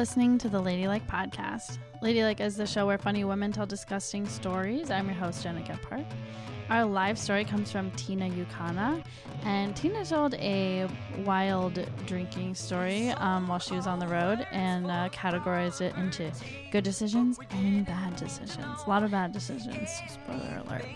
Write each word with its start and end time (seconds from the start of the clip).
listening 0.00 0.38
to 0.38 0.48
the 0.48 0.58
Ladylike 0.58 1.06
podcast. 1.06 1.76
Ladylike 2.00 2.40
is 2.40 2.56
the 2.56 2.66
show 2.66 2.86
where 2.86 2.96
funny 2.96 3.22
women 3.22 3.52
tell 3.52 3.66
disgusting 3.66 4.26
stories. 4.26 4.90
I'm 4.90 5.04
your 5.04 5.14
host, 5.14 5.42
Gena 5.42 5.60
Gephart. 5.60 6.06
Our 6.70 6.86
live 6.86 7.18
story 7.18 7.44
comes 7.44 7.70
from 7.70 7.90
Tina 7.90 8.30
Youkhana, 8.30 9.04
and 9.44 9.76
Tina 9.76 10.02
told 10.06 10.32
a 10.36 10.88
wild 11.26 11.86
drinking 12.06 12.54
story 12.54 13.10
um, 13.10 13.46
while 13.46 13.58
she 13.58 13.74
was 13.74 13.86
on 13.86 13.98
the 13.98 14.06
road 14.06 14.46
and 14.52 14.86
uh, 14.86 15.10
categorized 15.10 15.82
it 15.82 15.94
into 15.96 16.32
good 16.72 16.82
decisions 16.82 17.38
and 17.50 17.84
bad 17.84 18.16
decisions. 18.16 18.80
A 18.86 18.88
lot 18.88 19.02
of 19.02 19.10
bad 19.10 19.32
decisions. 19.32 20.00
Spoiler 20.08 20.62
alert. 20.66 20.86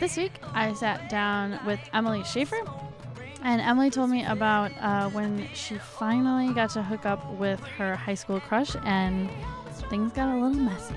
This 0.00 0.16
week, 0.16 0.32
I 0.54 0.72
sat 0.72 1.10
down 1.10 1.60
with 1.66 1.78
Emily 1.92 2.24
Schaefer, 2.24 2.62
and 3.44 3.60
Emily 3.60 3.90
told 3.90 4.10
me 4.10 4.24
about 4.24 4.72
uh, 4.80 5.08
when 5.10 5.48
she 5.54 5.76
finally 5.76 6.52
got 6.54 6.70
to 6.70 6.82
hook 6.82 7.06
up 7.06 7.28
with 7.34 7.60
her 7.60 7.96
high 7.96 8.14
school 8.14 8.40
crush, 8.40 8.74
and 8.84 9.28
things 9.90 10.12
got 10.12 10.28
a 10.28 10.34
little 10.34 10.50
messy. 10.62 10.94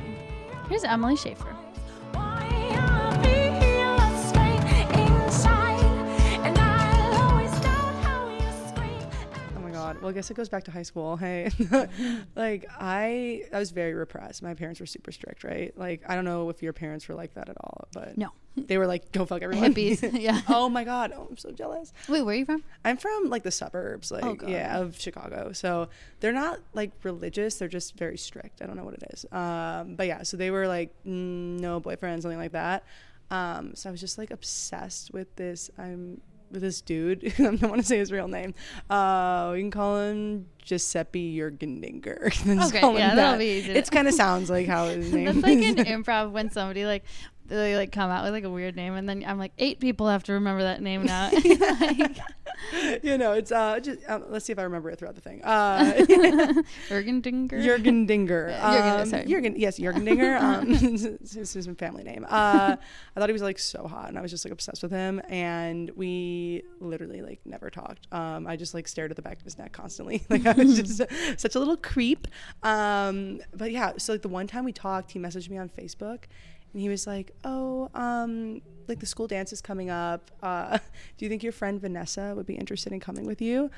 Here's 0.70 0.84
Emily 0.84 1.16
Schaefer. 1.16 1.55
Oh 9.55 9.59
my 9.62 9.72
god. 9.72 10.00
Well, 10.02 10.09
I 10.09 10.14
guess 10.14 10.30
it 10.31 10.36
goes 10.36 10.50
back 10.50 10.64
to 10.66 10.72
high 10.72 10.84
school. 10.84 11.17
Hey, 11.17 11.50
like 12.36 12.66
I, 12.80 13.44
I 13.53 13.59
was 13.59 13.72
very 13.72 13.94
repressed. 13.94 14.41
My 14.41 14.53
parents 14.53 14.80
were 14.80 14.86
super 14.86 15.12
strict, 15.12 15.44
right? 15.44 15.75
Like 15.77 16.02
I 16.08 16.16
don't 16.16 16.25
know 16.25 16.50
if 16.50 16.62
your 16.64 16.73
parents 16.73 17.08
were 17.08 17.16
like 17.16 17.34
that 17.36 17.50
at 17.50 17.58
all, 17.62 17.88
but 17.94 18.17
No. 18.17 18.30
They 18.58 18.77
were 18.77 18.88
like, 18.88 19.12
"Go 19.12 19.26
fuck 19.26 19.41
everyone." 19.41 19.73
Hippies, 19.73 20.20
yeah. 20.20 20.41
oh 20.50 20.70
my 20.70 20.84
god. 20.84 21.14
Oh, 21.16 21.27
I'm 21.30 21.38
so 21.38 21.52
jealous. 21.52 21.91
Wait, 22.08 22.22
where 22.22 22.34
are 22.36 22.38
you 22.38 22.45
from? 22.45 22.64
I'm 22.84 22.98
from 22.98 23.30
like 23.30 23.44
the 23.44 23.52
suburbs, 23.52 24.12
like 24.12 24.23
Oh, 24.23 24.38
yeah, 24.48 24.80
of 24.80 25.00
Chicago. 25.00 25.52
So 25.54 25.90
they're 26.20 26.31
not 26.34 26.59
like 26.73 26.92
religious; 27.03 27.56
they're 27.56 27.67
just 27.67 27.97
very 27.97 28.17
strict. 28.17 28.62
I 28.62 28.66
don't 28.66 28.78
know 28.78 28.86
what 28.86 28.95
it 28.95 29.03
is. 29.14 29.25
Um, 29.31 29.95
but 29.95 30.08
yeah, 30.08 30.23
so 30.23 30.38
they 30.38 30.52
were 30.52 30.67
like 30.67 30.94
no 31.06 31.80
boyfriend, 31.80 32.22
something 32.22 32.39
like 32.39 32.53
that. 32.53 32.84
Um, 33.31 33.75
so 33.75 33.89
I 33.89 33.92
was 33.92 34.02
just 34.02 34.17
like 34.17 34.31
obsessed 34.31 35.12
with 35.14 35.36
this. 35.36 35.69
I'm 35.78 36.22
with 36.52 36.62
this 36.62 36.81
dude. 36.81 37.25
I 37.40 37.44
don't 37.44 37.62
want 37.62 37.78
to 37.78 37.84
say 37.84 37.97
his 37.97 38.12
real 38.12 38.28
name. 38.28 38.53
Uh, 38.90 39.52
we 39.53 39.62
can 39.62 39.72
call 39.72 40.00
him 40.00 40.47
Giuseppe 40.64 41.38
Jurgendinger. 41.38 42.67
Okay, 42.67 42.97
yeah, 42.97 43.16
that'll 43.16 43.40
be 43.40 43.45
easy 43.45 43.72
It's 43.72 43.90
kind 43.90 44.08
of 44.08 44.14
sounds 44.14 44.50
like 44.50 44.67
how 44.67 44.88
his 44.88 45.12
name. 45.12 45.25
That's 45.25 45.38
like 45.38 45.59
an 45.59 46.03
improv 46.03 46.31
when 46.31 46.50
somebody 46.50 46.86
like 46.86 47.03
they 47.47 47.75
like 47.75 47.91
come 47.91 48.09
out 48.09 48.23
with 48.23 48.33
like 48.33 48.43
a 48.43 48.49
weird 48.49 48.75
name, 48.75 48.93
and 48.93 49.07
then 49.07 49.23
I'm 49.25 49.38
like 49.38 49.53
eight 49.57 49.79
people 49.79 50.07
have 50.07 50.23
to 50.23 50.33
remember 50.33 50.63
that 50.63 50.81
name 50.81 51.03
now. 51.03 51.31
Like, 51.81 53.03
you 53.03 53.17
know, 53.17 53.33
it's 53.33 53.51
uh. 53.51 53.79
Just, 53.79 53.99
um, 54.09 54.25
let's 54.29 54.45
see 54.45 54.53
if 54.53 54.59
I 54.59 54.63
remember 54.63 54.89
it 54.89 54.97
throughout 54.97 55.15
the 55.15 55.21
thing. 55.21 55.43
Uh, 55.43 56.03
Jurgen 56.88 57.21
Dinger. 57.21 57.61
Jurgen 57.61 58.05
Dinger. 58.05 58.55
Um, 58.61 59.11
yes, 59.55 59.77
Jurgen 59.77 60.05
Dinger. 60.05 60.38
Um, 60.38 60.71
this 60.71 61.35
is 61.35 61.53
his 61.53 61.67
family 61.77 62.03
name. 62.03 62.25
Uh, 62.25 62.75
I 63.16 63.19
thought 63.19 63.29
he 63.29 63.33
was 63.33 63.41
like 63.41 63.59
so 63.59 63.88
hot, 63.88 64.09
and 64.09 64.17
I 64.17 64.21
was 64.21 64.31
just 64.31 64.45
like 64.45 64.51
obsessed 64.51 64.83
with 64.83 64.91
him. 64.91 65.21
And 65.29 65.91
we 65.95 66.63
literally 66.79 67.21
like 67.21 67.39
never 67.45 67.69
talked. 67.69 68.07
Um, 68.11 68.47
I 68.47 68.55
just 68.55 68.73
like 68.73 68.88
stared 68.88 69.11
at 69.11 69.16
the 69.16 69.21
back 69.21 69.38
of 69.38 69.43
his 69.43 69.57
neck 69.57 69.71
constantly. 69.71 70.23
Like 70.29 70.45
I 70.45 70.53
was 70.53 70.81
just 70.81 71.01
such 71.39 71.55
a 71.55 71.59
little 71.59 71.77
creep. 71.77 72.27
Um, 72.63 73.41
but 73.53 73.71
yeah, 73.71 73.93
so 73.97 74.13
like 74.13 74.21
the 74.21 74.27
one 74.27 74.47
time 74.47 74.66
we 74.66 74.73
talked, 74.73 75.11
he 75.11 75.19
messaged 75.19 75.49
me 75.49 75.57
on 75.57 75.69
Facebook. 75.69 76.23
And 76.76 76.81
he 76.81 76.90
was 76.90 77.08
like, 77.08 77.31
"Oh, 77.45 77.90
um, 77.94 78.62
like 78.90 79.00
the 79.00 79.06
school 79.06 79.28
dance 79.28 79.54
is 79.54 79.62
coming 79.62 79.90
up. 79.90 80.30
Uh, 80.44 80.78
do 81.18 81.23
you 81.23 81.30
think 81.30 81.42
your 81.42 81.54
friend 81.54 81.80
Vanessa 81.80 82.34
would 82.36 82.45
be 82.45 82.56
interested 82.56 82.92
in 82.92 83.00
coming 83.00 83.26
with 83.26 83.42
you?" 83.42 83.72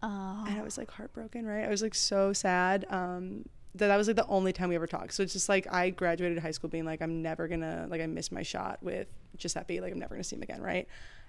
Oh. 0.00 0.44
and 0.46 0.56
I 0.56 0.62
was 0.62 0.78
like 0.78 0.88
heartbroken, 0.92 1.44
right? 1.44 1.64
I 1.64 1.68
was 1.68 1.82
like 1.82 1.96
so 1.96 2.32
sad. 2.32 2.86
Um, 2.88 3.46
that 3.74 3.88
that 3.88 3.96
was 3.96 4.06
like 4.06 4.14
the 4.14 4.28
only 4.28 4.52
time 4.52 4.68
we 4.68 4.76
ever 4.76 4.86
talked. 4.86 5.12
So 5.14 5.24
it's 5.24 5.32
just 5.32 5.48
like 5.48 5.66
I 5.72 5.90
graduated 5.90 6.38
high 6.38 6.52
school 6.52 6.70
being 6.70 6.84
like 6.84 7.02
I'm 7.02 7.20
never 7.20 7.48
gonna 7.48 7.88
like 7.90 8.00
I 8.00 8.06
missed 8.06 8.30
my 8.30 8.42
shot 8.44 8.78
with 8.80 9.08
Giuseppe. 9.36 9.80
Like 9.80 9.92
I'm 9.92 9.98
never 9.98 10.14
gonna 10.14 10.22
see 10.22 10.36
him 10.36 10.42
again, 10.42 10.62
right? 10.62 10.86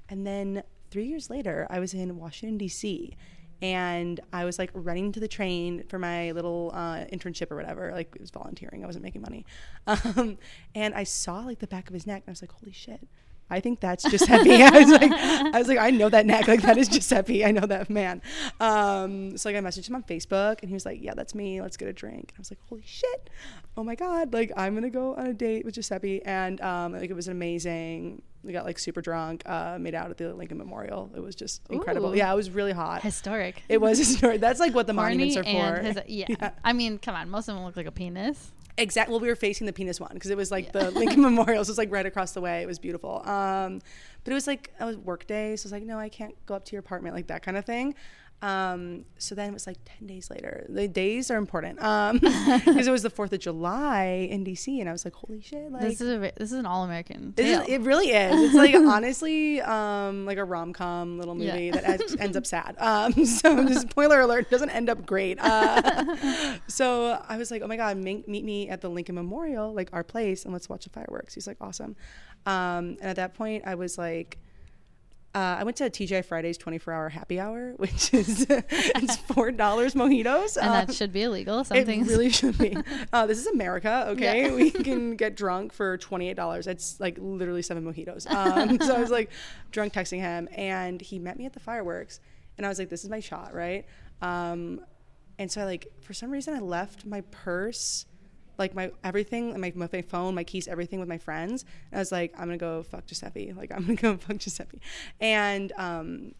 And 0.09 0.23
then 0.27 0.61
three 0.91 1.05
years 1.07 1.31
later, 1.31 1.65
I 1.71 1.79
was 1.79 1.95
in 1.95 2.15
Washington 2.19 2.59
D.C. 2.59 3.17
and 3.61 4.19
I 4.31 4.45
was 4.45 4.59
like 4.59 4.69
running 4.73 5.11
to 5.13 5.19
the 5.19 5.27
train 5.27 5.83
for 5.89 5.97
my 5.97 6.31
little 6.31 6.71
uh, 6.73 7.05
internship 7.11 7.51
or 7.51 7.55
whatever. 7.55 7.91
Like 7.91 8.13
it 8.15 8.21
was 8.21 8.31
volunteering. 8.31 8.83
I 8.83 8.87
wasn't 8.87 9.03
making 9.03 9.21
money, 9.21 9.45
um, 9.87 10.37
and 10.75 10.93
I 10.93 11.03
saw 11.03 11.39
like 11.39 11.59
the 11.59 11.67
back 11.67 11.87
of 11.87 11.93
his 11.93 12.05
neck, 12.05 12.23
and 12.25 12.29
I 12.29 12.31
was 12.31 12.41
like, 12.41 12.51
holy 12.51 12.73
shit. 12.73 13.07
I 13.49 13.59
think 13.61 13.79
that's 13.79 14.03
Giuseppe. 14.03 14.51
I 14.61 14.71
was 14.71 14.89
like, 14.89 15.11
I 15.11 15.57
was 15.57 15.67
like, 15.67 15.77
I 15.77 15.89
know 15.89 16.09
that 16.09 16.25
neck. 16.25 16.47
Like 16.47 16.61
that 16.63 16.77
is 16.77 16.87
Giuseppe. 16.89 17.45
I 17.45 17.51
know 17.51 17.65
that 17.65 17.89
man. 17.89 18.21
Um, 18.59 19.37
so 19.37 19.49
like 19.49 19.55
I 19.55 19.61
messaged 19.61 19.87
him 19.87 19.95
on 19.95 20.03
Facebook, 20.03 20.61
and 20.61 20.69
he 20.69 20.73
was 20.73 20.85
like, 20.85 21.01
Yeah, 21.01 21.13
that's 21.15 21.33
me. 21.33 21.61
Let's 21.61 21.77
get 21.77 21.87
a 21.87 21.93
drink. 21.93 22.33
And 22.35 22.37
I 22.37 22.39
was 22.39 22.51
like, 22.51 22.59
Holy 22.67 22.83
shit! 22.85 23.29
Oh 23.77 23.83
my 23.83 23.95
god! 23.95 24.33
Like 24.33 24.51
I'm 24.57 24.73
gonna 24.73 24.89
go 24.89 25.15
on 25.15 25.27
a 25.27 25.33
date 25.33 25.65
with 25.65 25.75
Giuseppe, 25.75 26.23
and 26.25 26.59
um, 26.61 26.93
like 26.93 27.09
it 27.09 27.15
was 27.15 27.27
an 27.27 27.33
amazing. 27.33 28.21
We 28.47 28.53
got 28.53 28.65
like 28.65 28.79
super 28.79 29.01
drunk. 29.01 29.43
Uh, 29.45 29.77
made 29.79 29.93
out 29.93 30.09
at 30.09 30.17
the 30.17 30.33
Lincoln 30.33 30.57
Memorial. 30.57 31.11
It 31.15 31.19
was 31.19 31.35
just 31.35 31.61
incredible. 31.69 32.11
Ooh. 32.13 32.15
Yeah, 32.17 32.31
it 32.31 32.35
was 32.35 32.49
really 32.49 32.71
hot. 32.71 33.01
Historic. 33.03 33.61
It 33.67 33.79
was 33.81 33.97
historic. 34.07 34.39
That's 34.41 34.59
like 34.59 34.73
what 34.73 34.87
the 34.87 34.93
monuments 34.93 35.35
are 35.35 35.43
Horny 35.43 35.59
for. 35.59 35.75
and 35.75 35.87
his- 35.99 36.27
yeah. 36.29 36.51
I 36.63 36.71
mean, 36.73 36.97
come 36.97 37.13
on. 37.13 37.29
Most 37.29 37.49
of 37.49 37.55
them 37.55 37.65
look 37.65 37.75
like 37.77 37.85
a 37.87 37.91
penis. 37.91 38.51
Exactly. 38.79 39.11
Well, 39.11 39.19
we 39.19 39.27
were 39.27 39.35
facing 39.35 39.65
the 39.67 39.73
penis 39.73 39.99
one 39.99 40.11
because 40.13 40.29
it 40.31 40.37
was 40.37 40.49
like 40.51 40.71
the 40.71 40.91
Lincoln 40.99 41.21
Memorial. 41.21 41.65
So 41.65 41.69
it 41.69 41.73
was 41.73 41.77
like 41.77 41.91
right 41.91 42.05
across 42.05 42.31
the 42.31 42.41
way. 42.41 42.61
It 42.61 42.67
was 42.67 42.79
beautiful. 42.79 43.21
Um, 43.27 43.81
but 44.23 44.31
it 44.31 44.35
was 44.35 44.47
like 44.47 44.71
I 44.79 44.85
was 44.85 44.95
work 44.97 45.27
day, 45.27 45.55
so 45.55 45.63
I 45.63 45.65
was 45.65 45.71
like, 45.73 45.83
no, 45.83 45.99
I 45.99 46.09
can't 46.09 46.35
go 46.45 46.55
up 46.55 46.63
to 46.65 46.71
your 46.73 46.79
apartment, 46.79 47.15
like 47.15 47.27
that 47.27 47.43
kind 47.43 47.57
of 47.57 47.65
thing. 47.65 47.95
Um, 48.39 49.05
so 49.17 49.33
then 49.33 49.49
it 49.49 49.53
was 49.53 49.65
like 49.65 49.77
ten 49.83 50.05
days 50.07 50.29
later. 50.29 50.63
The 50.69 50.87
days 50.87 51.31
are 51.31 51.37
important 51.37 51.81
Um, 51.81 52.19
because 52.19 52.85
it 52.85 52.91
was 52.91 53.01
the 53.01 53.09
Fourth 53.09 53.33
of 53.33 53.39
July 53.39 54.27
in 54.29 54.45
DC, 54.45 54.79
and 54.79 54.87
I 54.87 54.91
was 54.91 55.05
like, 55.05 55.15
holy 55.15 55.41
shit! 55.41 55.71
Like 55.71 55.81
this 55.81 56.01
is 56.01 56.07
a, 56.09 56.19
this 56.37 56.51
is 56.51 56.59
an 56.59 56.67
all 56.67 56.83
American. 56.83 57.33
it 57.37 57.81
really 57.81 58.09
is. 58.11 58.39
It's 58.39 58.53
like 58.53 58.75
honestly, 58.95 59.59
um, 59.61 60.25
like 60.27 60.37
a 60.37 60.43
rom 60.43 60.71
com 60.71 61.17
little 61.17 61.35
Yeah. 61.41 61.53
movie 61.53 61.71
that 61.71 61.83
ends, 61.83 62.15
ends 62.19 62.37
up 62.37 62.45
sad. 62.45 62.75
Um, 62.87 63.25
so 63.25 63.65
just 63.65 63.89
spoiler 63.89 64.21
alert, 64.21 64.51
doesn't 64.51 64.69
end 64.69 64.89
up 64.89 65.03
great. 65.05 65.39
Uh, 65.41 66.57
so 66.67 67.19
I 67.27 67.37
was 67.37 67.49
like, 67.49 67.61
oh 67.63 67.67
my 67.67 67.75
god, 67.77 67.97
meet, 67.97 68.27
meet 68.27 68.45
me 68.45 68.69
at 68.69 68.81
the 68.81 68.89
Lincoln 68.89 69.15
Memorial, 69.15 69.73
like 69.73 69.89
our 69.93 70.03
place, 70.03 70.43
and 70.45 70.53
let's 70.53 70.69
watch 70.69 70.83
the 70.83 70.89
fireworks. 70.91 71.33
He's 71.33 71.47
like, 71.47 71.57
awesome. 71.59 71.95
Um, 72.45 72.97
and 73.01 73.05
at 73.05 73.15
that 73.15 73.33
point, 73.33 73.63
I 73.65 73.73
was 73.75 73.97
like. 73.97 74.37
Uh, 75.35 75.57
I 75.59 75.63
went 75.65 75.77
to 75.77 75.83
TGI 75.89 76.25
Fridays 76.25 76.57
24 76.57 76.93
hour 76.93 77.09
happy 77.09 77.39
hour, 77.39 77.73
which 77.77 78.11
is 78.13 78.45
it's 78.49 79.17
four 79.33 79.51
dollars 79.51 79.93
mojitos. 79.93 80.57
and 80.57 80.67
Um, 80.67 80.73
that 80.87 80.93
should 80.95 81.11
be 81.13 81.23
illegal. 81.23 81.63
Some 81.63 81.77
it 81.77 81.85
things. 81.85 82.07
really 82.07 82.29
should 82.31 82.57
be. 82.57 82.75
Uh, 83.13 83.27
this 83.27 83.37
is 83.37 83.45
America, 83.47 84.05
okay? 84.09 84.43
Yeah. 84.47 84.55
We 84.55 84.71
can 84.71 85.15
get 85.15 85.35
drunk 85.35 85.73
for 85.73 85.97
twenty 85.97 86.29
eight 86.29 86.37
dollars. 86.37 86.65
It's 86.65 86.99
like 86.99 87.17
literally 87.19 87.61
seven 87.61 87.83
mojitos. 87.83 88.25
Um, 88.31 88.79
so 88.81 88.95
I 88.95 88.99
was 88.99 89.11
like 89.11 89.29
drunk 89.71 89.93
texting 89.93 90.19
him, 90.21 90.49
and 90.55 90.99
he 91.01 91.19
met 91.19 91.37
me 91.37 91.45
at 91.45 91.53
the 91.53 91.59
fireworks, 91.59 92.19
and 92.57 92.65
I 92.65 92.69
was 92.69 92.79
like, 92.79 92.89
"This 92.89 93.03
is 93.03 93.09
my 93.09 93.19
shot, 93.19 93.53
right?" 93.53 93.85
Um, 94.23 94.81
and 95.37 95.51
so 95.51 95.61
I 95.61 95.65
like 95.65 95.87
for 96.01 96.13
some 96.13 96.31
reason 96.31 96.55
I 96.55 96.59
left 96.59 97.05
my 97.05 97.21
purse, 97.29 98.05
like 98.57 98.73
my 98.75 98.91
everything, 99.03 99.59
my 99.59 99.71
my 99.75 100.01
phone, 100.01 100.35
my 100.35 100.43
keys, 100.43 100.67
everything 100.67 100.99
with 100.99 101.09
my 101.09 101.17
friends. 101.17 101.65
And 101.91 101.99
I 101.99 102.01
was 102.01 102.11
like, 102.11 102.33
"I'm 102.35 102.45
gonna 102.45 102.57
go 102.57 102.83
fuck 102.83 103.05
Giuseppe. 103.05 103.53
Like 103.53 103.71
I'm 103.71 103.81
gonna 103.81 103.95
go 103.95 104.17
fuck 104.25 104.37
Giuseppe," 104.37 104.81
and 105.19 105.71
um. 105.77 106.33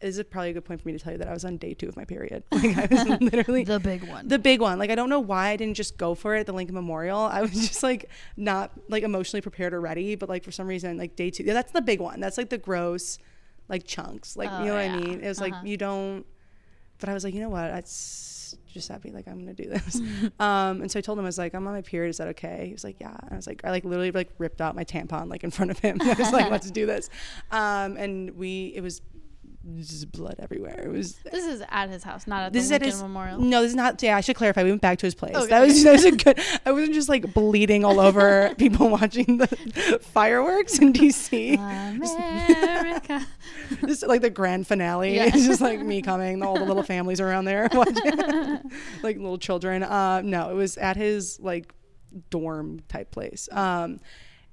This 0.00 0.16
is 0.16 0.22
probably 0.30 0.50
a 0.50 0.52
good 0.52 0.64
point 0.64 0.80
for 0.80 0.86
me 0.86 0.92
to 0.96 0.98
tell 1.02 1.10
you 1.10 1.18
that 1.18 1.26
I 1.26 1.32
was 1.32 1.44
on 1.44 1.56
day 1.56 1.74
two 1.74 1.88
of 1.88 1.96
my 1.96 2.04
period. 2.04 2.44
Like 2.52 2.78
I 2.78 2.86
was 2.88 3.20
literally 3.20 3.64
the 3.64 3.80
big 3.80 4.04
one. 4.04 4.28
the 4.28 4.38
big 4.38 4.60
one. 4.60 4.78
Like 4.78 4.90
I 4.90 4.94
don't 4.94 5.08
know 5.08 5.18
why 5.18 5.48
I 5.48 5.56
didn't 5.56 5.74
just 5.74 5.98
go 5.98 6.14
for 6.14 6.36
it 6.36 6.38
at 6.38 6.46
the 6.46 6.52
Lincoln 6.52 6.76
Memorial. 6.76 7.18
I 7.18 7.40
was 7.40 7.50
just 7.50 7.82
like 7.82 8.08
not 8.36 8.70
like 8.88 9.02
emotionally 9.02 9.40
prepared 9.40 9.74
or 9.74 9.80
ready, 9.80 10.14
but 10.14 10.28
like 10.28 10.44
for 10.44 10.52
some 10.52 10.68
reason 10.68 10.98
like 10.98 11.16
day 11.16 11.30
two. 11.30 11.42
Yeah, 11.42 11.52
that's 11.54 11.72
the 11.72 11.82
big 11.82 11.98
one. 12.00 12.20
That's 12.20 12.38
like 12.38 12.48
the 12.48 12.58
gross 12.58 13.18
like 13.68 13.88
chunks. 13.88 14.36
Like 14.36 14.50
Oh, 14.52 14.60
you 14.60 14.66
know 14.66 14.74
what. 14.74 14.84
I 14.88 14.96
mean? 15.00 15.20
It 15.20 15.26
was 15.26 15.40
like 15.40 15.52
Uh-huh. 15.52 15.62
you 15.66 15.76
don't 15.76 16.24
but 17.00 17.08
I 17.08 17.12
was 17.14 17.24
like, 17.24 17.34
you 17.34 17.40
know 17.40 17.48
what? 17.48 17.66
That's 17.66 17.90
just 18.66 18.88
happy. 18.88 19.10
Like 19.10 19.28
I'm 19.28 19.38
gonna 19.38 19.54
do 19.54 19.68
this. 19.68 19.96
um, 20.40 20.82
and 20.82 20.90
so 20.90 20.98
I 20.98 21.02
told 21.02 21.18
him 21.18 21.24
I 21.24 21.28
was 21.28 21.38
like, 21.38 21.54
I'm 21.54 21.66
on 21.66 21.74
my 21.74 21.82
period. 21.82 22.10
Is 22.10 22.18
that 22.18 22.28
okay? 22.28 22.66
He 22.66 22.72
was 22.72 22.84
like, 22.84 22.96
yeah. 23.00 23.16
And 23.22 23.32
I 23.32 23.36
was 23.36 23.46
like, 23.46 23.62
I 23.64 23.70
like 23.70 23.84
literally 23.84 24.10
like 24.10 24.30
ripped 24.38 24.60
out 24.60 24.74
my 24.74 24.84
tampon 24.84 25.28
like 25.28 25.44
in 25.44 25.50
front 25.50 25.70
of 25.70 25.78
him. 25.78 25.98
I 26.02 26.14
was 26.14 26.32
like, 26.32 26.50
let's 26.50 26.70
do 26.70 26.86
this. 26.86 27.10
Um, 27.50 27.96
and 27.96 28.36
we 28.36 28.72
it 28.74 28.82
was 28.82 29.00
just 29.76 30.10
blood 30.12 30.36
everywhere. 30.38 30.80
It 30.84 30.88
was 30.88 31.16
this 31.30 31.44
is 31.44 31.62
at 31.68 31.90
his 31.90 32.02
house, 32.02 32.26
not 32.26 32.44
at 32.44 32.52
this 32.52 32.62
the 32.62 32.66
is 32.66 32.72
at 32.72 32.80
Lincoln 32.82 32.96
his 32.96 33.02
Memorial. 33.02 33.38
No, 33.38 33.62
this 33.62 33.70
is 33.70 33.76
not. 33.76 34.02
Yeah, 34.02 34.16
I 34.16 34.20
should 34.20 34.36
clarify. 34.36 34.62
We 34.64 34.70
went 34.70 34.82
back 34.82 34.98
to 34.98 35.06
his 35.06 35.14
place. 35.14 35.34
Okay, 35.34 35.46
that 35.46 35.60
was 35.60 35.72
okay. 35.74 35.82
that 35.84 35.92
was 35.92 36.04
a 36.04 36.10
good. 36.12 36.40
I 36.66 36.72
wasn't 36.72 36.94
just 36.94 37.08
like 37.08 37.32
bleeding 37.34 37.84
all 37.84 38.00
over 38.00 38.54
people 38.58 38.88
watching 38.88 39.38
the 39.38 39.46
fireworks 40.02 40.78
in 40.78 40.92
DC. 40.92 41.58
America. 41.58 43.26
just 43.86 44.06
like 44.06 44.22
the 44.22 44.30
grand 44.30 44.66
finale. 44.66 45.16
Yeah. 45.16 45.26
It's 45.26 45.46
just 45.46 45.60
like 45.60 45.80
me 45.80 46.02
coming, 46.02 46.42
all 46.42 46.58
the 46.58 46.64
little 46.64 46.82
families 46.82 47.20
around 47.20 47.44
there 47.44 47.68
watching, 47.72 48.18
like 49.02 49.16
little 49.16 49.38
children. 49.38 49.82
Uh, 49.82 50.22
no, 50.22 50.50
it 50.50 50.54
was 50.54 50.76
at 50.76 50.96
his 50.96 51.38
like 51.40 51.74
dorm 52.30 52.80
type 52.88 53.10
place. 53.10 53.48
Um, 53.52 54.00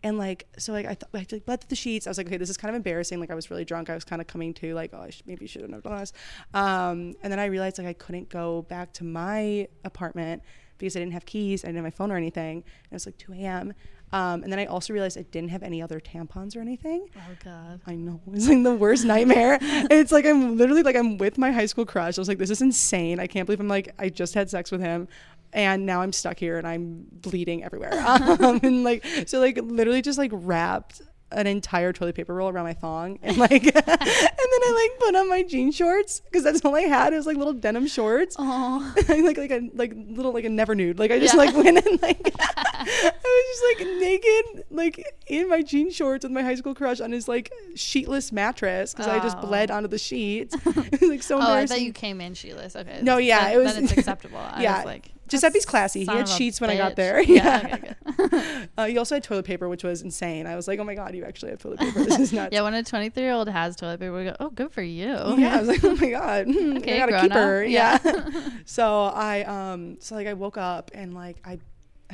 And 0.06 0.20
like, 0.20 0.46
so 0.60 0.72
like 0.72 0.86
I 0.86 0.94
thought 0.94 1.10
I 1.16 1.26
like 1.32 1.46
bled 1.46 1.62
through 1.62 1.70
the 1.70 1.76
sheets. 1.76 2.06
I 2.06 2.12
was 2.12 2.20
like, 2.20 2.28
okay, 2.28 2.38
this 2.38 2.52
is 2.52 2.58
kind 2.58 2.70
of 2.70 2.76
embarrassing. 2.76 3.20
Like 3.20 3.32
I 3.32 3.34
was 3.34 3.50
really 3.50 3.66
drunk. 3.66 3.90
I 3.90 3.96
was 3.96 4.04
kind 4.04 4.22
of 4.22 4.28
coming 4.28 4.54
to 4.54 4.76
like, 4.76 4.92
oh, 4.94 5.02
I 5.02 5.10
should, 5.10 5.26
maybe 5.26 5.48
shouldn't 5.48 5.74
have 5.74 5.82
done 5.82 5.98
this. 5.98 6.14
Um, 6.54 7.16
and 7.24 7.32
then 7.32 7.40
I 7.40 7.46
realized 7.46 7.80
like 7.80 7.88
I 7.88 7.94
couldn't 7.94 8.30
go 8.30 8.62
back 8.70 8.94
to 8.94 9.04
my 9.04 9.68
apartment 9.84 10.44
because 10.78 10.96
I 10.96 11.00
didn't 11.00 11.14
have 11.14 11.26
keys. 11.26 11.64
I 11.64 11.70
didn't 11.70 11.78
have 11.78 11.86
my 11.86 11.90
phone 11.90 12.12
or 12.12 12.18
anything. 12.18 12.58
And 12.58 12.92
it 12.92 12.94
was 12.94 13.08
like 13.08 13.18
2 13.18 13.34
a.m. 13.34 13.74
Um, 14.14 14.44
and 14.44 14.52
then 14.52 14.60
I 14.60 14.66
also 14.66 14.94
realized 14.94 15.18
I 15.18 15.24
didn't 15.24 15.50
have 15.50 15.64
any 15.64 15.82
other 15.82 16.00
tampons 16.00 16.56
or 16.56 16.60
anything. 16.60 17.08
Oh 17.18 17.36
God. 17.44 17.82
I 17.88 17.96
know 17.96 18.22
it's 18.32 18.48
like 18.48 18.62
the 18.62 18.76
worst 18.76 19.06
nightmare. 19.06 19.58
it's 19.62 20.12
like 20.12 20.28
I'm 20.28 20.56
literally 20.56 20.84
like 20.84 20.96
I'm 20.96 21.18
with 21.18 21.40
my 21.40 21.52
high 21.52 21.66
school 21.66 21.86
crush. 21.86 22.20
I 22.20 22.22
was 22.22 22.28
like, 22.28 22.38
this 22.38 22.52
is 22.52 22.62
insane. 22.62 23.20
I 23.20 23.26
can't 23.26 23.48
believe 23.48 23.60
I'm 23.60 23.68
like 23.68 23.96
I 23.98 24.10
just 24.10 24.36
had 24.36 24.52
sex 24.52 24.72
with 24.72 24.82
him, 24.82 25.08
and 25.56 25.86
now 25.88 26.02
I'm 26.02 26.14
stuck 26.14 26.38
here 26.38 26.60
and 26.60 26.68
I'm 26.68 27.06
bleeding 27.12 27.64
everywhere. 27.64 27.94
Um, 28.46 28.60
and 28.62 28.84
like 28.84 29.04
so 29.26 29.40
like 29.40 29.58
literally 29.62 30.02
just 30.04 30.18
like 30.20 30.32
wrapped 30.34 31.02
an 31.32 31.48
entire 31.48 31.92
toilet 31.92 32.16
paper 32.16 32.34
roll 32.36 32.50
around 32.50 32.66
my 32.66 32.74
thong 32.74 33.18
and 33.24 33.36
like 33.46 33.52
and 33.64 33.74
then 33.74 33.86
I 33.88 34.90
like 34.90 35.00
put 35.00 35.16
on 35.16 35.28
my 35.30 35.42
jean 35.44 35.72
shorts 35.72 36.20
because 36.22 36.44
that's 36.44 36.64
all 36.64 36.76
I 36.76 36.82
had. 36.82 37.14
It 37.14 37.18
was 37.18 37.26
like 37.26 37.38
little 37.38 37.54
denim 37.54 37.88
shorts. 37.88 38.36
Oh. 38.38 38.94
like 39.10 39.38
like 39.38 39.52
a 39.52 39.70
like 39.74 39.94
little 39.96 40.32
like 40.34 40.46
a 40.46 40.50
never 40.50 40.76
nude. 40.76 41.00
Like 41.00 41.12
I 41.12 41.20
just 41.20 41.34
Yeah. 41.34 41.40
like 41.40 41.56
went 41.56 41.86
and 41.86 42.02
like 42.02 42.32
I 42.40 43.12
was 43.24 43.78
just 43.78 43.80
like 43.80 44.00
naked, 44.00 44.66
like 44.70 45.06
in 45.28 45.50
my 45.50 45.62
jean 45.62 45.92
shorts 45.92 46.24
with 46.24 46.32
my 46.32 46.44
high 46.44 46.56
school 46.56 46.76
crush 46.76 47.00
on 47.02 47.12
his 47.12 47.28
like 47.28 47.52
sheetless 47.74 48.32
mattress 48.32 48.94
because 48.94 49.08
I 49.08 49.20
just 49.20 49.38
Oh. 49.38 49.48
bled 49.48 49.72
onto 49.72 49.88
the 49.88 49.98
sheets. 49.98 50.56
it 50.66 51.02
was 51.02 51.10
like 51.10 51.24
so 51.24 51.38
Oh, 51.38 51.42
I 51.42 51.66
thought 51.66 51.82
you 51.82 51.94
came 51.94 52.22
in 52.22 52.34
shoeless. 52.36 52.76
Okay. 52.76 53.00
No, 53.02 53.18
yeah, 53.18 53.46
then, 53.46 53.54
it 53.54 53.64
was- 53.64 53.74
Then 53.76 53.84
it's 53.86 53.94
acceptable. 53.94 54.38
I 54.38 54.62
Yeah. 54.64 54.78
was 54.78 54.86
like, 54.86 55.12
Giuseppe's 55.28 55.66
classy. 55.66 56.02
He 56.02 56.06
had 56.06 56.28
sheets 56.30 56.62
when 56.62 56.70
I 56.70 56.78
got 56.78 56.96
there. 56.96 57.22
Yeah. 57.22 57.36
Yeah. 57.36 57.94
okay, 58.20 58.68
uh, 58.78 58.84
you 58.84 59.00
also 59.00 59.16
had 59.16 59.24
toilet 59.24 59.46
paper, 59.46 59.68
which 59.68 59.84
was 59.84 60.02
insane. 60.02 60.46
I 60.48 60.56
was 60.56 60.68
like, 60.68 60.80
oh 60.80 60.84
my 60.84 60.96
god, 60.96 61.16
you 61.16 61.24
actually 61.26 61.52
have 61.52 61.60
toilet 61.60 61.80
paper. 61.80 62.04
This 62.04 62.20
is 62.20 62.34
nuts. 62.34 62.54
yeah. 62.54 62.62
When 62.62 62.74
a 62.74 62.84
23 62.84 63.24
year 63.24 63.32
old 63.34 63.50
has 63.50 63.76
toilet 63.76 64.00
paper, 64.00 64.16
we 64.16 64.26
go, 64.26 64.36
oh, 64.40 64.50
good 64.50 64.72
for 64.72 64.82
you. 64.84 65.06
yeah, 65.38 65.56
I 65.56 65.60
was 65.60 65.68
like, 65.68 65.84
oh 65.84 65.96
my 65.96 66.10
god, 66.10 66.48
Okay, 66.78 66.96
I 66.96 67.00
gotta 67.00 67.12
grown 67.12 67.22
keep 67.24 67.32
up. 67.36 67.70
Yeah. 67.70 68.00
Yeah. 68.04 68.50
so 68.66 69.06
I 69.06 69.44
um, 69.44 69.98
so 70.00 70.16
like 70.16 70.28
I 70.28 70.34
woke 70.34 70.58
up 70.58 70.92
and 70.94 71.14
like 71.14 71.38
I 71.46 71.60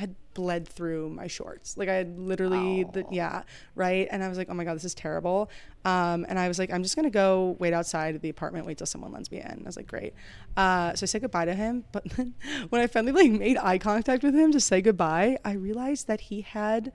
had 0.02 0.14
bled 0.34 0.66
through 0.68 1.08
my 1.10 1.26
shorts. 1.26 1.76
Like 1.76 1.88
I 1.88 1.94
had 1.94 2.18
literally, 2.18 2.84
the, 2.84 3.04
Oh. 3.04 3.08
yeah, 3.10 3.42
right. 3.74 4.06
And 4.10 4.22
I 4.24 4.28
was 4.28 4.38
like, 4.38 4.48
oh 4.50 4.54
my 4.54 4.64
god, 4.64 4.74
this 4.76 4.84
is 4.84 4.94
terrible. 4.94 5.50
Um, 5.84 6.24
and 6.28 6.38
I 6.38 6.48
was 6.48 6.58
like, 6.58 6.70
I'm 6.72 6.82
just 6.82 6.96
gonna 6.96 7.10
go 7.10 7.56
wait 7.58 7.72
outside 7.72 8.14
of 8.14 8.20
the 8.22 8.28
apartment, 8.28 8.66
wait 8.66 8.78
till 8.78 8.86
someone 8.86 9.12
lends 9.12 9.30
me 9.30 9.38
in. 9.40 9.60
I 9.64 9.66
was 9.66 9.76
like, 9.76 9.86
great. 9.86 10.14
Uh, 10.56 10.94
so 10.94 11.04
I 11.04 11.06
said 11.06 11.20
goodbye 11.22 11.44
to 11.46 11.54
him. 11.54 11.84
But 11.92 12.04
then 12.10 12.34
when 12.70 12.80
I 12.80 12.86
finally 12.86 13.12
like 13.12 13.30
made 13.40 13.56
eye 13.58 13.78
contact 13.78 14.22
with 14.22 14.34
him 14.34 14.52
to 14.52 14.60
say 14.60 14.80
goodbye, 14.82 15.38
I 15.44 15.52
realized 15.52 16.06
that 16.08 16.20
he 16.22 16.42
had 16.42 16.92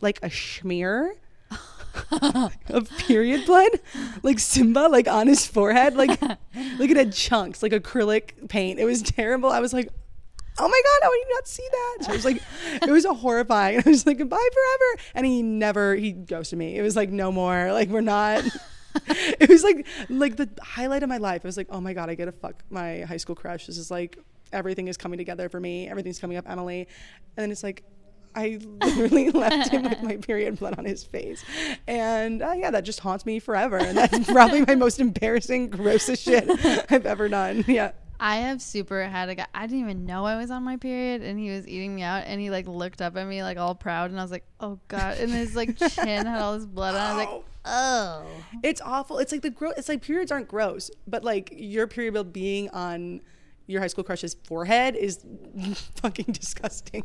like 0.00 0.18
a 0.22 0.30
smear 0.30 1.14
of 2.70 2.90
period 2.98 3.46
blood, 3.46 3.70
like 4.24 4.38
Simba, 4.40 4.88
like 4.90 5.06
on 5.06 5.26
his 5.28 5.46
forehead, 5.46 5.94
like 5.94 6.20
like 6.22 6.90
it 6.90 6.96
had 6.96 7.12
chunks, 7.12 7.62
like 7.62 7.72
acrylic 7.72 8.48
paint. 8.48 8.80
It 8.80 8.84
was 8.84 9.00
terrible. 9.02 9.50
I 9.50 9.60
was 9.60 9.72
like, 9.72 9.88
oh 10.58 10.68
my 10.68 10.82
god, 10.84 11.06
how 11.06 11.10
did 11.10 11.18
you 11.18 11.34
not 11.34 11.48
see 11.48 11.68
that? 11.70 11.96
So 12.00 12.12
it 12.12 12.16
was 12.16 12.24
like, 12.24 12.42
it 12.82 12.90
was 12.90 13.04
a 13.04 13.14
horrifying. 13.14 13.82
I 13.84 13.88
was 13.88 14.06
like, 14.06 14.18
goodbye 14.18 14.36
forever, 14.36 15.08
and 15.14 15.26
he 15.26 15.42
never 15.42 15.94
he 15.94 16.12
ghosted 16.12 16.58
me. 16.58 16.76
It 16.76 16.82
was 16.82 16.96
like 16.96 17.10
no 17.10 17.32
more. 17.32 17.72
Like 17.72 17.88
we're 17.88 18.00
not. 18.00 18.44
it 19.06 19.48
was 19.48 19.64
like 19.64 19.86
like 20.08 20.36
the 20.36 20.48
highlight 20.62 21.02
of 21.02 21.08
my 21.08 21.18
life. 21.18 21.44
It 21.44 21.48
was 21.48 21.56
like, 21.56 21.68
oh 21.70 21.80
my 21.80 21.92
god, 21.92 22.10
I 22.10 22.14
get 22.14 22.26
to 22.26 22.32
fuck 22.32 22.62
my 22.70 23.00
high 23.00 23.16
school 23.16 23.34
crush. 23.34 23.66
This 23.66 23.78
is 23.78 23.90
like 23.90 24.18
everything 24.52 24.88
is 24.88 24.96
coming 24.96 25.18
together 25.18 25.48
for 25.48 25.58
me. 25.58 25.88
Everything's 25.88 26.20
coming 26.20 26.36
up, 26.36 26.48
Emily, 26.48 26.80
and 27.36 27.42
then 27.42 27.50
it's 27.50 27.62
like. 27.62 27.84
I 28.36 28.58
literally 28.82 29.30
left 29.30 29.70
him 29.70 29.84
with 29.84 30.02
my 30.02 30.16
period 30.16 30.58
blood 30.58 30.76
on 30.76 30.84
his 30.84 31.04
face. 31.04 31.44
And 31.86 32.42
uh, 32.42 32.54
yeah, 32.56 32.72
that 32.72 32.82
just 32.82 32.98
haunts 32.98 33.24
me 33.24 33.38
forever. 33.38 33.76
And 33.76 33.96
that's 33.96 34.28
probably 34.28 34.64
my 34.66 34.74
most 34.74 34.98
embarrassing, 34.98 35.70
grossest 35.70 36.24
shit 36.24 36.50
I've 36.90 37.06
ever 37.06 37.28
done. 37.28 37.64
Yeah. 37.68 37.92
I 38.20 38.36
have 38.36 38.62
super 38.62 39.02
had 39.04 39.28
a 39.28 39.34
guy. 39.34 39.46
I 39.54 39.66
didn't 39.66 39.80
even 39.80 40.06
know 40.06 40.24
I 40.24 40.36
was 40.36 40.50
on 40.50 40.62
my 40.62 40.76
period, 40.76 41.22
and 41.22 41.38
he 41.38 41.50
was 41.50 41.66
eating 41.66 41.94
me 41.94 42.02
out, 42.02 42.24
and 42.26 42.40
he 42.40 42.50
like 42.50 42.66
looked 42.66 43.02
up 43.02 43.16
at 43.16 43.26
me 43.26 43.42
like 43.42 43.58
all 43.58 43.74
proud, 43.74 44.10
and 44.10 44.18
I 44.18 44.22
was 44.22 44.30
like, 44.30 44.46
oh 44.60 44.78
god, 44.88 45.18
and 45.18 45.30
his 45.30 45.56
like 45.56 45.76
chin 45.76 46.26
had 46.26 46.40
all 46.40 46.56
this 46.56 46.66
blood, 46.66 46.94
on 46.94 47.00
it. 47.00 47.04
I 47.04 47.14
was 47.14 47.26
like, 47.26 47.28
oh, 47.28 47.44
oh. 47.64 48.26
It's 48.62 48.80
awful. 48.80 49.18
It's 49.18 49.32
like 49.32 49.42
the 49.42 49.50
gross. 49.50 49.74
It's 49.76 49.88
like 49.88 50.02
periods 50.02 50.30
aren't 50.30 50.48
gross, 50.48 50.90
but 51.06 51.24
like 51.24 51.52
your 51.56 51.86
period 51.86 52.12
blood 52.14 52.32
being 52.32 52.70
on 52.70 53.20
your 53.66 53.80
high 53.80 53.86
school 53.86 54.04
crush's 54.04 54.34
forehead 54.44 54.94
is 54.96 55.24
fucking 55.96 56.26
disgusting. 56.32 57.04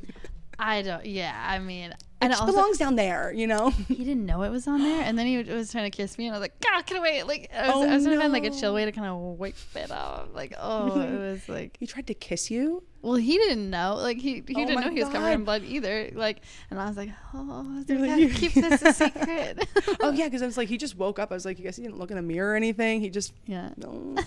I 0.61 0.81
don't. 0.81 1.05
Yeah, 1.05 1.33
I 1.47 1.59
mean, 1.59 1.91
It 1.91 1.97
and 2.21 2.31
just 2.31 2.41
also 2.41 2.53
belongs 2.53 2.77
down 2.77 2.95
there, 2.97 3.31
you 3.31 3.47
know? 3.47 3.69
he 3.87 3.95
didn't 3.95 4.25
know 4.25 4.43
it 4.43 4.49
was 4.49 4.67
on 4.67 4.81
there, 4.83 5.03
and 5.03 5.17
then 5.17 5.25
he 5.25 5.37
was 5.41 5.71
trying 5.71 5.89
to 5.89 5.95
kiss 5.95 6.17
me, 6.17 6.27
and 6.27 6.35
I 6.35 6.37
was 6.37 6.41
like, 6.43 6.59
God, 6.59 6.85
get 6.85 6.97
away! 6.97 7.23
Like 7.23 7.49
I 7.55 7.67
was, 7.67 7.75
Oh, 7.75 7.89
I 7.89 7.95
was 7.95 8.03
trying 8.03 8.15
to 8.17 8.21
find 8.21 8.33
like 8.33 8.43
a 8.43 8.51
chill 8.51 8.73
way 8.73 8.83
to 8.85 8.91
kind 8.91 9.07
of 9.07 9.17
wipe 9.39 9.55
it 9.75 9.89
off. 9.89 10.27
Like 10.33 10.53
oh, 10.59 10.99
it 10.99 11.17
was 11.31 11.47
like 11.47 11.77
he 11.79 11.87
tried 11.87 12.07
to 12.07 12.13
kiss 12.13 12.51
you? 12.51 12.83
Well, 13.01 13.15
he 13.15 13.37
didn't 13.37 13.69
know. 13.69 13.95
Like 13.95 14.17
he, 14.17 14.43
he 14.45 14.55
Oh 14.57 14.65
didn't 14.65 14.81
know 14.81 14.89
he 14.89 14.99
was 15.01 15.07
covered 15.07 15.29
in 15.29 15.45
blood 15.45 15.63
either. 15.63 16.09
Like, 16.13 16.41
and 16.69 16.77
I 16.77 16.85
was 16.87 16.97
like, 16.97 17.11
oh, 17.33 17.65
I 17.87 17.93
You're 17.93 18.05
like, 18.05 18.19
you- 18.19 18.29
keep 18.29 18.51
this 18.51 18.81
a 18.81 18.91
secret. 19.05 19.65
oh 20.01 20.11
yeah, 20.11 20.25
because 20.25 20.41
I 20.41 20.45
was 20.45 20.57
like, 20.57 20.67
he 20.67 20.77
just 20.77 20.97
woke 20.97 21.17
up. 21.19 21.31
I 21.31 21.35
was 21.35 21.45
like, 21.45 21.57
you 21.59 21.63
guys 21.63 21.77
he 21.77 21.83
didn't 21.83 21.97
look 21.97 22.09
in 22.11 22.17
the 22.17 22.21
mirror 22.21 22.51
or 22.51 22.55
anything. 22.57 22.99
He 22.99 23.09
just 23.09 23.31
yeah. 23.45 23.69
no. 23.77 24.17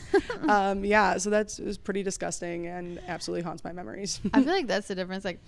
um, 0.49 0.83
yeah, 0.87 1.19
so 1.19 1.29
that's 1.29 1.59
it 1.59 1.67
was 1.67 1.77
pretty 1.77 2.03
disgusting 2.03 2.67
and 2.67 2.99
absolutely 3.07 3.43
haunts 3.43 3.63
my 3.63 3.73
memories. 3.73 4.19
I 4.33 4.43
feel 4.43 4.53
like 4.55 4.67
that's 4.67 4.89
the 4.89 4.95
difference. 4.95 5.27
Like 5.27 5.39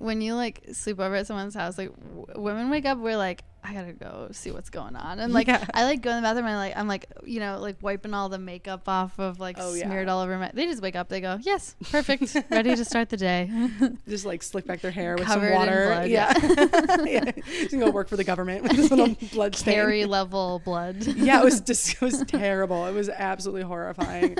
when 0.00 0.20
you 0.20 0.34
like 0.34 0.62
sleep 0.72 0.98
over 0.98 1.14
at 1.14 1.26
someone's 1.26 1.54
house, 1.54 1.78
like 1.78 1.90
w- 2.16 2.26
women 2.36 2.70
wake 2.70 2.86
up, 2.86 2.98
we're 2.98 3.16
like, 3.16 3.44
I 3.62 3.74
gotta 3.74 3.92
go 3.92 4.28
see 4.32 4.50
what's 4.50 4.70
going 4.70 4.96
on, 4.96 5.20
and 5.20 5.34
like 5.34 5.46
Yeah. 5.46 5.62
I 5.74 5.84
like 5.84 6.00
go 6.00 6.08
in 6.10 6.16
the 6.16 6.22
bathroom 6.22 6.46
and 6.46 6.56
like 6.56 6.74
I'm 6.74 6.88
like 6.88 7.04
you 7.24 7.40
know 7.40 7.58
like 7.60 7.76
wiping 7.82 8.14
all 8.14 8.30
the 8.30 8.38
makeup 8.38 8.88
off 8.88 9.18
of 9.20 9.38
like 9.38 9.56
Oh, 9.60 9.74
yeah. 9.74 9.84
smeared 9.84 10.08
all 10.08 10.22
over 10.22 10.38
my. 10.38 10.50
They 10.54 10.64
just 10.64 10.80
wake 10.80 10.96
up, 10.96 11.10
they 11.10 11.20
go, 11.20 11.38
yes, 11.42 11.76
perfect, 11.90 12.34
ready 12.50 12.74
to 12.74 12.84
start 12.86 13.10
the 13.10 13.18
day. 13.18 13.50
just 14.08 14.24
like 14.24 14.42
slick 14.42 14.64
back 14.66 14.80
their 14.80 14.90
hair 14.90 15.14
with 15.16 15.26
Covered 15.26 15.48
in 15.48 15.52
some 15.52 15.58
water. 15.60 15.86
blood, 15.88 16.08
yeah. 16.08 16.32
yeah. 17.04 17.30
Just 17.32 17.72
gonna 17.72 17.84
go 17.84 17.90
work 17.90 18.08
for 18.08 18.16
the 18.16 18.24
government 18.24 18.62
with 18.62 18.72
this 18.72 18.90
little 18.90 19.14
blood 19.34 19.54
stain. 19.54 19.74
Carrie 19.74 20.06
level 20.06 20.62
blood. 20.64 21.04
yeah, 21.04 21.40
it 21.42 21.44
was 21.44 21.60
just 21.60 21.92
it 21.92 22.00
was 22.00 22.24
terrible. 22.26 22.86
It 22.86 22.94
was 22.94 23.10
absolutely 23.10 23.62
horrifying. 23.64 24.36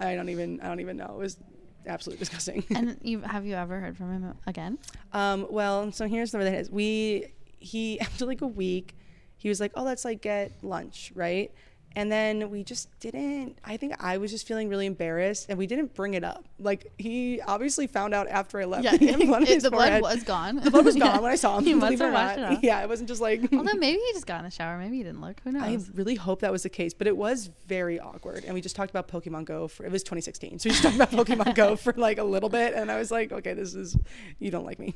I 0.00 0.16
don't 0.16 0.30
even 0.30 0.60
I 0.60 0.66
don't 0.66 0.80
even 0.80 0.96
know. 0.96 1.14
It 1.14 1.18
was 1.18 1.36
absolutely 1.86 2.18
disgusting. 2.24 2.64
and 2.74 2.96
you 3.02 3.20
have 3.20 3.46
you 3.46 3.54
ever 3.54 3.80
heard 3.80 3.96
from 3.96 4.12
him 4.12 4.34
again? 4.46 4.78
Um, 5.12 5.46
well, 5.50 5.92
so 5.92 6.06
here's 6.06 6.32
the 6.32 6.38
way 6.38 6.44
that 6.44 6.54
is. 6.54 6.70
We 6.70 7.32
he 7.58 8.00
after 8.00 8.26
like 8.26 8.40
a 8.42 8.46
week, 8.46 8.96
he 9.36 9.48
was 9.48 9.60
like, 9.60 9.72
"Oh, 9.74 9.82
let's 9.82 10.04
like 10.04 10.22
get 10.22 10.52
lunch, 10.62 11.12
right?" 11.14 11.52
And 11.96 12.10
then 12.10 12.50
we 12.50 12.64
just 12.64 12.88
didn't. 12.98 13.58
I 13.64 13.76
think 13.76 13.94
I 14.00 14.18
was 14.18 14.32
just 14.32 14.48
feeling 14.48 14.68
really 14.68 14.86
embarrassed, 14.86 15.46
and 15.48 15.56
we 15.56 15.66
didn't 15.68 15.94
bring 15.94 16.14
it 16.14 16.24
up. 16.24 16.44
Like 16.58 16.92
he 16.98 17.40
obviously 17.42 17.86
found 17.86 18.12
out 18.14 18.26
after 18.26 18.60
I 18.60 18.64
left. 18.64 18.84
Yeah, 18.84 18.90
that 18.92 19.00
he 19.00 19.06
had 19.06 19.20
blood 19.20 19.42
it- 19.48 19.62
the 19.62 19.70
blood 19.70 20.02
was 20.02 20.24
gone. 20.24 20.56
The 20.56 20.70
blood 20.72 20.84
was 20.84 20.96
Yeah. 20.96 21.12
gone 21.12 21.22
when 21.22 21.30
I 21.30 21.36
saw 21.36 21.56
him. 21.58 21.64
He 21.64 21.74
must 21.74 21.86
believe 21.96 22.00
it 22.00 22.04
or 22.04 22.10
have 22.10 22.36
washed 22.36 22.38
it 22.52 22.56
off. 22.58 22.64
Yeah, 22.64 22.82
it 22.82 22.88
wasn't 22.88 23.08
just 23.08 23.20
like. 23.20 23.42
Although 23.52 23.72
maybe 23.78 24.00
he 24.00 24.12
just 24.12 24.26
got 24.26 24.38
in 24.38 24.44
the 24.44 24.50
shower. 24.50 24.76
Maybe 24.78 24.96
he 24.96 25.02
didn't 25.04 25.20
look. 25.20 25.40
Who 25.44 25.52
knows? 25.52 25.62
I 25.62 25.92
really 25.94 26.16
hope 26.16 26.40
that 26.40 26.50
was 26.50 26.64
the 26.64 26.68
case, 26.68 26.94
but 26.94 27.06
it 27.06 27.16
was 27.16 27.50
very 27.68 28.00
awkward. 28.00 28.44
And 28.44 28.54
we 28.54 28.60
just 28.60 28.74
talked 28.74 28.90
about 28.90 29.06
Pokemon 29.06 29.44
Go 29.44 29.68
for 29.68 29.86
it 29.86 29.92
was 29.92 30.02
2016, 30.02 30.58
so 30.58 30.68
we 30.68 30.70
just 30.72 30.82
talked 30.82 30.96
about 30.96 31.10
Pokemon 31.10 31.54
Go 31.54 31.76
for 31.84 31.92
like 31.96 32.18
a 32.18 32.24
little 32.24 32.48
bit, 32.48 32.74
and 32.74 32.90
I 32.90 32.98
was 32.98 33.12
like, 33.12 33.30
okay, 33.30 33.54
this 33.54 33.74
is 33.74 33.96
you 34.40 34.50
don't 34.50 34.64
like 34.66 34.80
me. 34.80 34.94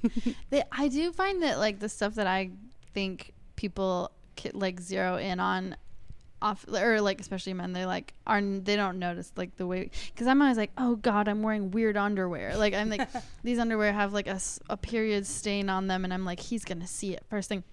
They, 0.51 0.65
I 0.73 0.89
do 0.89 1.13
find 1.13 1.43
that 1.45 1.59
like 1.59 1.79
the 1.79 1.89
stuff 1.89 2.17
that 2.17 2.27
I 2.27 2.51
think 2.93 3.35
people 3.55 4.11
like 4.53 4.81
zero 4.81 5.17
in 5.17 5.39
on 5.39 5.77
off 6.41 6.65
or 6.73 7.01
like 7.01 7.21
especially 7.21 7.53
men 7.53 7.73
they 7.73 7.85
like 7.85 8.15
are 8.27 8.41
they 8.41 8.77
don't 8.77 8.99
notice 8.99 9.33
like 9.37 9.57
the 9.57 9.67
way 9.67 9.91
because 10.13 10.27
i'm 10.27 10.41
always 10.41 10.57
like 10.57 10.71
oh 10.79 10.95
god 10.97 11.27
i'm 11.29 11.43
wearing 11.43 11.71
weird 11.71 11.97
underwear 11.97 12.57
like 12.57 12.75
i'm 12.75 12.89
like 12.89 13.09
these 13.43 13.59
underwear 13.59 13.93
have 13.93 14.13
like 14.13 14.27
a, 14.29 14.41
a 14.71 14.77
period 14.77 15.27
stain 15.27 15.69
on 15.69 15.87
them 15.89 16.05
and 16.05 16.15
i'm 16.15 16.25
like 16.25 16.39
he's 16.39 16.65
gonna 16.65 16.87
see 16.87 17.13
it 17.13 17.25
first 17.29 17.49
thing 17.49 17.65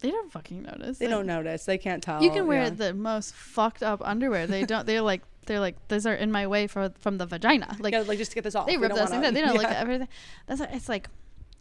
they 0.00 0.10
don't 0.10 0.30
fucking 0.30 0.62
notice 0.62 0.98
they 0.98 1.06
Like, 1.06 1.14
don't 1.14 1.26
notice. 1.26 1.64
They 1.64 1.78
can't 1.78 2.02
tell. 2.02 2.22
you 2.22 2.30
can 2.30 2.46
wear 2.46 2.64
yeah. 2.64 2.70
the 2.70 2.92
most 2.92 3.34
fucked 3.34 3.82
up 3.82 4.02
underwear 4.04 4.46
they 4.46 4.64
don't 4.64 4.86
they're 4.86 5.00
like 5.00 5.22
they're 5.46 5.60
like 5.60 5.76
those 5.88 6.04
are 6.04 6.14
in 6.14 6.30
my 6.30 6.46
way 6.46 6.66
for 6.66 6.92
from 6.98 7.16
the 7.16 7.24
vagina 7.26 7.74
like 7.80 7.92
yeah, 7.92 8.00
like 8.00 8.18
just 8.18 8.32
to 8.32 8.34
get 8.34 8.44
this 8.44 8.54
off. 8.54 8.66
they 8.66 8.76
rip 8.76 8.92
those 8.92 9.08
things 9.10 9.24
out. 9.24 9.32
They 9.32 9.40
don't 9.40 9.54
look 9.56 9.64
at 9.64 9.76
everything. 9.76 10.08
That's 10.46 10.60
it's 10.60 10.88
like 10.88 11.08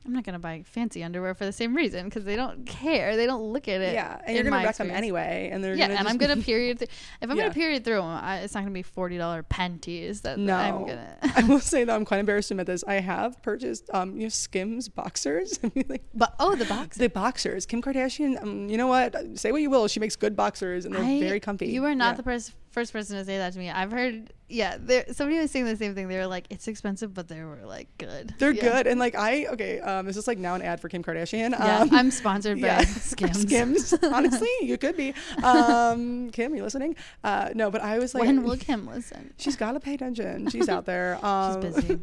I'm 0.06 0.12
not 0.14 0.24
gonna 0.26 0.40
buy 0.40 0.64
fancy 0.66 1.04
underwear 1.04 1.34
for 1.34 1.46
the 1.46 1.52
same 1.54 1.74
reason 1.76 2.06
because 2.06 2.26
they 2.26 2.36
don't 2.36 2.66
care. 2.66 3.16
They 3.16 3.26
don't 3.26 3.44
look 3.54 3.68
at 3.70 3.80
it. 3.82 3.94
Yeah, 3.94 4.20
and 4.26 4.36
you're 4.36 4.44
gonna 4.44 4.64
wreck 4.66 4.76
them 4.76 4.92
anyway, 4.92 5.50
and 5.54 5.64
they're 5.64 5.76
Yeah, 5.76 5.88
gonna 5.88 6.00
and 6.00 6.08
I'm 6.10 6.18
gonna 6.18 6.38
period. 6.42 6.80
Th- 6.80 6.92
if 7.22 7.30
I'm 7.30 7.38
Yeah. 7.38 7.44
gonna 7.44 7.54
period 7.54 7.86
through 7.86 7.96
them, 7.98 8.06
I, 8.06 8.40
it's 8.40 8.54
not 8.54 8.62
gonna 8.62 8.72
be 8.72 8.82
forty 8.84 9.18
dollar 9.18 9.44
panties 9.44 10.22
that 10.22 10.38
No. 10.38 10.56
I'm 10.56 10.86
gonna. 10.86 11.18
I 11.36 11.44
will 11.44 11.60
say 11.60 11.84
that 11.86 11.96
I'm 11.96 12.04
quite 12.06 12.20
embarrassed 12.20 12.50
to 12.50 12.54
admit 12.56 12.68
this. 12.68 12.84
I 12.86 12.96
have 12.96 13.42
purchased, 13.42 13.90
um, 13.94 14.18
you 14.18 14.24
know, 14.24 14.30
Skims 14.30 14.90
boxers. 14.90 15.58
I 15.64 15.72
mean, 15.74 15.86
like 15.88 16.04
But 16.14 16.36
oh, 16.40 16.56
the 16.56 16.66
box. 16.66 16.98
the 16.98 17.08
boxers. 17.08 17.66
Kim 17.66 17.82
Kardashian. 17.82 18.42
Um, 18.42 18.68
you 18.70 18.78
know 18.78 18.88
what? 18.88 19.16
Say 19.40 19.52
what 19.54 19.62
you 19.62 19.70
will. 19.70 19.88
She 19.88 20.00
makes 20.02 20.16
good 20.18 20.36
boxers, 20.36 20.86
and 20.86 20.94
they're 20.94 21.02
I- 21.04 21.20
very 21.22 21.40
comfy. 21.40 21.68
You 21.68 21.86
are 21.86 21.96
not 21.96 22.12
Yeah. 22.12 22.18
the 22.18 22.24
pers- 22.24 22.54
first 22.74 22.92
person 22.92 23.16
to 23.18 23.24
say 23.24 23.38
that 23.38 23.54
to 23.54 23.60
me. 23.60 23.70
I've 23.70 23.92
heard, 23.92 24.34
yeah, 24.50 24.78
there, 24.80 25.06
somebody 25.14 25.40
was 25.40 25.50
saying 25.52 25.66
the 25.66 25.78
same 25.78 25.96
thing. 25.96 26.08
They 26.10 26.18
were 26.18 26.28
like, 26.28 26.48
it's 26.50 26.68
expensive, 26.68 27.14
but 27.14 27.28
they 27.28 27.42
were 27.44 27.62
like 27.64 27.88
good. 27.98 28.34
They're 28.40 28.52
Yeah. 28.52 28.62
good, 28.64 28.88
and 28.88 29.00
like 29.00 29.16
I 29.16 29.46
okay. 29.48 29.80
Um, 29.80 30.08
is 30.08 30.16
this 30.16 30.28
like 30.28 30.38
now 30.40 30.56
an 30.56 30.62
ad 30.62 30.80
for 30.82 30.90
Kim 30.90 31.04
Kardashian? 31.04 31.52
Yeah, 31.52 31.80
Um, 31.82 31.90
I'm 31.94 32.12
sponsored 32.12 32.60
by 32.60 32.68
yeah. 32.68 32.80
Skims. 32.86 33.42
Skims. 33.44 33.94
Honestly, 34.04 34.50
you 34.62 34.78
could 34.78 34.98
be. 34.98 35.14
Um, 35.44 36.30
Kim, 36.32 36.56
you 36.56 36.64
listening? 36.64 36.96
Uh, 37.24 37.50
no, 37.54 37.70
but 37.72 37.82
I 37.82 38.00
was 38.00 38.14
like, 38.14 38.26
when 38.26 38.44
will 38.44 38.58
Kim 38.58 38.88
listen? 38.88 39.34
she's 39.38 39.56
got 39.56 39.74
to 39.74 39.80
pay 39.80 39.94
attention. 39.94 40.50
She's 40.50 40.68
out 40.68 40.86
there. 40.86 41.24
Um, 41.26 41.62
She's 41.62 41.76
busy. 41.76 42.00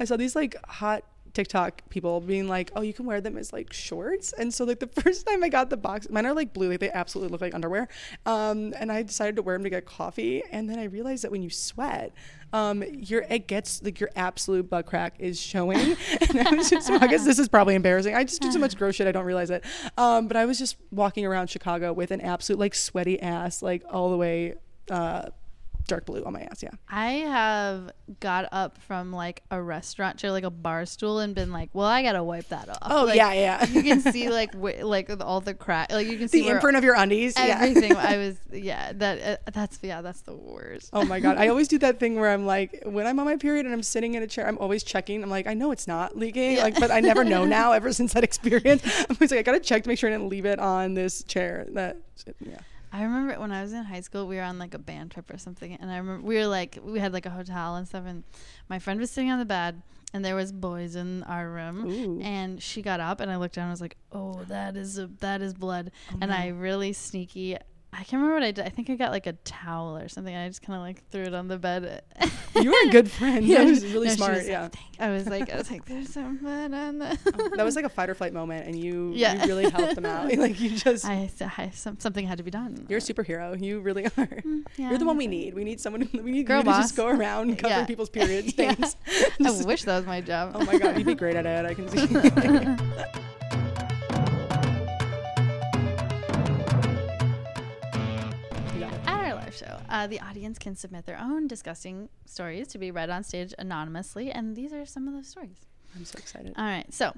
I 0.00 0.04
saw 0.04 0.16
these 0.16 0.34
like 0.36 0.56
hot 0.66 1.04
TikTok 1.34 1.88
people 1.88 2.20
being 2.20 2.48
like, 2.48 2.70
"Oh, 2.76 2.82
you 2.82 2.92
can 2.92 3.06
wear 3.06 3.20
them 3.20 3.36
as 3.36 3.52
like 3.52 3.72
shorts." 3.72 4.32
And 4.32 4.52
so 4.52 4.64
like 4.64 4.80
the 4.80 4.86
first 5.02 5.26
time 5.26 5.42
I 5.42 5.48
got 5.48 5.70
the 5.70 5.76
box, 5.76 6.08
mine 6.10 6.26
are 6.26 6.34
like 6.34 6.52
blue, 6.52 6.70
like 6.70 6.80
they 6.80 6.90
absolutely 6.90 7.32
look 7.32 7.40
like 7.40 7.54
underwear. 7.54 7.88
Um, 8.26 8.74
and 8.78 8.92
I 8.92 9.02
decided 9.02 9.36
to 9.36 9.42
wear 9.42 9.56
them 9.56 9.64
to 9.64 9.70
get 9.70 9.86
coffee, 9.86 10.42
and 10.50 10.68
then 10.68 10.78
I 10.78 10.84
realized 10.84 11.24
that 11.24 11.30
when 11.30 11.42
you 11.42 11.50
sweat, 11.50 12.12
um, 12.52 12.82
your 12.82 13.24
it 13.28 13.46
gets 13.46 13.82
like 13.82 13.98
your 13.98 14.10
absolute 14.14 14.68
butt 14.68 14.86
crack 14.86 15.14
is 15.18 15.40
showing. 15.40 15.96
and 16.28 16.46
I 16.46 16.54
was 16.54 16.70
just, 16.70 16.90
I 16.90 17.06
guess 17.06 17.24
this 17.24 17.38
is 17.38 17.48
probably 17.48 17.74
embarrassing. 17.74 18.14
I 18.14 18.24
just 18.24 18.42
do 18.42 18.52
so 18.52 18.58
much 18.58 18.76
gross 18.76 18.96
shit, 18.96 19.06
I 19.06 19.12
don't 19.12 19.24
realize 19.24 19.50
it. 19.50 19.64
Um, 19.96 20.28
but 20.28 20.36
I 20.36 20.44
was 20.44 20.58
just 20.58 20.76
walking 20.90 21.24
around 21.24 21.48
Chicago 21.48 21.92
with 21.92 22.10
an 22.10 22.20
absolute 22.20 22.58
like 22.58 22.74
sweaty 22.74 23.20
ass, 23.20 23.62
like 23.62 23.82
all 23.90 24.10
the 24.10 24.16
way. 24.16 24.54
Uh, 24.90 25.30
dark 25.86 26.06
blue 26.06 26.22
on 26.24 26.32
my 26.32 26.40
ass 26.42 26.62
yeah 26.62 26.70
I 26.88 27.10
have 27.12 27.90
got 28.20 28.48
up 28.52 28.78
from 28.82 29.12
like 29.12 29.42
a 29.50 29.60
restaurant 29.60 30.18
chair, 30.18 30.30
like 30.30 30.44
a 30.44 30.50
bar 30.50 30.84
stool, 30.86 31.18
and 31.20 31.34
been 31.34 31.50
like, 31.52 31.70
"Well, 31.72 31.86
I 31.86 32.02
gotta 32.02 32.22
wipe 32.22 32.48
that 32.48 32.68
off." 32.68 32.78
oh 32.82 33.04
Like, 33.06 33.16
yeah 33.16 33.32
yeah 33.32 33.64
you 33.66 33.82
can 33.82 34.00
see 34.12 34.28
like 34.28 34.52
wh- 34.54 34.84
like 34.84 35.10
all 35.20 35.40
the 35.40 35.54
crack, 35.54 35.90
like 35.90 36.06
you 36.06 36.18
can 36.18 36.28
see 36.28 36.42
the 36.42 36.48
imprint 36.48 36.76
of 36.76 36.84
your 36.84 36.94
undies 36.94 37.34
yeah 37.36 37.58
everything. 37.60 37.96
I 37.96 38.16
was 38.24 38.36
yeah, 38.52 38.92
that 38.94 39.40
uh, 39.46 39.50
that's 39.52 39.78
yeah, 39.82 40.02
that's 40.02 40.20
the 40.22 40.34
worst. 40.34 40.90
Oh 40.92 41.04
my 41.04 41.20
god! 41.20 41.36
I 41.38 41.48
always 41.48 41.68
do 41.68 41.78
that 41.78 41.98
thing 41.98 42.16
where 42.20 42.30
I'm 42.30 42.44
like, 42.46 42.82
when 42.84 43.06
I'm 43.06 43.18
on 43.18 43.24
my 43.24 43.36
period 43.36 43.64
and 43.66 43.74
I'm 43.74 43.82
sitting 43.82 44.14
in 44.14 44.22
a 44.22 44.26
chair, 44.26 44.46
I'm 44.46 44.58
always 44.58 44.82
checking. 44.82 45.22
I'm 45.22 45.30
like, 45.30 45.46
I 45.46 45.54
know 45.54 45.72
it's 45.72 45.86
not 45.88 46.16
leaking, 46.16 46.56
Yeah. 46.56 46.64
like, 46.64 46.78
but 46.78 46.90
I 46.90 47.00
never 47.00 47.24
know 47.24 47.44
now. 47.58 47.72
Ever 47.72 47.92
since 47.92 48.12
that 48.12 48.24
experience, 48.24 48.82
I'm 49.08 49.16
always 49.16 49.30
like, 49.30 49.40
I 49.40 49.42
gotta 49.42 49.60
check 49.60 49.82
to 49.84 49.88
make 49.88 49.98
sure 49.98 50.10
I 50.10 50.12
didn't 50.12 50.28
leave 50.28 50.44
it 50.46 50.58
on 50.58 50.94
this 50.94 51.22
chair. 51.24 51.66
That 51.70 51.96
yeah. 52.40 52.58
I 52.92 53.02
remember 53.04 53.40
when 53.40 53.52
I 53.52 53.62
was 53.62 53.72
in 53.72 53.84
high 53.84 54.00
school, 54.02 54.26
we 54.26 54.36
were 54.36 54.42
on 54.42 54.58
like 54.58 54.74
a 54.74 54.78
band 54.78 55.12
trip 55.12 55.32
or 55.32 55.38
something, 55.38 55.72
and 55.80 55.90
I 55.90 55.96
remember 55.96 56.26
we 56.26 56.36
were 56.36 56.46
like 56.46 56.78
we 56.82 56.98
had 57.00 57.12
like 57.12 57.26
a 57.26 57.30
hotel 57.30 57.76
and 57.76 57.88
stuff, 57.88 58.04
and 58.06 58.22
my 58.68 58.78
friend 58.78 59.00
was 59.00 59.10
sitting 59.10 59.30
on 59.30 59.38
the 59.38 59.44
bed, 59.46 59.80
and 60.12 60.22
there 60.24 60.34
was 60.36 60.52
boys 60.52 60.94
in 60.94 61.22
our 61.22 61.48
room, 61.48 61.86
Ooh. 61.86 62.20
and 62.20 62.62
she 62.62 62.82
got 62.82 63.00
up, 63.00 63.20
and 63.20 63.30
I 63.30 63.36
looked 63.36 63.54
down, 63.54 63.64
and 63.64 63.70
I 63.70 63.72
was 63.72 63.80
like, 63.80 63.96
oh, 64.12 64.42
that 64.48 64.76
is 64.76 64.98
a, 64.98 65.06
that 65.20 65.40
is 65.40 65.54
blood, 65.54 65.90
Oh, 66.12 66.18
and 66.20 66.32
I 66.32 66.48
really 66.48 66.92
sneaky. 66.92 67.56
I 67.94 68.04
can't 68.04 68.14
remember 68.14 68.34
what 68.36 68.42
I 68.42 68.52
did. 68.52 68.64
I 68.64 68.70
think 68.70 68.88
I 68.88 68.96
got 68.96 69.10
like 69.12 69.26
a 69.26 69.34
towel 69.44 69.98
or 69.98 70.08
something. 70.08 70.34
I 70.34 70.48
just 70.48 70.62
kind 70.62 70.76
of 70.76 70.82
like 70.82 71.06
threw 71.10 71.24
it 71.24 71.34
on 71.34 71.48
the 71.48 71.58
bed. 71.58 72.02
You 72.56 72.70
were 72.70 72.88
a 72.88 72.90
good 72.90 73.10
friend. 73.10 73.44
Yeah, 73.52 73.58
that 73.58 73.66
was 73.68 73.84
really 73.84 74.08
no, 74.08 74.14
smart. 74.14 74.34
was 74.34 74.48
yeah. 74.48 74.68
"Thank-" 74.68 75.00
I 75.00 75.10
was 75.10 75.26
like, 75.26 75.52
I 75.52 75.56
was 75.56 75.70
like, 75.70 75.84
there's 75.84 76.08
some 76.10 76.38
blood 76.38 76.72
on 76.72 76.98
the. 76.98 77.18
that 77.56 77.64
was 77.64 77.76
like 77.76 77.84
a 77.84 77.90
fight 77.90 78.08
or 78.08 78.14
flight 78.14 78.32
moment, 78.32 78.66
and 78.66 78.78
you, 78.78 79.12
Yeah. 79.14 79.42
you 79.42 79.46
really 79.46 79.68
helped 79.68 79.94
them 79.94 80.06
out. 80.06 80.32
like 80.38 80.58
you 80.58 80.70
just, 80.70 81.04
I, 81.04 81.30
I 81.58 81.70
something 81.70 82.26
had 82.26 82.38
to 82.38 82.44
be 82.44 82.50
done. 82.50 82.86
you're 82.88 82.98
a 82.98 83.02
superhero. 83.02 83.60
You 83.62 83.80
really 83.80 84.06
are. 84.06 84.10
Mm, 84.10 84.64
yeah, 84.76 84.88
You're 84.90 84.98
the 84.98 85.04
one 85.06 85.16
we 85.18 85.26
need. 85.26 85.52
We 85.54 85.64
need 85.64 85.78
someone. 85.80 86.02
Who 86.02 86.22
we 86.22 86.30
need 86.30 86.46
Girl 86.46 86.58
you 86.58 86.64
to 86.64 86.70
just 86.70 86.96
go 86.96 87.08
around 87.08 87.58
covering 87.58 87.80
Yeah. 87.80 87.86
people's 87.86 88.10
period 88.10 88.46
Yeah. 88.56 88.74
stains. 88.74 88.96
I 89.44 89.64
wish 89.66 89.82
that 89.84 89.96
was 89.98 90.06
my 90.06 90.20
job. 90.22 90.52
Oh 90.54 90.64
my 90.64 90.78
god, 90.78 90.96
you'd 90.96 91.06
be 91.06 91.14
great 91.14 91.36
at 91.36 91.44
it. 91.46 91.66
I 91.66 91.74
can 91.74 91.88
see. 91.88 93.22
Live 99.52 99.68
show, 99.68 99.80
uh, 99.88 100.06
the 100.06 100.20
audience 100.20 100.58
can 100.58 100.76
submit 100.76 101.06
their 101.06 101.18
own 101.18 101.46
disgusting 101.46 102.08
stories 102.26 102.68
to 102.68 102.78
be 102.78 102.90
read 102.90 103.10
on 103.10 103.22
stage 103.22 103.54
anonymously, 103.58 104.30
and 104.30 104.56
these 104.56 104.72
are 104.72 104.86
some 104.86 105.08
of 105.08 105.14
those 105.14 105.28
stories. 105.28 105.66
I'm 105.96 106.04
so 106.04 106.16
excited. 106.18 106.54
All 106.56 106.64
right, 106.64 106.92
so 106.92 107.14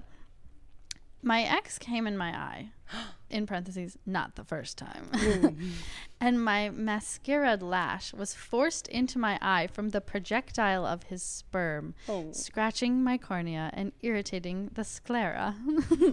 my 1.25 1.43
ex 1.43 1.79
came 1.79 2.07
in 2.07 2.17
my 2.17 2.31
eye, 2.37 2.69
in 3.31 3.47
parentheses, 3.47 3.97
not 4.07 4.37
the 4.37 4.45
first 4.45 4.79
time, 4.79 5.11
and 6.21 6.45
my 6.45 6.69
mascara 6.71 7.57
lash 7.57 8.13
was 8.13 8.35
forced 8.35 8.87
into 8.89 9.19
my 9.19 9.39
eye 9.43 9.67
from 9.67 9.89
the 9.91 10.01
projectile 10.01 10.85
of 10.87 11.05
his 11.05 11.23
sperm, 11.23 11.95
Oh. 12.09 12.31
scratching 12.33 13.03
my 13.03 13.19
cornea 13.19 13.71
and 13.73 13.93
irritating 14.03 14.71
the 14.75 14.85
sclera. 14.85 15.57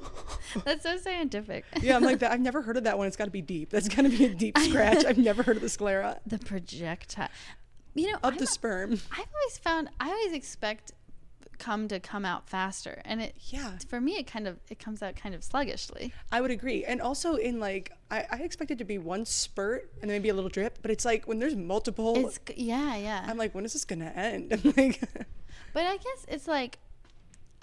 That's 0.66 0.84
so 0.84 0.98
scientific. 0.98 1.66
Yeah, 1.82 1.96
I'm 1.98 2.04
like 2.04 2.20
that. 2.20 2.32
I've 2.32 2.40
never 2.40 2.62
heard 2.62 2.78
of 2.78 2.86
that 2.86 2.98
one. 2.98 3.08
It's 3.08 3.18
got 3.18 3.26
to 3.26 3.32
be 3.32 3.42
deep. 3.42 3.70
That's 3.70 3.88
got 3.90 4.04
to 4.04 4.10
be 4.10 4.26
a 4.26 4.34
deep 4.34 4.58
scratch. 4.70 5.06
I've 5.06 5.18
never 5.18 5.44
heard 5.44 5.58
of 5.58 5.62
the 5.62 5.70
sclera 5.70 6.20
The 6.26 6.40
projectile. 6.40 7.30
You 7.94 8.12
know, 8.14 8.20
of 8.24 8.34
I've, 8.36 8.40
the 8.40 8.48
sperm. 8.48 8.94
I've 9.12 9.20
always 9.20 9.58
found 9.62 9.90
I 10.00 10.08
always 10.10 10.32
expect 10.34 10.94
cum 11.62 11.88
to 11.88 12.00
come 12.00 12.26
out 12.26 12.50
faster, 12.50 13.02
and 13.06 13.22
it 13.22 13.36
Yeah, 13.50 13.78
for 13.88 14.02
me 14.02 14.14
it 14.14 14.26
kind 14.26 14.48
of 14.48 14.58
it 14.70 14.80
comes 14.80 15.04
out 15.04 15.16
kind 15.16 15.36
of 15.36 15.44
sluggishly. 15.44 16.12
I 16.32 16.42
would 16.42 16.52
agree. 16.52 16.84
And 16.84 17.00
also 17.00 17.36
in 17.36 17.60
like, 17.60 17.92
I, 18.10 18.26
I 18.32 18.38
expect 18.38 18.72
it 18.72 18.80
to 18.80 18.84
be 18.84 18.98
one 18.98 19.26
spurt 19.26 19.92
and 20.02 20.10
then 20.10 20.16
maybe 20.16 20.30
a 20.30 20.34
little 20.34 20.50
drip, 20.50 20.80
but 20.82 20.90
it's 20.90 21.06
like 21.06 21.28
when 21.28 21.38
there's 21.40 21.56
multiple. 21.56 22.28
It's 22.28 22.40
yeah, 22.56 22.98
yeah. 22.98 23.26
I'm 23.28 23.38
like, 23.38 23.54
when 23.54 23.64
is 23.64 23.74
this 23.74 23.86
gonna 23.86 24.12
end? 24.16 24.52
I'm 24.66 24.74
like, 24.76 25.02
but 25.74 25.86
I 25.86 25.98
guess 25.98 26.26
it's 26.28 26.48
like. 26.48 26.80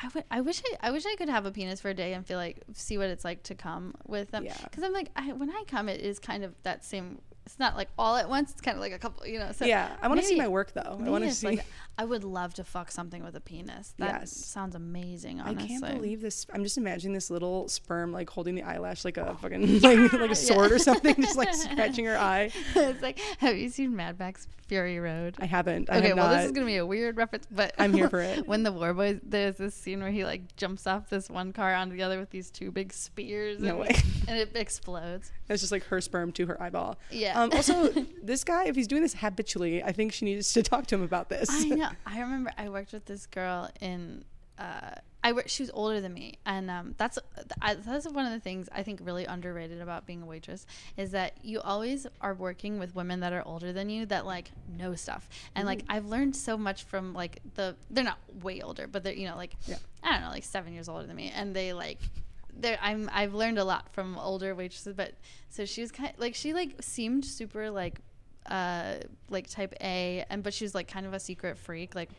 I 0.01 0.09
would. 0.15 0.25
I 0.31 0.41
wish. 0.43 0.63
I, 0.65 0.89
I 0.89 0.91
wish 0.93 1.05
I 1.07 1.17
could 1.17 1.29
have 1.29 1.45
a 1.45 1.51
penis 1.51 1.81
for 1.81 1.89
a 1.89 1.95
day 1.95 2.13
and 2.13 2.25
feel 2.25 2.39
like 2.39 2.63
see 2.73 2.99
what 2.99 3.09
it's 3.09 3.25
like 3.25 3.43
to 3.45 3.57
come 3.57 3.97
with 4.07 4.31
them. 4.31 4.45
Yeah. 4.45 4.57
Because 4.63 4.85
I'm 4.85 4.93
like, 4.93 5.11
I, 5.17 5.33
when 5.33 5.51
I 5.51 5.65
come, 5.67 5.89
it 5.89 6.01
is 6.01 6.21
kind 6.21 6.45
of 6.45 6.55
that 6.63 6.85
same. 6.85 7.21
It's 7.49 7.59
not 7.59 7.77
like 7.79 7.89
all 7.99 8.17
at 8.17 8.29
once. 8.29 8.51
It's 8.53 8.61
kind 8.61 8.77
of 8.77 8.83
like 8.83 8.93
a 8.93 8.99
couple. 8.99 9.27
You 9.27 9.39
know. 9.39 9.53
So 9.53 9.65
yeah, 9.65 9.97
I 10.03 10.09
want 10.09 10.21
to 10.21 10.27
see 10.27 10.37
my 10.37 10.49
work 10.49 10.73
though. 10.75 11.01
I 11.03 11.09
want 11.09 11.25
to 11.25 11.33
see. 11.33 11.47
like- 11.47 11.65
I 12.01 12.05
would 12.05 12.23
love 12.23 12.55
to 12.55 12.63
fuck 12.63 12.93
something 12.93 13.25
with 13.25 13.35
a 13.35 13.41
penis. 13.41 13.93
That 13.99 14.21
Yes. 14.21 14.31
sounds 14.31 14.77
amazing. 14.77 15.41
Honestly. 15.41 15.65
I 15.65 15.67
can't 15.81 15.95
believe 15.97 16.21
this. 16.21 16.47
I'm 16.55 16.63
just 16.63 16.79
imagining 16.79 17.13
this 17.13 17.29
little 17.29 17.67
sperm 17.69 18.13
like 18.13 18.31
holding 18.31 18.55
the 18.55 18.63
eyelash 18.63 19.05
like 19.05 19.17
a 19.17 19.35
fucking 19.43 19.81
like, 19.81 20.13
like 20.13 20.31
a 20.31 20.35
sword 20.37 20.71
or 20.71 20.79
something, 20.79 21.17
just 21.17 21.37
like 21.37 21.53
scratching 21.55 22.05
her 22.05 22.17
eye. 22.17 22.53
it's 22.77 23.03
like, 23.03 23.19
have 23.39 23.57
you 23.57 23.69
seen 23.69 23.97
Mad 23.97 24.17
Max 24.21 24.47
Fury 24.69 25.01
Road? 25.01 25.35
I 25.41 25.47
haven't. 25.47 25.91
I 25.91 25.99
okay, 25.99 26.09
have 26.09 26.17
well, 26.19 26.29
not. 26.29 26.37
this 26.37 26.47
is 26.47 26.53
gonna 26.53 26.67
be 26.67 26.77
a 26.77 26.87
weird 26.87 27.17
reference, 27.17 27.47
but 27.51 27.75
I'm 27.81 27.93
here 27.93 28.09
for 28.09 28.21
it. 28.33 28.47
when 28.47 28.63
the 28.63 28.71
War 28.71 28.95
Boys, 28.95 29.19
there's 29.25 29.57
this 29.57 29.75
scene 29.75 30.01
where 30.01 30.13
he 30.13 30.25
like 30.25 30.55
jumps 30.57 30.87
off 30.87 31.09
this 31.11 31.29
one 31.29 31.53
car 31.53 31.75
onto 31.75 31.97
the 31.97 32.03
other 32.05 32.21
with 32.21 32.31
these 32.31 32.51
two 32.53 32.71
big 32.71 32.93
spears, 32.93 33.59
No 33.59 33.71
and, 33.71 33.79
way. 33.81 33.97
and 34.29 34.39
it 34.39 34.53
explodes. 34.55 35.33
It's 35.49 35.63
just 35.63 35.73
like 35.73 35.83
her 35.87 36.01
sperm 36.01 36.31
to 36.33 36.47
her 36.47 36.63
eyeball. 36.63 36.97
Yeah. 37.11 37.38
Um, 37.39 37.53
also, 37.53 37.89
this 38.23 38.43
guy, 38.43 38.65
if 38.65 38.75
he's 38.75 38.89
doing 38.89 39.03
this 39.03 39.15
habitually, 39.15 39.83
I 39.83 39.93
think 39.93 40.13
she 40.13 40.25
needs 40.25 40.53
to 40.55 40.63
talk 40.63 40.87
to 40.89 40.97
him 40.97 41.03
about 41.03 41.29
this. 41.29 41.49
I 41.51 41.69
know. 41.69 41.89
I 42.07 42.21
remember 42.21 42.51
I 42.59 42.69
worked 42.69 42.93
with 42.93 43.07
this 43.07 43.27
girl 43.27 43.71
in. 43.81 44.25
Uh, 44.59 44.91
I 45.23 45.33
wor- 45.33 45.47
she 45.47 45.63
was 45.63 45.71
older 45.73 46.01
than 46.01 46.15
me, 46.15 46.39
and 46.47 46.69
um, 46.71 46.95
that's 46.99 47.19
I, 47.61 47.75
that's 47.75 48.09
one 48.09 48.27
of 48.27 48.33
the 48.33 48.41
things 48.41 48.69
I 48.73 48.83
think 48.83 49.01
really 49.03 49.25
underrated 49.25 49.81
about 49.81 50.05
being 50.05 50.23
a 50.23 50.27
waitress 50.27 50.67
is 50.97 51.13
that 51.13 51.35
you 51.43 51.61
always 51.61 52.07
are 52.21 52.35
working 52.35 52.79
with 52.79 52.95
women 52.95 53.21
that 53.21 53.33
are 53.33 53.43
older 53.47 53.73
than 53.73 53.89
you 53.89 54.07
that 54.07 54.27
like 54.27 54.51
know 54.69 54.95
stuff, 54.97 55.29
and 55.55 55.67
like 55.67 55.85
I've 55.89 56.07
learned 56.07 56.35
so 56.35 56.57
much 56.57 56.85
from 56.85 57.15
like 57.15 57.41
the 57.55 57.77
they're 57.91 58.05
not 58.05 58.19
way 58.43 58.61
older, 58.63 58.89
but 58.89 59.05
they're 59.05 59.13
you 59.13 59.29
know 59.29 59.37
like 59.37 59.55
Yeah. 59.67 59.77
I 60.03 60.13
don't 60.13 60.23
know 60.23 60.31
like 60.31 60.45
seven 60.45 60.73
years 60.73 60.89
older 60.89 61.07
than 61.07 61.15
me, 61.15 61.33
and 61.35 61.55
they 61.55 61.73
like 61.73 61.99
they're 62.57 62.79
I'm 62.83 63.09
I've 63.13 63.35
learned 63.35 63.59
a 63.59 63.65
lot 63.65 63.93
from 63.93 64.19
older 64.19 64.55
waitresses, 64.55 64.95
but 64.95 65.13
so 65.49 65.65
she 65.65 65.81
was 65.81 65.93
kind 65.93 66.13
like 66.19 66.35
she 66.35 66.53
like 66.55 66.77
seemed 66.83 67.25
super 67.25 67.71
like 67.71 68.01
uh 68.51 68.95
like 69.29 69.49
type 69.49 69.75
A 69.81 70.25
and 70.31 70.43
but 70.43 70.55
she 70.55 70.65
was 70.65 70.75
like 70.75 70.89
kind 70.89 71.07
of 71.07 71.13
a 71.15 71.21
secret 71.21 71.59
freak. 71.59 71.95
Like 71.95 72.11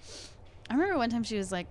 I 0.70 0.74
remember 0.74 0.98
one 0.98 1.10
time 1.10 1.24
she 1.24 1.38
was 1.38 1.52
like 1.52 1.68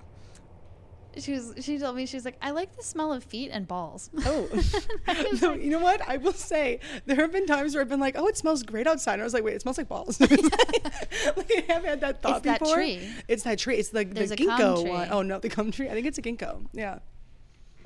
she 1.16 1.32
was 1.32 1.54
she 1.60 1.78
told 1.78 1.96
me 1.96 2.06
she 2.06 2.16
was 2.16 2.24
like 2.24 2.36
I 2.42 2.50
like 2.50 2.76
the 2.76 2.82
smell 2.82 3.12
of 3.12 3.24
feet 3.24 3.50
and 3.52 3.66
balls. 3.66 4.10
Oh, 4.26 4.46
no, 5.40 5.48
like- 5.50 5.62
you 5.62 5.70
know 5.70 5.78
what? 5.80 6.06
I 6.06 6.18
will 6.18 6.32
say 6.34 6.80
there 7.06 7.16
have 7.16 7.32
been 7.32 7.46
times 7.46 7.74
where 7.74 7.80
I've 7.82 7.88
been 7.88 7.98
like, 7.98 8.14
"Oh, 8.18 8.26
it 8.28 8.36
smells 8.36 8.62
great 8.62 8.86
outside," 8.86 9.14
and 9.14 9.22
I 9.22 9.24
was 9.24 9.32
like, 9.34 9.42
"Wait, 9.42 9.54
it 9.54 9.62
smells 9.62 9.78
like 9.78 9.88
balls." 9.88 10.20
like, 10.20 10.30
I 10.32 11.64
have 11.68 11.84
had 11.84 12.00
that 12.02 12.20
thought 12.22 12.36
It's 12.36 12.44
that 12.44 12.60
before. 12.60 12.74
tree. 12.76 13.08
It's 13.26 13.42
that 13.44 13.58
tree. 13.58 13.76
It's 13.76 13.92
like 13.94 14.12
There's 14.14 14.30
the 14.30 14.36
ginkgo 14.36 14.86
one. 14.88 15.08
Oh 15.10 15.22
no, 15.22 15.38
the 15.38 15.48
gum 15.48 15.70
tree. 15.72 15.88
I 15.88 15.92
think 15.92 16.06
it's 16.06 16.18
a 16.18 16.22
ginkgo. 16.22 16.66
Yeah. 16.72 16.98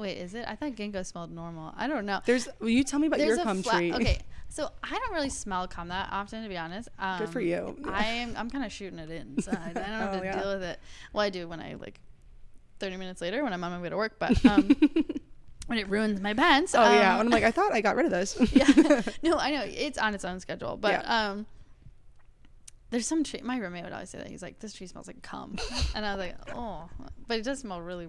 Wait, 0.02 0.18
is 0.18 0.34
it? 0.34 0.44
I 0.48 0.56
thought 0.56 0.72
ginkgo 0.72 1.06
smelled 1.06 1.30
normal. 1.30 1.72
I 1.76 1.86
don't 1.86 2.04
know. 2.04 2.20
There's. 2.26 2.48
Will 2.58 2.68
you 2.70 2.82
tell 2.84 2.98
me 2.98 3.06
about 3.06 3.18
There's 3.20 3.36
your 3.36 3.44
cum 3.44 3.62
fla- 3.62 3.72
tree? 3.78 3.92
Okay, 3.94 4.18
so 4.48 4.68
I 4.82 4.90
don't 4.90 5.12
really 5.14 5.30
smell 5.30 5.66
cum 5.68 5.88
that 5.88 6.08
often, 6.10 6.42
to 6.42 6.48
be 6.48 6.56
honest. 6.58 6.88
Um, 6.98 7.20
Good 7.20 7.30
for 7.30 7.40
you. 7.40 7.76
I 7.88 8.04
am. 8.04 8.34
I'm 8.36 8.50
kind 8.50 8.64
of 8.64 8.72
shooting 8.72 8.98
it 8.98 9.10
inside. 9.10 9.56
I 9.56 9.72
don't 9.72 9.84
have 9.84 10.14
Oh, 10.14 10.18
to 10.18 10.24
yeah. 10.24 10.38
deal 10.40 10.52
with 10.54 10.62
it. 10.64 10.80
Well, 11.12 11.22
I 11.24 11.30
do 11.30 11.46
when 11.46 11.60
I 11.60 11.74
like 11.74 12.00
30 12.80 12.96
minutes 12.96 13.20
later 13.20 13.44
when 13.44 13.52
I'm 13.52 13.62
on 13.62 13.70
my 13.70 13.80
way 13.80 13.90
to 13.90 13.96
work, 13.96 14.16
but 14.18 14.44
um, 14.52 14.68
when 15.68 15.78
it 15.78 15.88
ruins 15.88 16.20
my 16.20 16.34
pants. 16.34 16.74
Oh 16.74 16.82
yeah. 16.82 17.14
um, 17.14 17.20
And 17.20 17.28
I'm 17.28 17.30
like, 17.30 17.44
I 17.44 17.52
thought 17.52 17.72
I 17.72 17.80
got 17.80 17.94
rid 17.94 18.04
of 18.06 18.10
this. 18.10 18.36
yeah. 18.52 19.02
No, 19.22 19.38
I 19.38 19.52
know 19.52 19.62
it's 19.64 19.98
on 19.98 20.14
its 20.14 20.24
own 20.24 20.40
schedule, 20.40 20.76
but 20.76 20.90
Yeah. 21.04 21.30
um, 21.30 21.46
There's 22.90 23.06
some 23.06 23.22
tree. 23.22 23.40
My 23.42 23.56
roommate 23.58 23.84
would 23.84 23.92
always 23.92 24.10
say 24.10 24.18
that. 24.18 24.26
He's 24.26 24.42
like, 24.42 24.58
"This 24.58 24.72
tree 24.74 24.86
smells 24.88 25.06
like 25.06 25.22
cum," 25.22 25.56
and 25.94 26.04
I 26.04 26.14
was 26.16 26.26
like, 26.26 26.36
"Oh," 26.56 26.90
but 27.28 27.38
it 27.38 27.44
does 27.44 27.60
smell 27.60 27.80
really 27.80 28.08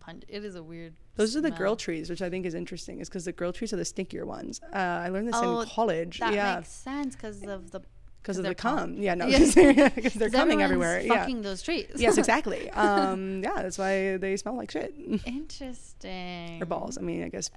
pungent. 0.00 0.24
It 0.28 0.44
is 0.44 0.54
a 0.54 0.62
weird. 0.62 0.94
Those 1.16 1.36
are 1.36 1.40
the 1.40 1.50
girl 1.50 1.76
trees, 1.76 2.08
which 2.10 2.22
I 2.22 2.30
think 2.30 2.46
is 2.46 2.54
interesting, 2.54 3.00
is 3.00 3.08
because 3.08 3.24
the 3.26 3.32
girl 3.32 3.52
trees 3.52 3.72
are 3.72 3.76
the 3.76 3.82
stinkier 3.84 4.24
ones. 4.24 4.60
Uh, 4.72 4.76
I 4.76 5.08
learned 5.08 5.28
this 5.28 5.34
Oh, 5.36 5.60
in 5.60 5.68
college. 5.68 6.18
That 6.20 6.32
yeah, 6.34 6.56
makes 6.56 6.70
sense 6.70 7.14
because 7.16 7.42
of 7.42 7.70
the 7.70 7.82
because 8.22 8.38
of 8.38 8.44
the 8.44 8.54
cum. 8.54 8.94
Yeah, 8.94 9.14
no, 9.14 9.26
because 9.30 9.52
they're, 9.54 9.74
'cause 9.90 10.14
they're 10.14 10.28
'cause 10.30 10.38
coming 10.38 10.62
everywhere. 10.62 11.00
Yeah. 11.00 11.16
Fucking 11.18 11.42
those 11.42 11.60
trees. 11.62 11.88
yes, 11.96 12.16
exactly. 12.18 12.70
Um, 12.74 13.42
yeah, 13.42 13.54
that's 13.62 13.78
why 13.78 14.16
they 14.16 14.36
smell 14.36 14.56
like 14.56 14.70
shit. 14.70 14.94
Interesting. 15.26 16.62
or 16.62 16.66
balls. 16.66 16.96
I 16.98 17.00
mean, 17.00 17.24
I 17.24 17.28
guess 17.28 17.50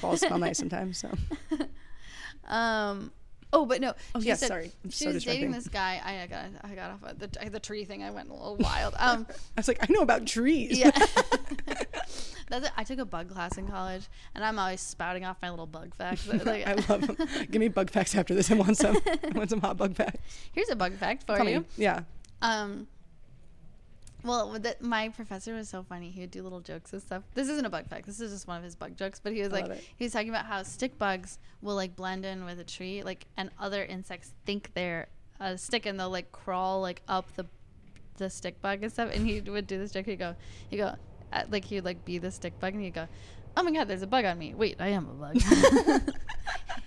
balls 0.00 0.20
smell 0.20 0.38
nice 0.38 0.58
sometimes. 0.58 0.98
So. 0.98 1.10
Um. 2.48 3.12
Oh, 3.54 3.66
but 3.66 3.82
no. 3.82 3.92
Oh, 4.14 4.20
she 4.20 4.28
yes, 4.28 4.40
said 4.40 4.48
sorry. 4.48 4.72
I'm 4.82 4.90
She 4.90 5.04
so 5.04 5.12
was 5.12 5.24
dating 5.24 5.50
this 5.52 5.68
guy. 5.68 6.00
I, 6.02 6.22
I 6.22 6.26
got 6.26 6.44
I 6.64 6.74
got 6.74 6.90
off 6.92 7.02
of 7.02 7.18
the 7.18 7.28
the 7.50 7.60
tree 7.60 7.84
thing. 7.84 8.02
I 8.02 8.10
went 8.10 8.30
a 8.30 8.32
little 8.32 8.56
wild. 8.56 8.94
Um. 8.98 9.26
I 9.30 9.34
was 9.60 9.68
like, 9.68 9.78
I 9.82 9.86
know 9.92 10.00
about 10.00 10.26
trees. 10.26 10.78
yeah. 10.78 10.90
That's 12.52 12.66
it. 12.66 12.72
I 12.76 12.84
took 12.84 12.98
a 12.98 13.06
bug 13.06 13.30
class 13.30 13.56
in 13.56 13.66
college, 13.66 14.06
and 14.34 14.44
I'm 14.44 14.58
always 14.58 14.82
spouting 14.82 15.24
off 15.24 15.38
my 15.40 15.48
little 15.48 15.66
bug 15.66 15.94
facts. 15.94 16.28
Like, 16.28 16.66
I 16.66 16.74
love 16.74 17.06
them. 17.06 17.16
Give 17.50 17.60
me 17.60 17.68
bug 17.68 17.88
facts 17.88 18.14
after 18.14 18.34
this. 18.34 18.50
I 18.50 18.54
want 18.54 18.76
some. 18.76 18.98
I 19.06 19.30
want 19.34 19.48
some 19.48 19.62
hot 19.62 19.78
bug 19.78 19.96
facts. 19.96 20.18
Here's 20.52 20.68
a 20.68 20.76
bug 20.76 20.92
fact 20.92 21.24
for 21.24 21.36
Tell 21.36 21.48
you. 21.48 21.60
me. 21.60 21.66
Yeah. 21.78 22.00
Um. 22.42 22.88
Well, 24.22 24.54
my 24.80 25.08
professor 25.08 25.54
was 25.54 25.70
so 25.70 25.82
funny. 25.82 26.10
He 26.10 26.20
would 26.20 26.30
do 26.30 26.42
little 26.42 26.60
jokes 26.60 26.92
and 26.92 27.00
stuff. 27.00 27.22
This 27.34 27.48
isn't 27.48 27.64
a 27.64 27.70
bug 27.70 27.88
fact. 27.88 28.04
This 28.04 28.20
is 28.20 28.32
just 28.32 28.46
one 28.46 28.58
of 28.58 28.64
his 28.64 28.76
bug 28.76 28.98
jokes. 28.98 29.18
But 29.18 29.32
he 29.32 29.40
was 29.40 29.50
I 29.54 29.62
like, 29.62 29.80
he 29.96 30.04
was 30.04 30.12
talking 30.12 30.28
about 30.28 30.44
how 30.44 30.62
stick 30.62 30.98
bugs 30.98 31.38
will 31.62 31.74
like 31.74 31.96
blend 31.96 32.26
in 32.26 32.44
with 32.44 32.60
a 32.60 32.64
tree, 32.64 33.02
like, 33.02 33.24
and 33.38 33.48
other 33.58 33.82
insects 33.82 34.34
think 34.44 34.74
they're 34.74 35.08
a 35.40 35.56
stick, 35.56 35.86
and 35.86 35.98
they'll 35.98 36.10
like 36.10 36.32
crawl 36.32 36.82
like 36.82 37.00
up 37.08 37.34
the 37.34 37.46
the 38.18 38.28
stick 38.28 38.60
bug 38.60 38.82
and 38.82 38.92
stuff. 38.92 39.08
And 39.10 39.26
he 39.26 39.40
would 39.40 39.66
do 39.66 39.78
this 39.78 39.92
joke. 39.92 40.04
He'd 40.04 40.18
go, 40.18 40.36
he'd 40.68 40.76
go, 40.76 40.96
uh, 41.32 41.42
like 41.50 41.64
he'd 41.64 41.82
like 41.84 42.04
be 42.04 42.18
the 42.18 42.30
stick 42.30 42.58
bug, 42.60 42.74
and 42.74 42.82
he'd 42.82 42.94
go, 42.94 43.06
oh 43.56 43.62
my 43.62 43.70
god, 43.70 43.88
there's 43.88 44.02
a 44.02 44.06
bug 44.06 44.24
on 44.24 44.38
me. 44.38 44.54
Wait, 44.54 44.76
I 44.80 44.88
am 44.88 45.06
a 45.08 45.12
bug. 45.14 45.36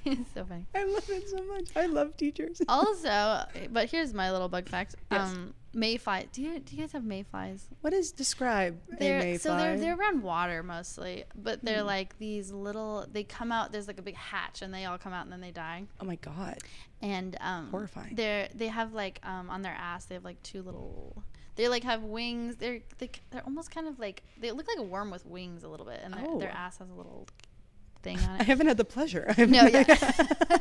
it's 0.05 0.29
so 0.33 0.45
funny. 0.45 0.65
I 0.75 0.83
love 0.83 1.09
it 1.09 1.29
so 1.29 1.43
much. 1.45 1.69
I 1.75 1.85
love 1.87 2.15
teachers. 2.17 2.61
Also, 2.69 3.43
but 3.71 3.89
here's 3.89 4.13
my 4.13 4.31
little 4.31 4.49
bug 4.49 4.67
fact. 4.69 4.95
Yes. 5.11 5.21
Um, 5.21 5.53
mayfly. 5.73 6.27
Do 6.31 6.41
you 6.41 6.59
do 6.59 6.75
you 6.75 6.81
guys 6.83 6.91
have 6.93 7.03
mayflies? 7.03 7.67
What 7.81 7.93
is 7.93 8.11
describe 8.11 8.79
They're 8.99 9.19
mayfly? 9.19 9.37
so 9.39 9.57
they're 9.57 9.77
they're 9.77 9.95
around 9.95 10.23
water 10.23 10.63
mostly, 10.63 11.23
but 11.35 11.63
they're 11.63 11.81
Hmm. 11.81 11.87
like 11.87 12.17
these 12.19 12.51
little. 12.51 13.05
They 13.11 13.23
come 13.23 13.51
out. 13.51 13.71
There's 13.71 13.87
like 13.87 13.99
a 13.99 14.03
big 14.03 14.15
hatch, 14.15 14.61
and 14.61 14.73
they 14.73 14.85
all 14.85 14.97
come 14.97 15.13
out, 15.13 15.23
and 15.23 15.31
then 15.31 15.41
they 15.41 15.51
die. 15.51 15.83
oh 16.01 16.05
my 16.05 16.15
god. 16.15 16.57
And 17.01 17.37
um, 17.41 17.69
Horrifying. 17.69 18.15
They're 18.15 18.49
they 18.53 18.67
have 18.67 18.93
like 18.93 19.19
um 19.23 19.49
on 19.49 19.61
their 19.61 19.73
ass. 19.77 20.05
They 20.05 20.15
have 20.15 20.23
like 20.25 20.41
two 20.43 20.61
little. 20.63 21.23
They 21.55 21.67
like 21.69 21.83
have 21.83 22.03
wings. 22.03 22.57
They're 22.57 22.79
they, 22.97 23.09
they're 23.31 23.43
almost 23.43 23.71
kind 23.71 23.87
of 23.87 23.97
like 23.99 24.23
they 24.39 24.51
look 24.51 24.67
like 24.67 24.77
a 24.79 24.83
worm 24.83 25.09
with 25.11 25.25
wings 25.25 25.63
a 25.63 25.67
little 25.67 25.85
bit, 25.85 26.01
and 26.03 26.13
their, 26.13 26.37
their 26.39 26.51
Oh. 26.53 26.57
ass 26.57 26.77
has 26.79 26.89
a 26.89 26.93
little 26.93 27.27
thing 28.03 28.19
on 28.29 28.35
it. 28.35 28.41
I 28.41 28.43
haven't 28.43 28.67
had 28.67 28.77
the 28.77 28.85
pleasure. 28.85 29.33
I 29.37 29.45
no, 29.45 29.59
haven't- 29.59 29.87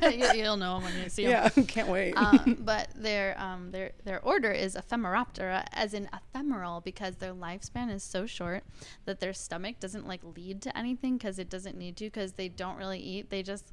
yeah, 0.02 0.08
you, 0.34 0.42
you'll 0.42 0.56
know 0.56 0.76
'em 0.76 0.84
when 0.84 0.96
you 1.02 1.08
see 1.08 1.24
'em. 1.24 1.30
yeah. 1.30 1.48
Can't 1.66 1.88
wait. 1.88 2.12
um, 2.14 2.58
but 2.60 2.88
their 2.94 3.38
um, 3.40 3.70
their 3.72 3.92
their 4.04 4.20
order 4.24 4.50
is 4.52 4.76
Ephemeroptera, 4.76 5.64
as 5.72 5.94
in 5.94 6.08
ephemeral, 6.12 6.80
because 6.80 7.16
their 7.16 7.34
lifespan 7.34 7.92
is 7.92 8.02
so 8.02 8.24
short 8.24 8.62
that 9.04 9.20
their 9.20 9.32
stomach 9.32 9.80
doesn't 9.80 10.06
like 10.06 10.20
lead 10.36 10.62
to 10.62 10.78
anything 10.78 11.18
because 11.18 11.38
it 11.38 11.50
doesn't 11.50 11.76
need 11.76 11.96
to 11.96 12.04
because 12.04 12.32
they 12.34 12.48
don't 12.48 12.76
really 12.78 13.00
eat. 13.00 13.30
They 13.30 13.42
just 13.42 13.72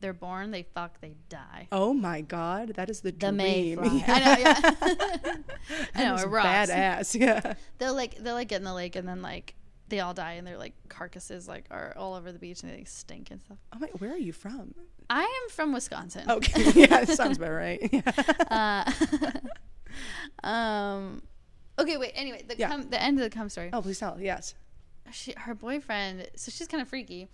they're 0.00 0.12
born, 0.12 0.50
they 0.50 0.62
fuck, 0.62 1.00
they 1.00 1.14
die. 1.28 1.68
oh 1.72 1.92
my 1.92 2.20
god, 2.22 2.70
that 2.76 2.88
is 2.90 3.00
the, 3.00 3.10
The 3.12 3.18
dream. 3.32 3.36
mayfly. 3.36 4.04
I 4.08 4.18
know, 4.18 4.36
yeah. 4.40 5.34
I 5.94 6.04
know, 6.04 6.14
it 6.16 6.26
rocks. 6.28 6.70
Badass. 6.70 7.18
Yeah. 7.20 7.54
They'll 7.78 7.94
like 7.94 8.16
they'll 8.16 8.34
like 8.34 8.48
get 8.48 8.56
in 8.58 8.64
the 8.64 8.74
lake 8.74 8.96
and 8.96 9.06
then 9.06 9.22
like 9.22 9.54
they 9.88 10.00
all 10.00 10.14
die 10.14 10.32
and 10.34 10.46
their 10.46 10.56
like 10.58 10.74
carcasses 10.88 11.48
like 11.48 11.64
are 11.70 11.92
all 11.96 12.14
over 12.14 12.30
the 12.32 12.38
beach 12.38 12.62
and 12.62 12.72
they 12.72 12.84
stink 12.84 13.30
and 13.30 13.40
stuff. 13.42 13.58
Oh 13.74 13.78
my, 13.80 13.88
where 13.98 14.12
are 14.12 14.16
you 14.18 14.32
from? 14.32 14.74
I 15.10 15.22
am 15.22 15.50
from 15.50 15.72
Wisconsin. 15.72 16.30
Okay. 16.30 16.70
yeah, 16.76 17.00
it 17.00 17.08
sounds 17.08 17.36
about 17.38 17.50
right. 17.50 17.80
Yeah. 17.92 18.84
Uh, 20.44 20.46
um. 20.46 21.22
Okay, 21.78 21.96
wait. 21.96 22.12
Anyway, 22.14 22.44
the 22.46 22.56
Yeah. 22.56 22.68
cum, 22.68 22.90
the 22.90 23.02
end 23.02 23.18
of 23.18 23.24
the 23.24 23.30
cum 23.30 23.48
story. 23.48 23.70
oh, 23.72 23.80
please 23.82 23.98
tell. 23.98 24.20
Yes. 24.20 24.54
She, 25.12 25.32
her 25.36 25.54
boyfriend. 25.54 26.28
So 26.36 26.50
she's 26.52 26.68
kind 26.68 26.80
of 26.82 26.88
freaky. 26.88 27.28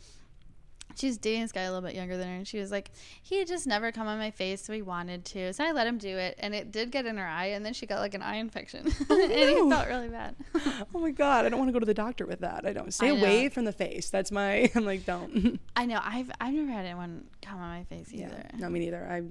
She's 0.97 1.19
dating 1.19 1.43
this 1.43 1.53
guy 1.53 1.63
a 1.63 1.71
little 1.71 1.87
bit 1.87 1.95
younger 1.95 2.17
than 2.17 2.27
her, 2.27 2.35
and 2.35 2.49
she 2.49 2.59
was 2.59 2.71
like, 2.71 2.91
he 3.23 3.39
had 3.39 3.47
just 3.47 3.67
never 3.67 3.93
come 3.93 4.07
on 4.07 4.19
my 4.19 4.31
face, 4.31 4.63
so 4.65 4.73
he 4.73 4.81
wanted 4.81 5.25
to. 5.27 5.53
So 5.53 5.63
I 5.65 5.73
let 5.73 5.87
him 5.87 5.99
do 5.99 6.17
it, 6.17 6.35
and 6.39 6.55
it 6.55 6.73
did 6.73 6.91
get 6.91 7.05
in 7.05 7.19
her 7.19 7.27
eye, 7.27 7.47
and 7.49 7.65
then 7.67 7.75
she 7.75 7.85
got 7.87 7.99
like 8.01 8.15
an 8.15 8.23
eye 8.23 8.37
infection, 8.37 8.81
and 8.87 9.09
no. 9.09 9.17
it 9.19 9.69
felt 9.71 9.89
really 9.89 10.09
bad. 10.09 10.35
Oh 10.95 10.99
my 11.01 11.11
god, 11.11 11.45
I 11.45 11.49
don't 11.51 11.59
want 11.59 11.69
to 11.69 11.73
go 11.73 11.79
to 11.81 11.87
the 11.87 11.93
doctor 11.95 12.25
with 12.27 12.41
that. 12.41 12.65
I 12.67 12.73
don't. 12.73 12.93
Stay 12.93 13.09
I 13.09 13.11
away 13.11 13.49
from 13.51 13.65
the 13.67 13.73
face. 13.73 14.09
That's 14.11 14.33
my. 14.33 14.71
I'm 14.75 14.85
like, 14.87 15.05
don't. 15.05 15.61
I 15.77 15.85
know. 15.87 16.01
I've 16.03 16.31
I've 16.41 16.55
never 16.55 16.71
had 16.71 16.87
anyone 16.87 17.25
come 17.43 17.61
on 17.61 17.69
my 17.69 17.85
face 17.85 18.11
yeah. 18.11 18.27
either. 18.27 18.45
No, 18.59 18.69
me 18.71 18.79
neither. 18.81 19.07
I, 19.09 19.23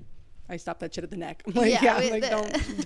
I 0.53 0.57
stopped 0.57 0.81
that 0.81 0.93
shit 0.93 1.03
at 1.03 1.09
the 1.09 1.17
neck. 1.17 1.41
I'm 1.47 1.53
like, 1.53 1.71
Yeah, 1.71 1.83
yeah, 1.83 1.99
we- 1.99 2.11
like 2.11 2.21
the- 2.23 2.29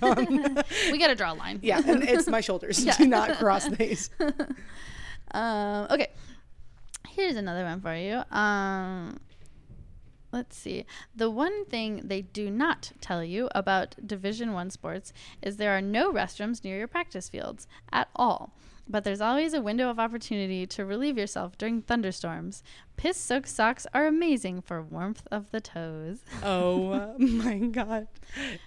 don't. 0.00 0.64
we 0.92 0.98
got 0.98 1.08
to 1.08 1.14
draw 1.14 1.32
a 1.32 1.34
line. 1.34 1.58
yeah, 1.62 1.82
and 1.84 2.02
it's 2.02 2.26
my 2.28 2.40
shoulders. 2.40 2.82
Yeah. 2.82 2.96
Do 2.96 3.06
not 3.06 3.36
cross 3.38 3.68
these. 3.68 4.08
um, 5.32 5.86
okay. 5.90 6.08
Here's 7.08 7.36
another 7.36 7.64
one 7.64 7.80
for 7.80 7.94
you. 7.94 8.22
Um, 8.36 9.18
let's 10.32 10.56
see. 10.56 10.84
The 11.14 11.30
one 11.30 11.64
thing 11.66 12.02
they 12.04 12.22
do 12.22 12.50
not 12.50 12.92
tell 13.00 13.24
you 13.24 13.48
about 13.54 13.96
Division 14.06 14.52
One 14.52 14.70
sports 14.70 15.12
is 15.42 15.56
there 15.56 15.76
are 15.76 15.82
no 15.82 16.12
restrooms 16.12 16.62
near 16.62 16.78
your 16.78 16.88
practice 16.88 17.28
fields 17.28 17.66
at 17.92 18.08
all. 18.14 18.52
But 18.90 19.04
there's 19.04 19.20
always 19.20 19.54
a 19.54 19.62
window 19.62 19.88
of 19.88 20.00
opportunity 20.00 20.66
to 20.66 20.84
relieve 20.84 21.16
yourself 21.16 21.56
during 21.56 21.80
thunderstorms. 21.80 22.64
Piss 22.96 23.16
soaked 23.16 23.48
socks 23.48 23.86
are 23.94 24.06
amazing 24.08 24.62
for 24.62 24.82
warmth 24.82 25.26
of 25.30 25.50
the 25.52 25.60
toes. 25.60 26.18
Oh 26.42 27.14
my 27.18 27.58
god. 27.58 28.08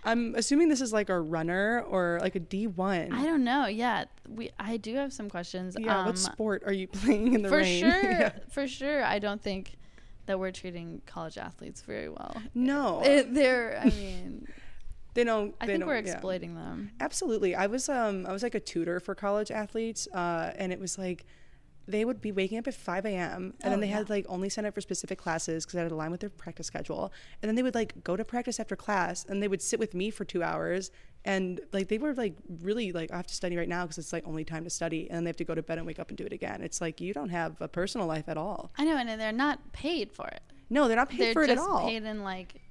I'm 0.06 0.34
assuming 0.36 0.70
this 0.70 0.80
is 0.82 0.94
like 0.94 1.10
a 1.10 1.20
runner 1.20 1.84
or 1.90 2.20
like 2.22 2.36
a 2.36 2.40
D1. 2.40 3.12
I 3.14 3.24
don't 3.26 3.44
know. 3.44 3.68
Yeah, 3.68 4.06
we. 4.30 4.50
I 4.58 4.78
do 4.78 4.96
have 4.96 5.12
some 5.12 5.30
questions. 5.30 5.76
yeah, 5.78 6.00
Um, 6.00 6.06
what 6.06 6.18
sport 6.18 6.64
are 6.66 6.74
you 6.74 6.88
playing 7.02 7.34
in 7.34 7.42
the 7.42 7.50
for 7.50 7.58
rain? 7.58 7.80
sure 7.82 8.02
Yeah. 8.12 8.32
for 8.50 8.68
sure 8.68 9.04
i 9.04 9.20
don't 9.20 9.42
think 9.42 9.76
that 10.26 10.40
we're 10.40 10.52
treating 10.52 11.02
college 11.06 11.38
athletes 11.38 11.82
very 11.82 12.08
well 12.08 12.42
No, 12.54 13.02
It- 13.04 13.34
they're 13.34 13.78
i 13.84 13.90
mean 13.90 14.48
they 15.14 15.24
don't. 15.24 15.54
i 15.62 15.66
they 15.66 15.74
think 15.74 15.82
don't- 15.82 15.88
we're 15.90 15.96
yeah. 15.96 16.12
exploiting 16.12 16.56
them 16.56 16.92
Absolutely. 17.00 17.56
I 17.56 17.68
was 17.68 17.90
um 17.90 18.26
I 18.26 18.32
was 18.32 18.44
like 18.44 18.56
a 18.56 18.60
tutor 18.60 19.00
for 19.00 19.14
college 19.16 19.52
athletes, 19.52 20.08
uh, 20.14 20.52
and 20.58 20.72
it 20.72 20.80
was 20.80 20.98
like 20.98 21.26
they 21.86 22.06
would 22.06 22.22
be 22.22 22.32
waking 22.32 22.58
up 22.58 22.66
at 22.66 22.74
5 22.74 23.06
a.m. 23.08 23.34
and 23.44 23.54
Oh, 23.66 23.70
then 23.72 23.82
they 23.82 23.90
yeah. 23.90 23.98
had 23.98 24.10
like 24.10 24.26
only 24.30 24.48
sign 24.48 24.66
up 24.66 24.74
for 24.74 24.80
specific 24.80 25.18
classes 25.18 25.66
because 25.66 25.76
I 25.78 25.82
had 25.82 25.90
to 25.90 25.96
align 25.96 26.12
with 26.12 26.22
their 26.22 26.30
practice 26.30 26.66
schedule. 26.68 27.12
And 27.42 27.50
then 27.50 27.56
they 27.56 27.62
would 27.64 27.76
like 27.76 28.06
go 28.06 28.16
to 28.16 28.24
practice 28.24 28.58
after 28.58 28.78
class, 28.78 29.26
and 29.28 29.44
they 29.44 29.50
would 29.50 29.62
sit 29.62 29.80
with 29.80 29.94
me 29.94 30.10
for 30.10 30.24
two 30.24 30.42
hours. 30.42 30.92
And 31.26 31.60
like 31.74 31.90
they 31.90 31.98
were 31.98 32.14
like 32.14 32.36
really 32.62 32.94
like 32.94 33.12
I 33.12 33.18
have 33.18 33.28
to 33.28 33.34
study 33.36 33.58
right 33.58 33.68
now 33.68 33.84
because 33.84 33.98
it's 33.98 34.14
like 34.14 34.26
only 34.26 34.46
time 34.46 34.64
to 34.64 34.70
study, 34.70 35.10
and 35.10 35.18
then 35.18 35.24
they 35.26 35.30
have 35.30 35.38
to 35.38 35.44
go 35.44 35.56
to 35.56 35.62
bed 35.62 35.78
and 35.78 35.86
wake 35.86 36.00
up 36.00 36.08
and 36.08 36.18
do 36.18 36.26
it 36.26 36.32
again. 36.32 36.62
It's 36.62 36.80
like 36.80 37.02
you 37.02 37.14
don't 37.14 37.30
have 37.30 37.60
a 37.62 37.68
personal 37.68 38.08
life 38.08 38.30
at 38.30 38.38
all. 38.38 38.72
i 38.78 38.86
know 38.86 38.96
and 38.98 39.10
they're 39.20 39.34
not 39.34 39.74
paid 39.74 40.10
for 40.14 40.28
it 40.28 40.42
No, 40.70 40.88
they're 40.88 40.96
not 40.96 41.10
paid 41.10 41.20
they're 41.20 41.34
for 41.34 41.44
it 41.44 41.50
at 41.50 41.58
all. 41.58 41.86
paid 41.88 42.04
in 42.04 42.24
like 42.24 42.62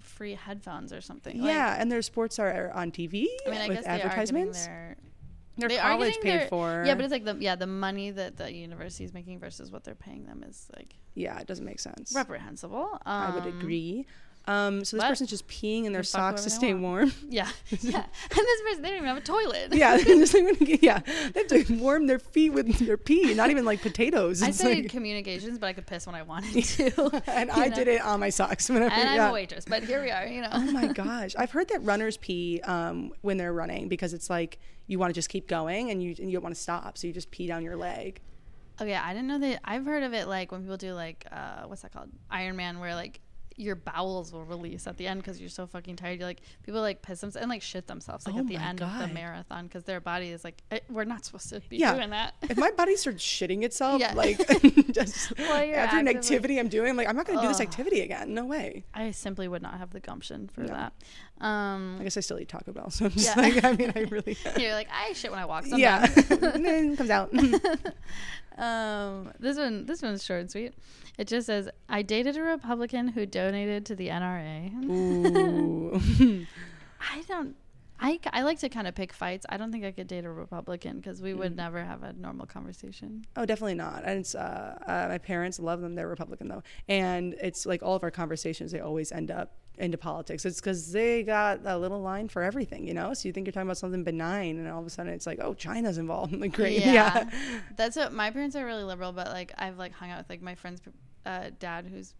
free 0.00 0.34
headphones 0.34 0.92
or 0.92 1.00
something 1.00 1.36
yeah, 1.36 1.70
Like, 1.70 1.80
and 1.80 1.90
their 1.92 2.02
sports 2.02 2.38
are 2.38 2.70
on 2.72 2.90
TV 2.92 3.26
i 3.46 3.50
mean 3.50 3.60
i 3.60 3.68
with 3.68 3.76
guess 3.78 3.84
they 3.86 3.90
are 3.90 3.94
advertisements. 4.06 4.64
their 4.66 4.96
Their 5.58 5.68
college 5.78 6.18
paid 6.20 6.40
their- 6.40 6.48
for. 6.48 6.84
yeah 6.86 6.94
but 6.94 7.04
it's 7.04 7.12
like 7.12 7.24
the 7.24 7.36
yeah 7.40 7.56
the 7.56 7.66
money 7.66 8.10
that 8.10 8.36
the 8.36 8.52
university 8.52 9.04
is 9.04 9.12
making 9.14 9.38
versus 9.40 9.70
what 9.72 9.84
they're 9.84 9.94
paying 9.94 10.24
them 10.26 10.44
is 10.46 10.68
like 10.76 10.94
yeah, 11.18 11.38
it 11.40 11.46
doesn't 11.46 11.64
make 11.64 11.80
sense. 11.80 12.12
reprehensible 12.14 12.90
um, 12.92 13.00
I 13.06 13.34
would 13.34 13.46
agree. 13.46 14.06
Um, 14.48 14.84
so 14.84 14.96
this 14.96 15.02
but 15.02 15.08
person's 15.08 15.30
just 15.30 15.48
peeing 15.48 15.86
in 15.86 15.92
their 15.92 16.04
socks 16.04 16.44
to 16.44 16.50
stay 16.50 16.72
warm. 16.72 17.12
yeah 17.28 17.48
yeah 17.80 18.04
and 18.04 18.30
this 18.30 18.62
person 18.62 18.82
they 18.82 18.88
don't 18.90 18.98
even 18.98 19.08
have 19.08 19.16
a 19.16 19.20
toilet 19.20 19.74
yeah, 19.74 19.96
they're 19.96 20.04
just 20.16 20.34
like, 20.34 20.82
yeah, 20.82 21.00
they 21.34 21.40
have 21.40 21.48
to 21.48 21.74
warm 21.78 22.06
their 22.06 22.20
feet 22.20 22.50
with 22.50 22.78
their 22.78 22.96
pee, 22.96 23.34
not 23.34 23.50
even 23.50 23.64
like 23.64 23.82
potatoes. 23.82 24.42
i 24.42 24.48
It's 24.48 24.58
studied 24.58 24.84
like- 24.84 24.90
communications 24.92 25.58
but 25.58 25.66
i 25.66 25.72
could 25.72 25.86
piss 25.86 26.06
when 26.06 26.14
i 26.14 26.22
wanted 26.22 26.62
to 26.64 27.22
and 27.26 27.50
I 27.50 27.66
know? 27.68 27.74
did 27.74 27.88
it 27.88 28.00
on 28.02 28.20
my 28.20 28.30
socks 28.30 28.68
whenever. 28.68 28.94
and 28.94 29.08
I'm 29.20 29.30
a 29.30 29.32
waitress, 29.32 29.64
but 29.64 29.82
here 29.82 30.00
we 30.02 30.10
are, 30.10 30.26
you 30.26 30.42
know. 30.42 30.48
Oh 30.52 30.70
my 30.72 30.86
gosh, 30.92 31.34
I've 31.36 31.50
heard 31.50 31.68
that 31.70 31.82
runners 31.82 32.16
pee 32.16 32.60
um, 32.62 33.12
when 33.22 33.36
they're 33.38 33.52
running 33.52 33.88
because 33.88 34.14
it's 34.14 34.30
like 34.30 34.58
you 34.86 34.98
want 35.00 35.10
to 35.10 35.14
just 35.14 35.28
keep 35.28 35.48
going 35.48 35.90
and 35.90 36.00
you 36.02 36.14
and 36.18 36.30
you 36.30 36.36
don't 36.36 36.42
want 36.44 36.54
to 36.54 36.60
stop, 36.60 36.96
so 36.98 37.06
you 37.08 37.12
just 37.12 37.30
pee 37.30 37.46
down 37.48 37.64
your 37.64 37.76
leg. 37.76 38.20
Okay, 38.80 38.94
I 38.94 39.12
didn't 39.14 39.26
know 39.28 39.38
that. 39.38 39.60
I've 39.64 39.84
heard 39.86 40.02
of 40.02 40.12
it 40.12 40.28
like 40.28 40.52
when 40.52 40.60
people 40.62 40.76
do 40.76 40.92
like 40.92 41.26
uh, 41.32 41.62
what's 41.66 41.82
that 41.82 41.92
called, 41.92 42.10
Iron 42.30 42.56
Man, 42.56 42.78
where 42.78 42.94
like 42.94 43.20
your 43.58 43.74
bowels 43.74 44.32
will 44.32 44.44
release 44.44 44.86
at 44.86 44.98
the 44.98 45.06
end 45.06 45.22
because 45.22 45.40
you're 45.40 45.48
so 45.48 45.66
fucking 45.66 45.96
tired. 45.96 46.18
You're 46.18 46.28
like 46.28 46.42
people 46.62 46.80
like 46.82 47.00
piss 47.00 47.20
themselves 47.22 47.40
and 47.42 47.48
like 47.48 47.62
shit 47.62 47.86
themselves 47.86 48.26
like 48.26 48.36
Oh 48.36 48.40
at 48.40 48.46
the 48.48 48.56
end 48.56 48.82
of 48.82 48.98
the 48.98 49.08
marathon 49.08 49.64
because 49.66 49.84
their 49.84 49.98
body 50.00 50.28
is 50.28 50.44
like 50.44 50.62
"Eh, 50.70 50.80
we're 50.90 51.04
not 51.04 51.24
supposed 51.24 51.48
to 51.50 51.60
be 51.68 51.78
Yeah. 51.78 51.94
doing 51.94 52.10
that. 52.10 52.34
if 52.42 52.58
my 52.58 52.70
body 52.72 52.96
starts 52.96 53.24
shitting 53.24 53.62
itself, 53.64 54.00
Yeah. 54.00 54.12
like 54.14 54.36
just 54.92 55.32
you're 55.38 55.74
after 55.76 55.98
an 55.98 56.08
activity 56.08 56.58
I'm 56.58 56.68
doing, 56.68 56.96
like, 56.96 57.08
I'm 57.08 57.16
not 57.16 57.26
gonna 57.26 57.40
do 57.40 57.48
this 57.48 57.60
activity 57.60 58.00
again. 58.02 58.34
No 58.34 58.44
way. 58.44 58.84
I 58.92 59.10
simply 59.12 59.48
would 59.48 59.62
not 59.62 59.78
have 59.78 59.90
the 59.90 60.00
gumption 60.00 60.48
for 60.52 60.60
No. 60.62 60.68
that. 60.74 60.92
Um, 61.38 61.98
I 62.00 62.04
guess 62.04 62.16
I 62.16 62.20
still 62.20 62.38
eat 62.38 62.48
Taco 62.48 62.72
Bell, 62.72 62.90
so 62.90 63.06
I'm 63.06 63.10
just 63.12 63.34
Yeah. 63.36 63.42
like, 63.42 63.64
I 63.64 63.72
mean, 63.72 63.92
I 63.96 64.00
really. 64.00 64.36
you're 64.58 64.72
like 64.74 64.88
I 64.92 65.12
shit 65.14 65.30
when 65.30 65.40
I 65.40 65.44
walk. 65.46 65.64
yeah, 65.66 66.04
Sometimes. 66.06 66.64
It 66.66 66.96
comes 66.98 67.10
out. 67.10 67.30
Um, 68.58 69.32
this 69.38 69.56
one, 69.58 69.86
this 69.86 70.02
one's 70.02 70.24
short 70.24 70.40
and 70.40 70.50
sweet. 70.50 70.74
It 71.18 71.26
just 71.28 71.46
says, 71.46 71.68
"I 71.88 72.02
dated 72.02 72.36
a 72.36 72.42
Republican 72.42 73.08
who 73.08 73.26
donated 73.26 73.86
to 73.86 73.94
the 73.96 74.08
NRA." 74.08 74.72
Ooh. 74.84 76.00
I 77.00 77.22
don't. 77.28 77.56
I, 77.98 78.20
I 78.30 78.42
like 78.42 78.58
to 78.58 78.68
kind 78.68 78.86
of 78.86 78.94
pick 78.94 79.10
fights. 79.14 79.46
I 79.48 79.56
don't 79.56 79.72
think 79.72 79.82
I 79.82 79.90
could 79.90 80.06
date 80.06 80.26
a 80.26 80.30
Republican 80.30 80.98
because 80.98 81.22
we 81.22 81.32
Mm. 81.32 81.38
would 81.38 81.56
never 81.56 81.82
have 81.82 82.02
a 82.02 82.12
normal 82.12 82.44
conversation. 82.44 83.24
Oh, 83.36 83.46
definitely 83.46 83.74
not. 83.74 84.02
And 84.04 84.18
it's 84.20 84.34
uh, 84.34 84.78
uh, 84.86 85.06
my 85.08 85.16
parents 85.18 85.58
love 85.58 85.80
them. 85.80 85.94
They're 85.94 86.06
Republican 86.08 86.48
though, 86.48 86.62
and 86.88 87.34
it's 87.40 87.64
like 87.64 87.82
all 87.82 87.94
of 87.96 88.02
our 88.02 88.10
conversations. 88.10 88.70
They 88.72 88.80
always 88.80 89.12
end 89.12 89.30
up 89.30 89.54
into 89.78 89.98
politics. 89.98 90.44
It's 90.44 90.60
because 90.60 90.92
they 90.92 91.22
got 91.22 91.60
a 91.64 91.76
little 91.76 92.00
line 92.00 92.28
for 92.28 92.42
everything, 92.42 92.86
you 92.86 92.94
know. 92.94 93.12
So 93.14 93.28
you 93.28 93.32
think 93.32 93.46
you're 93.46 93.52
talking 93.52 93.66
about 93.68 93.76
something 93.78 94.04
benign, 94.04 94.58
and 94.58 94.68
all 94.68 94.80
of 94.80 94.86
a 94.86 94.90
sudden 94.90 95.12
it's 95.12 95.26
like, 95.26 95.38
oh, 95.42 95.54
China's 95.54 95.98
involved. 95.98 96.32
like, 96.40 96.52
great, 96.52 96.80
yeah. 96.84 97.28
That's 97.76 97.96
what 97.96 98.12
my 98.12 98.30
parents 98.30 98.56
are 98.56 98.64
really 98.64 98.84
liberal, 98.84 99.12
but 99.12 99.28
like 99.28 99.52
I've 99.58 99.78
like 99.78 99.92
hung 99.92 100.10
out 100.10 100.18
with 100.18 100.30
like 100.30 100.42
my 100.42 100.54
friend's 100.54 100.80
uh, 101.24 101.50
dad 101.58 101.86
who's 101.86 102.14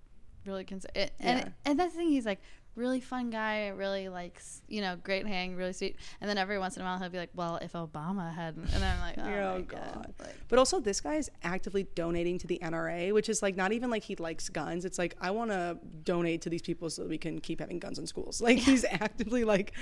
really 0.47 0.66
it, 0.95 1.12
and 1.19 1.40
Yeah. 1.40 1.49
and 1.64 1.79
that's 1.81 1.92
the 1.92 1.99
thing. 1.99 2.09
He's 2.09 2.27
like 2.27 2.40
really 2.76 3.00
fun 3.00 3.30
guy, 3.30 3.68
really 3.68 4.08
likes, 4.08 4.62
you 4.68 4.80
know 4.82 4.96
great 5.02 5.26
hang, 5.26 5.56
really 5.56 5.72
sweet. 5.72 5.96
And 6.20 6.28
then 6.30 6.38
every 6.38 6.58
once 6.58 6.76
in 6.76 6.82
a 6.82 6.84
while 6.84 6.98
he'll 6.98 7.08
be 7.08 7.18
like, 7.18 7.30
well, 7.34 7.56
if 7.56 7.72
Obama 7.72 8.32
hadn't. 8.34 8.68
and 8.72 8.84
I'm 8.84 9.00
like, 9.00 9.16
oh, 9.18 9.22
Oh, 9.22 9.54
my 9.56 9.60
God. 9.62 9.80
god. 9.94 10.14
Like, 10.20 10.34
But 10.48 10.58
also, 10.58 10.78
this 10.78 11.00
guy 11.00 11.14
is 11.16 11.30
actively 11.42 11.86
donating 11.94 12.38
to 12.38 12.46
the 12.46 12.58
NRA, 12.62 13.12
which 13.12 13.28
is 13.28 13.42
like 13.42 13.56
not 13.56 13.72
even 13.72 13.90
like 13.90 14.02
he 14.04 14.14
likes 14.16 14.48
guns. 14.48 14.84
It's 14.84 14.98
like 14.98 15.16
I 15.20 15.30
want 15.32 15.50
to 15.50 15.78
donate 16.04 16.42
to 16.42 16.50
these 16.50 16.62
people 16.62 16.90
so 16.90 17.02
that 17.02 17.08
we 17.08 17.18
can 17.18 17.40
keep 17.40 17.60
having 17.60 17.78
guns 17.78 17.98
in 17.98 18.06
schools. 18.06 18.40
Like 18.46 18.58
he's 18.58 18.84
actively 18.84 19.42
like, 19.44 19.72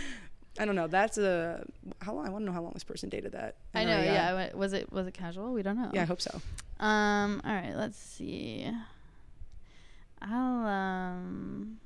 I 0.58 0.64
don't 0.64 0.76
know. 0.76 0.86
That's 0.86 1.18
a 1.18 1.66
how 2.00 2.14
long? 2.14 2.26
I 2.26 2.30
want 2.30 2.42
to 2.42 2.46
know 2.46 2.52
how 2.52 2.62
long 2.62 2.72
this 2.74 2.84
person 2.84 3.08
dated 3.08 3.32
that. 3.32 3.56
I 3.74 3.84
know, 3.84 3.96
guy. 3.98 4.04
yeah. 4.04 4.54
Was 4.54 4.72
it 4.72 4.92
was 4.92 5.06
it 5.08 5.12
casual? 5.14 5.52
We 5.52 5.62
don't 5.62 5.76
know. 5.76 5.90
Yeah, 5.92 6.02
I 6.02 6.04
hope 6.04 6.20
so. 6.20 6.40
Um. 6.78 7.42
All 7.44 7.52
right. 7.52 7.74
Let's 7.74 7.98
see. 7.98 8.70
I'll 10.22 10.66
um. 10.66 11.78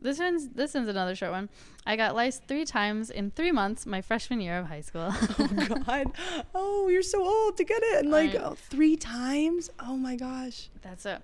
This 0.00 0.18
one's 0.18 0.48
this 0.48 0.74
one's 0.74 0.88
another 0.88 1.14
short 1.14 1.32
one. 1.32 1.48
I 1.86 1.96
got 1.96 2.14
lice 2.14 2.40
three 2.46 2.64
times 2.64 3.10
in 3.10 3.30
three 3.30 3.52
months 3.52 3.86
my 3.86 4.00
freshman 4.00 4.40
year 4.40 4.58
of 4.58 4.66
high 4.66 4.80
school. 4.80 5.12
Oh 5.40 5.82
God! 5.86 6.12
Oh, 6.54 6.88
you're 6.88 7.02
so 7.02 7.22
old 7.22 7.56
to 7.56 7.64
get 7.64 7.82
it, 7.82 8.00
and 8.00 8.10
like 8.10 8.34
oh, 8.34 8.54
three 8.54 8.96
times. 8.96 9.70
Oh 9.78 9.96
my 9.96 10.16
gosh! 10.16 10.68
That's 10.82 11.06
it. 11.06 11.20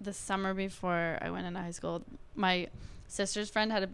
The 0.00 0.12
summer 0.12 0.54
before 0.54 1.18
I 1.20 1.30
went 1.30 1.46
into 1.46 1.60
high 1.60 1.70
school, 1.70 2.02
my 2.34 2.68
sister's 3.08 3.50
friend 3.50 3.72
had 3.72 3.84
a 3.84 3.88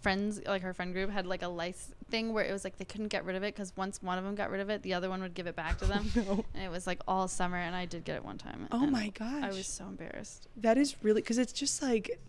friends 0.00 0.40
like 0.46 0.62
her 0.62 0.72
friend 0.72 0.92
group 0.92 1.10
had 1.10 1.26
like 1.26 1.42
a 1.42 1.48
lice 1.48 1.90
thing 2.10 2.32
where 2.32 2.44
it 2.44 2.52
was 2.52 2.64
like 2.64 2.76
they 2.76 2.84
couldn't 2.84 3.08
get 3.08 3.24
rid 3.24 3.36
of 3.36 3.42
it 3.42 3.54
because 3.54 3.72
once 3.76 4.02
one 4.02 4.18
of 4.18 4.24
them 4.24 4.34
got 4.34 4.50
rid 4.50 4.60
of 4.60 4.70
it, 4.70 4.82
the 4.82 4.94
other 4.94 5.08
one 5.08 5.20
would 5.22 5.34
give 5.34 5.46
it 5.46 5.56
back 5.56 5.78
to 5.78 5.84
oh, 5.84 5.88
them. 5.88 6.10
No. 6.14 6.44
And 6.54 6.64
it 6.64 6.70
was 6.70 6.86
like 6.86 7.00
all 7.08 7.28
summer, 7.28 7.56
and 7.56 7.74
I 7.74 7.86
did 7.86 8.04
get 8.04 8.16
it 8.16 8.24
one 8.24 8.38
time. 8.38 8.68
Oh 8.70 8.86
my 8.86 9.08
gosh! 9.08 9.42
I 9.42 9.48
was 9.48 9.66
so 9.66 9.86
embarrassed. 9.86 10.48
That 10.56 10.78
is 10.78 10.96
really 11.02 11.22
because 11.22 11.38
it's 11.38 11.52
just 11.52 11.82
like 11.82 12.20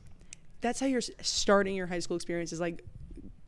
that's 0.64 0.80
how 0.80 0.88
you're 0.88 1.02
starting 1.22 1.76
your 1.76 1.86
high 1.88 2.00
school 2.00 2.16
experience 2.16 2.52
is 2.52 2.60
like 2.60 2.84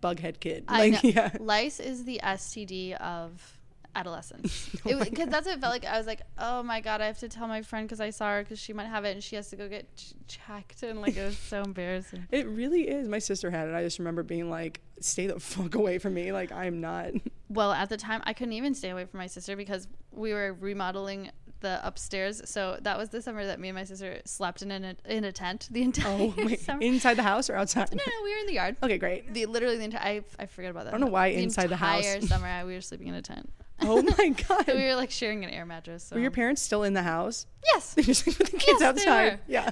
bughead 0.04 0.39
kid. 0.39 0.65
I 0.67 0.89
Like 0.89 1.04
know. 1.04 1.10
yeah. 1.10 1.32
Lice 1.39 1.80
is 1.80 2.04
the 2.06 2.19
STD 2.23 2.93
of 3.01 3.58
adolescence. 3.95 4.69
Oh 4.86 4.99
Because 4.99 5.25
God. 5.25 5.32
that's 5.32 5.47
what 5.47 5.58
it 5.58 5.62
felt 5.62 5.71
like. 5.73 5.86
I 5.86 5.97
was 5.97 6.06
like, 6.06 6.21
oh 6.38 6.62
my 6.62 6.80
god, 6.82 7.01
I 7.01 7.08
have 7.08 7.17
to 7.19 7.30
tell 7.30 7.47
my 7.47 7.62
friend 7.63 7.88
because 7.88 7.99
I 7.99 8.10
saw 8.12 8.32
her 8.34 8.43
because 8.43 8.60
she 8.60 8.73
might 8.73 8.86
have 8.88 9.04
it 9.06 9.13
and 9.13 9.23
she 9.23 9.36
has 9.38 9.49
to 9.49 9.56
go 9.56 9.67
get 9.67 9.88
ch- 9.95 10.13
checked 10.28 10.84
and 10.84 11.01
like 11.01 11.15
it 11.17 11.25
was 11.25 11.38
so 11.38 11.62
embarrassing. 11.65 12.28
It 12.32 12.45
really 12.47 12.88
is. 12.89 13.08
My 13.08 13.19
sister 13.19 13.49
had 13.49 13.67
it. 13.69 13.73
I 13.73 13.82
just 13.82 13.97
remember 13.97 14.21
being 14.21 14.49
like, 14.49 14.82
"Stay 14.99 15.25
the 15.28 15.39
fuck 15.39 15.73
away 15.75 15.97
from 15.97 16.13
me!" 16.13 16.32
Like 16.34 16.51
I'm 16.51 16.82
not. 16.82 17.12
Well, 17.49 17.71
at 17.71 17.89
the 17.89 17.97
time, 17.97 18.21
I 18.25 18.34
couldn't 18.34 18.54
even 18.54 18.75
stay 18.75 18.89
away 18.89 19.06
from 19.06 19.17
my 19.19 19.28
sister 19.28 19.56
because 19.56 19.88
we 20.12 20.34
were 20.34 20.54
remodeling 20.54 21.32
the 21.62 21.86
upstairs. 21.86 22.41
So 22.46 22.78
that 22.82 22.98
was 22.98 23.10
the 23.10 23.22
summer 23.22 23.46
that 23.46 23.60
me 23.60 23.70
and 23.70 23.76
my 23.76 23.84
sister 23.84 24.22
slept 24.26 24.62
in 24.62 24.72
a 24.72 24.96
in 25.06 25.24
a 25.24 25.32
tent 25.32 25.68
the 25.72 25.82
oh, 25.82 25.84
entire 25.84 26.13
Oh 26.20 26.34
my! 26.38 26.56
summer. 26.56 26.82
Inside 26.82 27.15
the 27.15 27.24
house 27.24 27.50
or 27.50 27.56
outside? 27.56 27.91
no, 27.91 28.04
no, 28.06 28.24
we 28.24 28.32
were 28.34 28.38
in 28.39 28.48
the 28.48 28.54
yard. 28.54 28.76
Okay, 28.84 28.98
great. 28.98 29.34
The 29.34 29.46
literally 29.48 29.78
the 29.78 29.84
entire 29.86 30.22
I, 30.39 30.44
I 30.44 30.46
forget 30.46 30.72
about 30.72 30.86
that. 30.86 30.89
I 30.94 30.98
don't 30.98 31.02
know 31.02 31.12
why 31.12 31.28
inside 31.28 31.68
the 31.68 31.76
house. 31.78 32.06
entire 32.06 32.22
summer 32.28 32.48
I, 32.48 32.63
we 32.63 32.74
were 32.74 32.82
sleeping 32.82 33.08
in 33.08 33.15
a 33.15 33.22
tent. 33.22 33.52
Oh 33.82 34.02
my 34.02 34.30
god! 34.30 34.68
we 34.68 34.84
were 34.86 34.96
like 34.96 35.12
sharing 35.12 35.44
an 35.44 35.50
air 35.50 35.65
mattress. 35.65 36.06
So. 36.06 36.15
Were 36.15 36.22
your 36.22 36.32
parents 36.32 36.62
still 36.62 36.84
in 36.84 36.94
the 36.94 37.04
house? 37.04 37.46
Yes. 37.74 37.94
They 37.94 38.04
just 38.04 38.24
put 38.26 38.38
the 38.38 38.58
kids 38.58 38.80
Yes, 38.80 38.82
outside. 38.82 39.39
Yeah. 39.48 39.70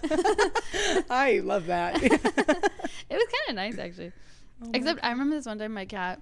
I 1.09 1.39
love 1.43 1.67
that. 1.67 2.03
it 2.03 2.11
was 2.11 2.19
kind 3.09 3.49
of 3.49 3.55
nice 3.55 3.77
actually. 3.77 4.11
Oh 4.61 4.69
Except 4.73 4.99
I 5.03 5.09
remember 5.11 5.35
this 5.35 5.45
one 5.45 5.57
time 5.57 5.73
my 5.73 5.85
cat 5.85 6.21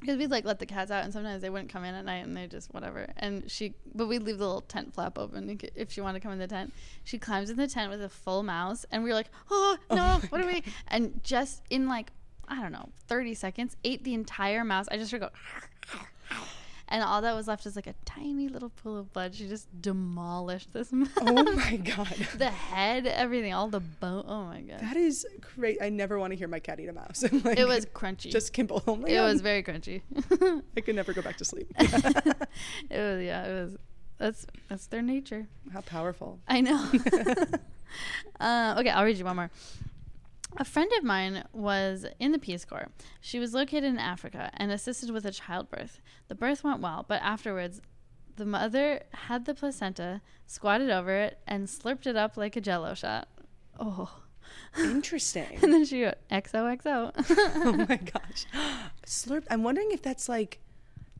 because 0.00 0.16
we'd 0.16 0.30
like 0.30 0.44
let 0.44 0.58
the 0.58 0.66
cats 0.66 0.90
out 0.90 1.04
and 1.04 1.12
sometimes 1.12 1.42
they 1.42 1.50
wouldn't 1.50 1.70
come 1.70 1.84
in 1.84 1.94
at 1.94 2.04
night 2.04 2.24
and 2.24 2.36
they 2.36 2.46
just 2.46 2.72
whatever. 2.72 3.08
And 3.16 3.50
she 3.50 3.74
but 3.94 4.06
we'd 4.06 4.22
leave 4.22 4.38
the 4.38 4.46
little 4.46 4.62
tent 4.62 4.94
flap 4.94 5.18
open 5.18 5.58
if 5.74 5.92
she 5.92 6.00
wanted 6.00 6.20
to 6.20 6.22
come 6.22 6.32
in 6.32 6.38
the 6.38 6.46
tent. 6.46 6.72
She 7.04 7.18
climbs 7.18 7.50
in 7.50 7.56
the 7.56 7.66
tent 7.66 7.90
with 7.90 8.02
a 8.02 8.08
full 8.08 8.42
mouse 8.42 8.86
and 8.90 9.02
we 9.02 9.10
were 9.10 9.14
like 9.14 9.30
oh 9.50 9.76
no 9.90 9.96
oh 9.96 10.18
my 10.22 10.28
what 10.28 10.40
are 10.40 10.46
we 10.46 10.62
and 10.88 11.22
just 11.22 11.62
in 11.70 11.88
like 11.88 12.12
i 12.48 12.60
don't 12.60 12.72
know 12.72 12.88
30 13.08 13.34
seconds 13.34 13.76
ate 13.84 14.04
the 14.04 14.14
entire 14.14 14.64
mouse. 14.64 14.86
I 14.90 14.96
just 14.96 15.12
heard 15.12 15.20
go 15.20 15.30
and 16.90 17.02
all 17.02 17.20
that 17.20 17.34
was 17.34 17.46
left 17.48 17.66
is 17.66 17.76
like 17.76 17.86
a 17.86 17.94
tiny 18.04 18.48
little 18.48 18.70
pool 18.70 18.96
of 18.98 19.12
blood 19.12 19.34
she 19.34 19.46
just 19.48 19.68
demolished 19.80 20.72
this 20.72 20.90
mouse 20.92 21.08
oh 21.20 21.42
my 21.52 21.76
god. 21.76 22.06
the 22.38 22.50
head 22.50 23.06
everything 23.06 23.52
all 23.52 23.68
the 23.68 23.80
bone 23.80 24.24
oh 24.26 24.44
my 24.44 24.60
god 24.62 24.80
That 24.80 24.96
is 24.96 25.26
great. 25.56 25.78
I 25.82 25.88
never 25.90 26.18
want 26.18 26.32
to 26.32 26.36
hear 26.36 26.48
my 26.48 26.58
cat 26.60 26.80
eat 26.80 26.88
a 26.88 26.92
mouse. 26.92 27.24
Like, 27.44 27.58
it 27.58 27.66
was 27.68 27.86
crunchy 27.86 28.30
just 28.32 28.52
Kimball. 28.52 28.82
Oh 28.86 28.94
it 29.04 29.14
God. 29.14 29.32
was 29.32 29.40
very 29.40 29.62
crunchy 29.62 30.02
I 30.76 30.80
could 30.80 30.96
never 30.96 31.12
go 31.12 31.22
back 31.22 31.36
to 31.38 31.44
sleep. 31.44 31.70
it 31.78 32.36
was 32.90 33.22
yeah 33.24 33.44
it 33.46 33.64
was 33.64 33.76
that's 34.18 34.46
that's 34.68 34.86
their 34.86 35.02
nature 35.02 35.46
How 35.72 35.80
powerful. 35.82 36.40
i 36.48 36.60
know 36.60 36.90
uh, 38.40 38.74
okay 38.78 38.90
i'll 38.90 39.04
read 39.04 39.16
you 39.18 39.24
one 39.24 39.36
more 39.36 39.50
a 40.56 40.64
friend 40.64 40.90
of 40.96 41.04
mine 41.04 41.44
was 41.52 42.06
in 42.18 42.32
the 42.32 42.38
Peace 42.38 42.64
Corps. 42.64 42.88
She 43.20 43.38
was 43.38 43.54
located 43.54 43.84
in 43.84 43.98
Africa 43.98 44.50
and 44.54 44.72
assisted 44.72 45.10
with 45.10 45.26
a 45.26 45.30
childbirth. 45.30 46.00
The 46.28 46.34
birth 46.34 46.64
went 46.64 46.80
well, 46.80 47.04
but 47.06 47.22
afterwards, 47.22 47.80
the 48.36 48.46
mother 48.46 49.02
had 49.12 49.44
the 49.44 49.54
placenta, 49.54 50.20
squatted 50.46 50.90
over 50.90 51.12
it, 51.12 51.38
and 51.46 51.66
slurped 51.66 52.06
it 52.06 52.16
up 52.16 52.36
like 52.36 52.56
a 52.56 52.60
jello 52.60 52.94
shot. 52.94 53.28
Oh. 53.78 54.22
Interesting. 54.78 55.46
And 55.62 55.72
then 55.72 55.84
she 55.84 56.04
wrote, 56.04 56.14
XOXO. 56.30 57.12
oh 57.64 57.72
my 57.88 57.96
gosh. 57.96 58.46
Slurp. 59.06 59.44
I'm 59.50 59.62
wondering 59.62 59.90
if 59.92 60.02
that's 60.02 60.28
like, 60.28 60.60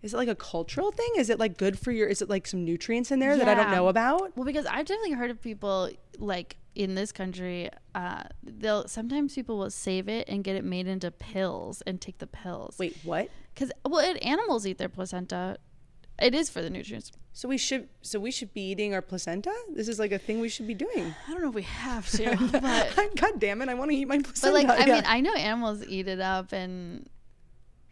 is 0.02 0.14
it 0.14 0.16
like 0.16 0.28
a 0.28 0.34
cultural 0.34 0.92
thing? 0.92 1.08
Is 1.16 1.28
it 1.28 1.38
like 1.38 1.58
good 1.58 1.78
for 1.78 1.90
your, 1.90 2.06
is 2.06 2.22
it 2.22 2.30
like 2.30 2.46
some 2.46 2.64
nutrients 2.64 3.10
in 3.10 3.18
there 3.18 3.36
that 3.36 3.48
I 3.48 3.54
don't 3.54 3.70
know 3.70 3.88
about? 3.88 4.36
Well, 4.36 4.46
because 4.46 4.64
I've 4.64 4.86
definitely 4.86 5.12
heard 5.12 5.30
of 5.30 5.42
people 5.42 5.90
like 6.18 6.56
in 6.78 6.94
this 6.94 7.10
country, 7.10 7.68
uh, 7.94 8.22
they'll 8.42 8.86
sometimes 8.86 9.34
people 9.34 9.58
will 9.58 9.70
save 9.70 10.08
it 10.08 10.28
and 10.28 10.44
get 10.44 10.54
it 10.54 10.64
made 10.64 10.86
into 10.86 11.10
pills 11.10 11.82
and 11.82 12.00
take 12.00 12.18
the 12.18 12.26
pills. 12.26 12.76
Wait, 12.78 12.96
what? 13.02 13.28
because 13.52 13.72
well, 13.84 13.98
it, 14.00 14.16
animals 14.24 14.64
eat 14.64 14.78
their 14.78 14.88
placenta. 14.88 15.58
It 16.22 16.34
is 16.34 16.48
for 16.48 16.62
the 16.62 16.70
nutrients. 16.70 17.10
So 17.32 17.48
we 17.48 17.58
should, 17.58 17.88
so 18.02 18.18
we 18.18 18.30
should 18.30 18.52
be 18.54 18.60
eating 18.70 18.92
our 18.94 19.02
placenta? 19.02 19.52
This 19.72 19.86
is 19.88 19.98
like 19.98 20.10
a 20.12 20.18
thing 20.18 20.40
we 20.40 20.48
should 20.48 20.66
be 20.66 20.74
doing. 20.74 21.14
I 21.28 21.32
don't 21.32 21.42
know 21.42 21.48
if 21.48 21.54
we 21.54 21.62
have 21.62 22.08
to, 22.12 22.36
but 22.52 23.16
God 23.16 23.38
damn 23.40 23.60
it. 23.62 23.68
I 23.68 23.74
want 23.74 23.90
to 23.90 23.96
eat 23.96 24.06
my 24.06 24.18
placenta. 24.20 24.52
but 24.52 24.68
like 24.68 24.80
I 24.80 24.86
Yeah. 24.86 24.94
mean, 24.94 25.04
I 25.06 25.20
know 25.20 25.34
animals 25.34 25.84
eat 25.86 26.06
it 26.06 26.20
up, 26.20 26.52
and 26.52 27.08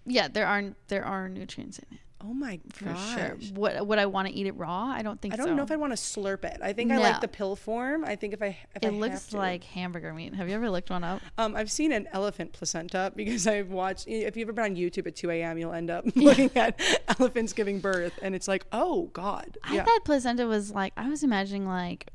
yeah, 0.05 0.29
there 0.29 0.47
aren't 0.47 0.77
there 0.87 1.05
are 1.05 1.29
nutrients 1.29 1.81
in 1.81 1.87
it 1.97 2.01
oh 2.29 2.35
my 2.35 2.59
for 2.73 2.87
gosh. 2.87 3.15
sure. 3.15 3.37
Would 3.55 3.87
would 3.87 3.99
I 3.99 4.07
want 4.07 4.29
to 4.29 4.35
eat 4.35 4.47
it 4.47 4.57
raw? 4.57 4.87
I 4.87 5.03
don't 5.03 5.21
think 5.21 5.35
I 5.35 5.37
don't 5.37 5.47
so. 5.49 5.55
know 5.55 5.63
if 5.63 5.71
I 5.71 5.77
want 5.77 5.93
to 5.93 5.97
slurp 5.97 6.45
it. 6.45 6.59
I 6.63 6.73
think 6.73 6.91
I 6.91 6.99
like 6.99 7.21
the 7.21 7.29
pill 7.29 7.57
form. 7.57 8.05
I 8.05 8.17
think 8.17 8.35
if 8.35 8.43
I, 8.43 8.47
if 8.47 8.57
I 8.75 8.79
it 8.83 8.85
have 8.85 8.95
looks 8.95 9.27
to- 9.29 9.37
like 9.37 9.65
hamburger 9.65 10.13
meat. 10.13 10.35
Have 10.35 10.49
you 10.49 10.55
ever 10.55 10.71
looked 10.71 10.91
one 10.91 11.05
up? 11.05 11.21
Um, 11.39 11.55
I've 11.55 11.71
seen 11.71 11.93
an 11.93 12.09
elephant 12.13 12.53
placenta 12.53 13.13
because 13.17 13.47
I've 13.47 13.71
watched. 13.71 14.09
If 14.09 14.37
you've 14.37 14.49
ever 14.49 14.55
been 14.55 14.65
on 14.65 14.77
YouTube 14.77 15.07
at 15.07 15.17
2 15.17 15.31
a.m., 15.31 15.59
you'll 15.59 15.73
end 15.73 15.91
up 15.91 16.05
looking 16.17 16.51
at 16.57 16.81
elephants 17.21 17.53
giving 17.53 17.79
birth, 17.81 18.19
and 18.23 18.35
it's 18.35 18.49
like, 18.49 18.67
oh 18.73 19.11
god, 19.13 19.59
I 19.63 19.77
yeah. 19.77 19.85
thought 19.85 20.05
placenta 20.05 20.47
was 20.47 20.73
like 20.73 20.93
I 20.97 21.09
was 21.09 21.23
imagining 21.23 21.67
like 21.67 22.09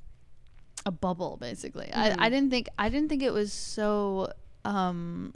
a 0.85 0.91
bubble 0.91 1.37
basically. 1.37 1.91
I, 1.93 2.15
I 2.17 2.29
didn't 2.29 2.49
think 2.49 2.67
I 2.77 2.89
didn't 2.89 3.09
think 3.09 3.23
it 3.23 3.33
was 3.33 3.53
so 3.53 4.31
um 4.65 5.33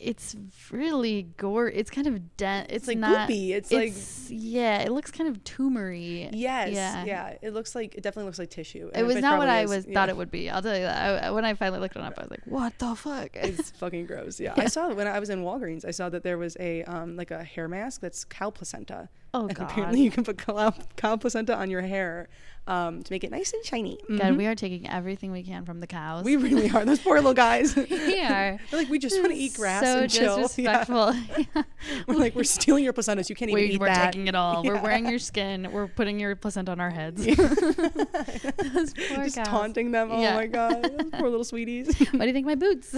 it's 0.00 0.36
really 0.70 1.22
gore. 1.36 1.68
It's 1.68 1.90
kind 1.90 2.06
of 2.06 2.36
dense. 2.36 2.68
It's, 2.70 2.88
like 2.88 2.98
not. 2.98 3.28
goopy. 3.28 3.50
It's 3.50 3.72
like- 3.72 3.94
yeah. 4.28 4.80
It 4.80 4.92
looks 4.92 5.10
kind 5.10 5.28
of 5.28 5.42
tumory. 5.44 6.30
Yes. 6.32 6.72
Yeah. 6.72 7.04
Yeah. 7.04 7.36
It 7.42 7.52
looks 7.52 7.74
like 7.74 7.94
it 7.94 8.02
definitely 8.02 8.26
looks 8.26 8.38
like 8.38 8.50
tissue. 8.50 8.90
It 8.94 9.02
was 9.02 9.16
not 9.16 9.38
what 9.38 9.48
I 9.48 9.62
is, 9.62 9.70
was 9.70 9.86
yeah. 9.86 9.94
thought 9.94 10.08
it 10.08 10.16
would 10.16 10.30
be. 10.30 10.50
I'll 10.50 10.62
tell 10.62 10.74
you 10.76 10.82
that. 10.82 11.24
I, 11.24 11.30
when 11.30 11.44
I 11.44 11.54
finally 11.54 11.80
looked 11.80 11.96
it 11.96 12.02
up, 12.02 12.14
I 12.18 12.22
was 12.22 12.30
like, 12.30 12.42
"What 12.46 12.78
the 12.78 12.94
fuck?" 12.94 13.30
It's 13.34 13.70
fucking 13.78 14.06
gross. 14.06 14.40
Yeah. 14.40 14.54
I 14.56 14.66
saw 14.66 14.92
when 14.92 15.06
I 15.06 15.18
was 15.18 15.30
in 15.30 15.42
Walgreens, 15.42 15.84
I 15.84 15.90
saw 15.90 16.08
that 16.08 16.22
there 16.22 16.38
was 16.38 16.56
a 16.60 16.82
um 16.84 17.16
like 17.16 17.30
a 17.30 17.42
hair 17.44 17.68
mask 17.68 18.00
that's 18.00 18.24
cow 18.24 18.50
placenta. 18.50 19.08
Oh 19.34 19.46
and 19.46 19.54
god. 19.54 19.70
apparently 19.70 20.00
you 20.02 20.10
can 20.10 20.24
put 20.24 20.38
cow, 20.38 20.72
cow 20.96 21.16
placenta 21.16 21.54
on 21.54 21.70
your 21.70 21.82
hair 21.82 22.28
um, 22.66 23.02
to 23.02 23.10
make 23.14 23.24
it 23.24 23.30
nice 23.30 23.54
and 23.54 23.64
shiny. 23.64 23.96
God, 24.10 24.20
Mhm. 24.20 24.36
we 24.36 24.46
are 24.46 24.54
taking 24.54 24.86
everything 24.90 25.32
we 25.32 25.42
can 25.42 25.64
from 25.64 25.80
the 25.80 25.86
cows. 25.86 26.22
we 26.22 26.36
really 26.36 26.68
are. 26.70 26.84
Those 26.84 26.98
poor 26.98 27.14
little 27.16 27.32
guys. 27.32 27.74
we 27.76 28.20
are. 28.20 28.58
They're 28.70 28.80
like 28.80 28.90
we 28.90 28.98
just 28.98 29.18
want 29.18 29.32
to 29.32 29.38
eat 29.38 29.54
grass 29.54 29.82
so 29.84 30.00
and 30.00 30.10
chill. 30.10 30.36
Yeah. 30.58 30.84
disrespectful. 30.84 31.14
Yeah. 31.54 31.62
We're 32.06 32.16
like 32.16 32.34
we're 32.34 32.44
stealing 32.44 32.84
your 32.84 32.92
placentas. 32.92 33.30
You 33.30 33.36
can't 33.36 33.50
even 33.50 33.62
we, 33.62 33.70
eat 33.70 33.80
we're 33.80 33.86
that. 33.86 34.12
taking 34.12 34.26
it 34.28 34.34
all. 34.34 34.62
We're 34.62 34.82
wearing 34.82 35.08
your 35.08 35.18
skin. 35.18 35.68
We're 35.72 35.86
putting 35.88 36.20
your 36.20 36.36
placenta 36.36 36.72
on 36.72 36.80
our 36.80 36.90
heads. 36.90 37.24
Yeah. 37.26 37.34
Those 37.36 38.92
poor 38.92 39.24
just 39.24 39.36
cows. 39.36 39.48
taunting 39.48 39.90
them. 39.92 40.10
Oh 40.12 40.20
Yeah. 40.20 40.34
my 40.34 40.46
god, 40.46 40.82
those 40.82 41.10
poor 41.12 41.30
little 41.30 41.44
sweeties. 41.44 41.86
What 41.98 42.20
do 42.20 42.26
you 42.26 42.32
think 42.34 42.44
my 42.46 42.54
boots? 42.54 42.94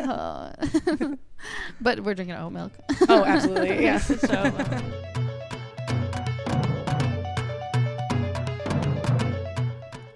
Oh. 0.00 0.52
but 1.82 2.00
we're 2.00 2.14
drinking 2.14 2.36
oat 2.36 2.50
milk. 2.50 2.72
oh, 3.10 3.24
absolutely. 3.24 3.82
Yeah. 3.84 3.98
so, 3.98 4.52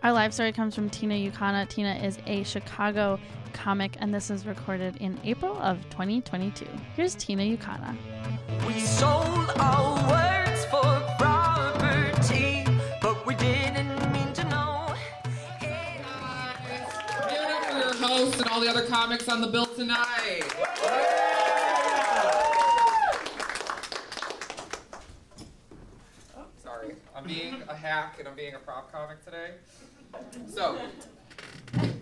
Our 0.05 0.13
live 0.13 0.35
story 0.35 0.53
comes 0.53 0.75
from 0.75 0.91
Tina 0.91 1.15
Youkhana. 1.15 1.67
Tina 1.67 1.95
is 1.95 2.19
a 2.27 2.43
Chicago 2.43 3.19
comic, 3.55 3.97
and 4.01 4.13
this 4.13 4.29
is 4.29 4.45
recorded 4.45 4.99
in 4.99 5.19
April 5.25 5.57
of 5.57 5.81
2022. 5.89 6.67
Here's 6.95 7.15
Tina 7.15 7.43
Youkhana. 7.43 7.97
We 8.67 8.81
sold 8.81 9.51
our 9.59 9.95
words 10.11 10.67
for 10.67 10.83
property, 11.19 12.67
but 13.01 13.25
we 13.25 13.35
didn't 13.37 14.13
mean 14.13 14.31
to 14.35 14.45
know. 14.51 14.95
Hey. 15.59 16.03
Give 17.31 17.41
it 17.41 17.51
up 17.51 17.65
for 17.65 17.79
your 17.79 17.95
host 17.95 18.39
and 18.43 18.49
all 18.51 18.61
the 18.61 18.69
other 18.69 18.85
comics 18.85 19.27
on 19.31 19.41
the 19.41 19.49
bill 19.49 19.65
tonight. 19.65 20.45
Oh, 26.37 26.45
Sorry, 26.63 26.95
I'm 27.17 27.25
being 27.25 27.63
a 27.71 27.75
hack 27.75 28.17
and 28.19 28.29
I'm 28.29 28.35
being 28.35 28.55
a 28.55 28.59
prop 28.59 28.93
comic 28.93 29.25
today. 29.25 29.53
So, 30.47 30.79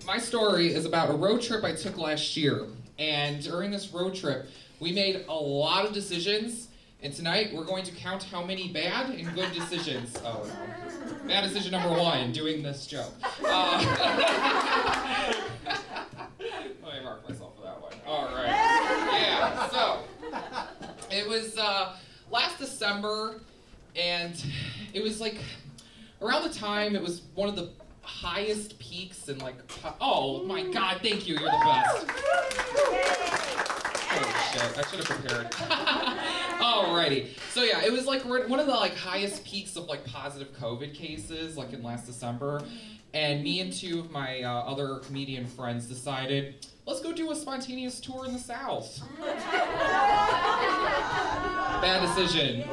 my 0.06 0.18
story 0.18 0.72
is 0.72 0.84
about 0.84 1.10
a 1.10 1.14
road 1.14 1.40
trip 1.42 1.64
I 1.64 1.72
took 1.72 1.96
last 1.96 2.36
year. 2.36 2.66
And 2.98 3.42
during 3.42 3.70
this 3.70 3.92
road 3.92 4.14
trip, 4.14 4.46
we 4.80 4.92
made 4.92 5.24
a 5.28 5.34
lot 5.34 5.86
of 5.86 5.92
decisions. 5.92 6.68
And 7.02 7.12
tonight, 7.12 7.50
we're 7.52 7.64
going 7.64 7.84
to 7.84 7.92
count 7.92 8.22
how 8.22 8.44
many 8.44 8.68
bad 8.68 9.10
and 9.10 9.34
good 9.34 9.52
decisions. 9.52 10.16
Oh, 10.24 10.46
no. 10.46 11.28
Bad 11.28 11.42
decision 11.42 11.72
number 11.72 11.90
one 11.90 12.30
doing 12.32 12.62
this 12.62 12.86
joke. 12.86 13.12
Uh, 13.44 15.34
Let 16.38 16.98
me 16.98 17.04
mark 17.04 17.28
myself 17.28 17.56
for 17.56 17.62
that 17.62 17.80
one. 17.80 17.92
All 18.06 18.26
right. 18.34 18.46
Yeah. 18.46 19.68
So 19.70 19.98
it 21.10 21.28
was 21.28 21.56
uh, 21.58 21.96
last 22.30 22.58
December, 22.58 23.40
and 23.96 24.42
it 24.92 25.02
was 25.02 25.20
like 25.20 25.36
around 26.20 26.42
the 26.48 26.54
time 26.54 26.94
it 26.94 27.02
was 27.02 27.22
one 27.34 27.48
of 27.48 27.56
the 27.56 27.70
highest 28.02 28.78
peaks 28.78 29.28
and 29.28 29.40
like 29.42 29.54
oh 30.00 30.42
my 30.44 30.62
god 30.64 30.98
thank 31.02 31.26
you 31.26 31.34
you're 31.34 31.44
the 31.44 31.50
best. 31.64 32.10
Holy 34.08 34.32
shit 34.52 34.78
i 34.78 34.82
should 34.90 34.98
have 34.98 35.20
prepared. 35.20 35.50
Alrighty 36.62 37.28
so 37.52 37.62
yeah 37.62 37.82
it 37.84 37.92
was 37.92 38.06
like 38.06 38.22
one 38.24 38.60
of 38.60 38.66
the 38.66 38.72
like 38.72 38.96
highest 38.96 39.44
peaks 39.44 39.76
of 39.76 39.86
like 39.86 40.04
positive 40.04 40.52
covid 40.58 40.94
cases 40.94 41.56
like 41.56 41.72
in 41.72 41.82
last 41.82 42.06
december. 42.06 42.62
And 43.14 43.42
me 43.44 43.60
and 43.60 43.70
two 43.70 44.00
of 44.00 44.10
my 44.10 44.42
uh, 44.42 44.50
other 44.50 44.96
comedian 45.00 45.44
friends 45.46 45.86
decided 45.86 46.66
let's 46.86 47.00
go 47.00 47.12
do 47.12 47.30
a 47.30 47.36
spontaneous 47.36 48.00
tour 48.00 48.24
in 48.24 48.32
the 48.32 48.38
south. 48.38 49.00
Bad 51.82 52.00
decision. 52.06 52.64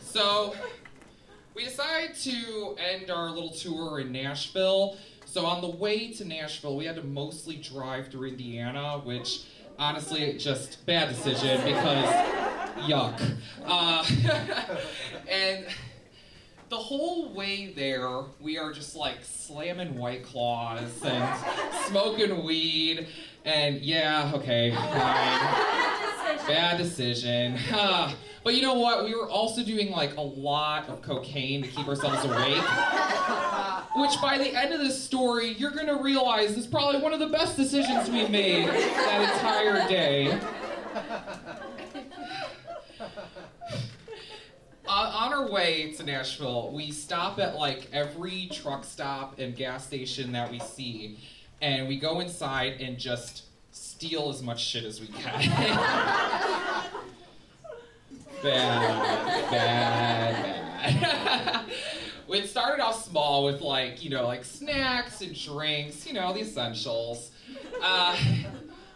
So 0.00 0.54
we 1.54 1.64
decided 1.64 2.16
to 2.16 2.76
end 2.78 3.10
our 3.10 3.30
little 3.30 3.50
tour 3.50 4.00
in 4.00 4.12
Nashville. 4.12 4.96
So 5.26 5.46
on 5.46 5.60
the 5.60 5.70
way 5.70 6.12
to 6.12 6.24
Nashville, 6.24 6.76
we 6.76 6.84
had 6.84 6.96
to 6.96 7.04
mostly 7.04 7.56
drive 7.56 8.08
through 8.08 8.28
Indiana, 8.28 9.00
which 9.04 9.44
honestly, 9.78 10.36
just 10.38 10.84
bad 10.86 11.08
decision 11.08 11.64
because 11.64 12.06
yuck. 12.86 13.20
Uh, 13.64 14.04
and 15.30 15.66
the 16.68 16.76
whole 16.76 17.32
way 17.32 17.72
there, 17.72 18.24
we 18.40 18.58
are 18.58 18.72
just 18.72 18.96
like 18.96 19.18
slamming 19.22 19.96
white 19.96 20.24
claws 20.24 21.02
and 21.04 21.44
smoking 21.86 22.44
weed. 22.44 23.06
And 23.44 23.80
yeah, 23.80 24.32
okay, 24.34 24.74
fine. 24.74 25.74
Bad 26.46 26.76
decision. 26.78 27.56
Huh. 27.56 28.12
But 28.44 28.54
you 28.54 28.60
know 28.60 28.74
what? 28.74 29.04
We 29.04 29.14
were 29.14 29.28
also 29.28 29.64
doing 29.64 29.90
like 29.90 30.16
a 30.16 30.20
lot 30.20 30.90
of 30.90 31.00
cocaine 31.00 31.62
to 31.62 31.68
keep 31.68 31.88
ourselves 31.88 32.22
awake. 32.24 32.62
Which 33.96 34.20
by 34.20 34.36
the 34.36 34.54
end 34.54 34.74
of 34.74 34.80
this 34.80 35.02
story, 35.02 35.54
you're 35.54 35.70
gonna 35.70 36.00
realize 36.02 36.56
is 36.56 36.66
probably 36.66 37.00
one 37.00 37.14
of 37.14 37.20
the 37.20 37.28
best 37.28 37.56
decisions 37.56 38.10
we've 38.10 38.28
made 38.28 38.68
that 38.68 39.34
entire 39.34 39.88
day. 39.88 40.38
Uh, 44.86 45.10
on 45.14 45.32
our 45.32 45.50
way 45.50 45.92
to 45.92 46.04
Nashville, 46.04 46.70
we 46.70 46.90
stop 46.92 47.38
at 47.38 47.56
like 47.56 47.88
every 47.92 48.48
truck 48.52 48.84
stop 48.84 49.38
and 49.38 49.56
gas 49.56 49.86
station 49.86 50.30
that 50.32 50.50
we 50.50 50.60
see, 50.60 51.18
and 51.62 51.88
we 51.88 51.98
go 51.98 52.20
inside 52.20 52.80
and 52.80 52.98
just 52.98 53.44
steal 53.72 54.28
as 54.28 54.42
much 54.42 54.62
shit 54.62 54.84
as 54.84 55.00
we 55.00 55.06
can. 55.08 56.60
bad, 58.44 59.50
bad, 59.50 60.82
bad. 60.82 61.64
it 62.28 62.48
started 62.48 62.82
off 62.82 63.04
small 63.04 63.44
with 63.44 63.62
like, 63.62 64.04
you 64.04 64.10
know, 64.10 64.26
like 64.26 64.44
snacks 64.44 65.22
and 65.22 65.34
drinks, 65.34 66.06
you 66.06 66.12
know, 66.12 66.32
the 66.32 66.40
essentials. 66.40 67.30
Uh, 67.82 68.16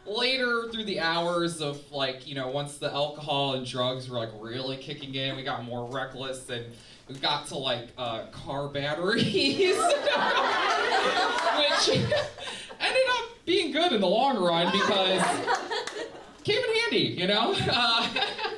later 0.06 0.68
through 0.70 0.84
the 0.84 1.00
hours 1.00 1.60
of 1.60 1.90
like, 1.90 2.26
you 2.26 2.34
know, 2.34 2.48
once 2.48 2.78
the 2.78 2.92
alcohol 2.92 3.54
and 3.54 3.66
drugs 3.66 4.10
were 4.10 4.18
like 4.18 4.30
really 4.38 4.76
kicking 4.76 5.14
in, 5.14 5.36
we 5.36 5.42
got 5.42 5.64
more 5.64 5.90
reckless 5.90 6.48
and 6.50 6.66
we 7.08 7.14
got 7.14 7.46
to 7.46 7.56
like 7.56 7.88
uh, 7.96 8.26
car 8.26 8.68
batteries, 8.68 9.76
which 9.76 11.88
ended 11.88 13.08
up 13.10 13.24
being 13.46 13.72
good 13.72 13.92
in 13.92 14.00
the 14.00 14.06
long 14.06 14.36
run 14.36 14.70
because 14.72 15.22
came 16.44 16.62
in 16.62 16.74
handy, 16.82 17.14
you 17.18 17.26
know? 17.26 17.54
Uh, 17.70 18.08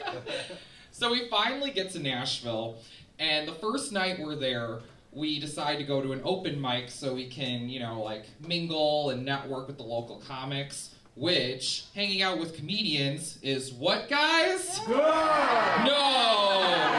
so 1.01 1.11
we 1.11 1.27
finally 1.29 1.71
get 1.71 1.91
to 1.93 1.99
Nashville, 1.99 2.77
and 3.19 3.49
the 3.49 3.55
first 3.55 3.91
night 3.91 4.21
we're 4.21 4.35
there, 4.35 4.81
we 5.13 5.41
decide 5.41 5.79
to 5.79 5.85
go 5.85 6.03
to 6.03 6.13
an 6.13 6.21
open 6.25 6.61
mic 6.61 6.91
so 6.91 7.15
we 7.15 7.27
can, 7.27 7.71
you 7.71 7.81
know, 7.81 8.03
like 8.03 8.27
mingle 8.47 9.09
and 9.09 9.25
network 9.25 9.67
with 9.67 9.79
the 9.79 9.83
local 9.83 10.23
comics. 10.29 10.91
Which 11.17 11.87
hanging 11.95 12.23
out 12.23 12.39
with 12.39 12.55
comedians 12.55 13.39
is 13.43 13.73
what, 13.73 14.09
guys? 14.09 14.81
No, 14.87 14.95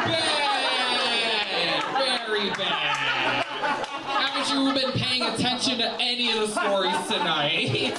bad, 0.09 0.65
very 2.27 2.49
bad. 2.49 3.45
Haven't 3.45 4.49
you 4.53 4.73
been 4.73 4.91
paying 4.91 5.21
attention 5.23 5.77
to 5.77 5.91
any 5.99 6.31
of 6.31 6.39
the 6.39 6.47
stories 6.47 7.07
tonight? 7.07 7.97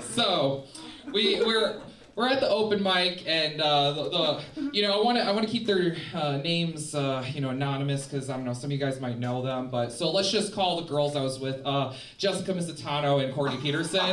so, 0.00 0.64
we 1.12 1.42
we're 1.44 1.80
we're 2.16 2.28
at 2.28 2.40
the 2.40 2.48
open 2.48 2.82
mic, 2.82 3.22
and 3.26 3.60
uh, 3.60 3.92
the, 3.92 4.08
the 4.08 4.70
you 4.72 4.82
know 4.82 4.98
I 4.98 5.04
want 5.04 5.18
to 5.18 5.24
I 5.24 5.30
want 5.32 5.46
to 5.46 5.52
keep 5.52 5.66
their 5.66 5.94
uh, 6.14 6.38
names 6.38 6.94
uh, 6.94 7.24
you 7.32 7.42
know 7.42 7.50
anonymous 7.50 8.06
because 8.06 8.30
I 8.30 8.36
don't 8.36 8.44
know 8.44 8.54
some 8.54 8.68
of 8.68 8.72
you 8.72 8.78
guys 8.78 9.00
might 9.00 9.18
know 9.18 9.42
them, 9.42 9.68
but 9.68 9.92
so 9.92 10.10
let's 10.10 10.30
just 10.30 10.54
call 10.54 10.80
the 10.80 10.88
girls 10.88 11.14
I 11.14 11.22
was 11.22 11.38
with 11.38 11.60
uh, 11.64 11.92
Jessica 12.16 12.54
Misitano 12.54 13.22
and 13.22 13.32
Courtney 13.34 13.58
Peterson. 13.58 14.00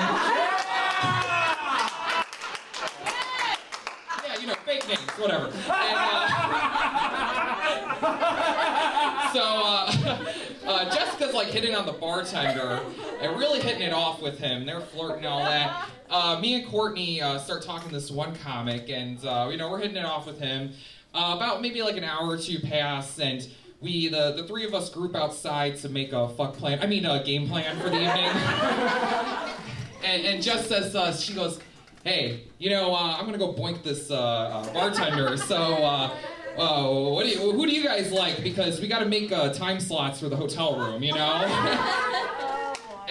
Yeah, 4.26 4.40
you 4.40 4.48
know, 4.48 4.54
fake 4.66 4.88
names, 4.88 5.02
whatever. 5.18 5.52
And, 5.74 5.98
uh, 8.06 9.34
so 9.34 9.42
uh, 9.42 10.18
uh, 10.66 10.96
Jessica's 10.96 11.34
like 11.34 11.43
hitting 11.54 11.76
on 11.76 11.86
the 11.86 11.94
bartender 11.94 12.82
and 13.22 13.38
really 13.38 13.62
hitting 13.62 13.84
it 13.84 13.94
off 13.94 14.22
with 14.22 14.40
him. 14.40 14.66
They're 14.66 14.82
flirting 14.82 15.26
all 15.26 15.44
that. 15.44 15.88
Uh, 16.10 16.40
me 16.40 16.56
and 16.56 16.68
Courtney 16.68 17.22
uh, 17.22 17.38
start 17.38 17.62
talking 17.62 17.92
this 17.92 18.10
one 18.10 18.36
comic, 18.38 18.90
and 18.90 19.24
uh, 19.24 19.48
you 19.52 19.58
know 19.58 19.70
we're 19.70 19.80
hitting 19.80 19.98
it 19.98 20.06
off 20.06 20.26
with 20.26 20.40
him. 20.40 20.74
Uh, 21.14 21.36
about 21.38 21.62
maybe 21.62 21.84
like 21.84 21.96
an 21.96 22.04
hour 22.04 22.28
or 22.28 22.38
two 22.38 22.60
pass, 22.60 23.20
and 23.20 23.48
we 23.82 24.08
the 24.08 24.34
the 24.34 24.48
three 24.48 24.66
of 24.66 24.74
us 24.74 24.90
group 24.90 25.16
outside 25.16 25.78
to 25.78 25.90
make 25.90 26.12
a 26.12 26.28
fuck 26.30 26.54
plan. 26.54 26.80
I 26.82 26.88
mean 26.88 27.06
a 27.06 27.24
game 27.24 27.48
plan 27.48 27.78
for 27.78 27.90
the 27.90 27.98
evening. 27.98 28.32
and, 30.04 30.26
and 30.26 30.44
just 30.44 30.72
as 30.72 30.96
uh, 30.96 31.14
she 31.14 31.34
goes, 31.34 31.60
hey, 32.04 32.46
you 32.58 32.72
know, 32.72 32.96
uh, 32.96 33.16
I'm 33.18 33.26
gonna 33.26 33.38
go 33.38 33.54
boink 33.54 33.84
this 33.84 34.08
bartender. 34.08 35.38
So, 35.38 36.12
what 36.56 37.24
do 37.24 37.30
you, 37.30 37.52
who 37.52 37.66
do 37.66 37.72
you 37.72 37.84
guys 37.84 38.12
like? 38.12 38.44
Because 38.44 38.80
we 38.80 38.88
got 38.88 39.00
to 39.00 39.06
make 39.06 39.32
uh, 39.32 39.54
time 39.54 39.80
slots 39.80 40.20
for 40.20 40.30
the 40.30 40.36
hotel 40.36 40.78
room, 40.80 41.04
you 41.04 41.14
know. 41.14 41.90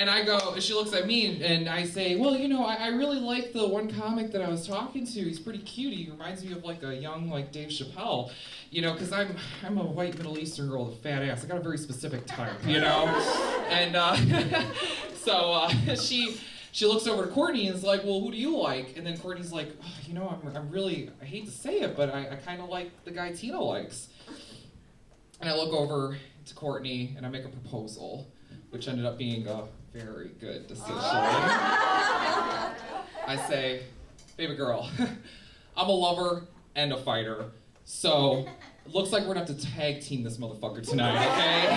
And 0.03 0.11
I 0.11 0.25
go, 0.25 0.59
she 0.59 0.75
looks 0.75 0.93
at 0.95 1.07
me 1.07 1.27
and, 1.27 1.43
and 1.43 1.69
I 1.69 1.85
say, 1.85 2.17
well, 2.17 2.37
you 2.37 2.49
know, 2.49 2.65
I, 2.65 2.75
I 2.75 2.89
really 2.89 3.21
like 3.21 3.53
the 3.53 3.69
one 3.69 3.89
comic 3.89 4.33
that 4.33 4.43
I 4.43 4.49
was 4.49 4.67
talking 4.67 5.07
to. 5.07 5.21
He's 5.21 5.39
pretty 5.39 5.61
cute. 5.61 5.93
He 5.93 6.11
reminds 6.11 6.45
me 6.45 6.51
of 6.51 6.65
like 6.65 6.83
a 6.83 6.93
young, 6.93 7.31
like 7.31 7.53
Dave 7.53 7.69
Chappelle, 7.69 8.33
you 8.71 8.83
know, 8.83 8.95
because 8.95 9.13
I'm 9.13 9.37
I'm 9.65 9.79
a 9.79 9.85
white 9.85 10.17
Middle 10.17 10.39
Eastern 10.41 10.69
girl 10.69 10.87
with 10.87 10.99
a 10.99 11.03
fat 11.03 11.23
ass. 11.23 11.45
I 11.45 11.47
got 11.47 11.59
a 11.59 11.63
very 11.63 11.79
specific 11.79 12.27
type, 12.27 12.67
you 12.67 12.81
know. 12.81 13.07
and 13.69 13.95
uh, 13.95 14.17
so 15.15 15.53
uh, 15.53 15.95
she 15.95 16.41
she 16.73 16.87
looks 16.87 17.07
over 17.07 17.27
to 17.27 17.31
Courtney 17.31 17.67
and 17.67 17.77
is 17.77 17.85
like, 17.85 18.03
well, 18.03 18.21
who 18.21 18.33
do 18.33 18.39
you 18.39 18.59
like? 18.59 18.97
And 18.97 19.07
then 19.07 19.19
Courtney's 19.19 19.53
like, 19.53 19.69
oh, 19.85 19.95
you 20.07 20.15
know, 20.15 20.27
I'm, 20.29 20.41
I'm 20.57 20.71
really, 20.71 21.11
I 21.21 21.27
hate 21.27 21.45
to 21.45 21.53
say 21.53 21.81
it, 21.81 21.95
but 21.95 22.09
I, 22.13 22.31
I 22.31 22.37
kind 22.37 22.63
of 22.63 22.71
like 22.71 22.91
the 23.05 23.11
guy 23.11 23.31
Tina 23.33 23.61
likes. 23.61 24.09
And 25.41 25.51
I 25.51 25.55
look 25.55 25.75
over 25.75 26.17
to 26.47 26.55
Courtney 26.55 27.13
and 27.17 27.27
I 27.27 27.29
make 27.29 27.45
a 27.45 27.49
proposal, 27.49 28.27
which 28.71 28.89
ended 28.89 29.05
up 29.05 29.19
being 29.19 29.47
a 29.47 29.65
very 29.93 30.31
good 30.41 30.67
decision. 30.67 30.95
I 30.97 32.75
say, 33.49 33.83
baby 34.39 34.55
girl, 34.55 34.91
I'm 35.77 35.89
a 35.89 35.93
lover 35.93 36.45
and 36.75 36.95
a 36.95 36.97
fighter, 36.97 37.51
so 37.85 38.47
it 38.87 38.95
looks 38.95 39.13
like 39.13 39.25
we're 39.25 39.35
gonna 39.35 39.47
have 39.47 39.57
to 39.57 39.67
tag 39.67 40.01
team 40.01 40.23
this 40.23 40.39
motherfucker 40.39 40.89
tonight, 40.89 41.17
okay? 41.33 41.69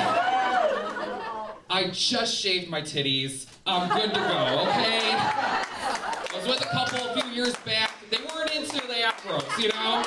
I 1.69 1.89
just 1.91 2.33
shaved 2.33 2.69
my 2.69 2.81
titties. 2.81 3.47
I'm 3.67 3.89
good 3.89 4.13
to 4.13 4.19
go, 4.19 4.67
okay? 4.69 5.09
I 5.15 6.31
was 6.35 6.47
with 6.47 6.61
a 6.61 6.65
couple 6.65 6.99
a 6.99 7.19
few 7.19 7.31
years 7.31 7.55
back. 7.65 7.91
They 8.11 8.17
weren't 8.17 8.53
into 8.55 8.75
the 8.85 8.93
afros, 8.93 9.57
you 9.59 9.69
know? 9.69 10.03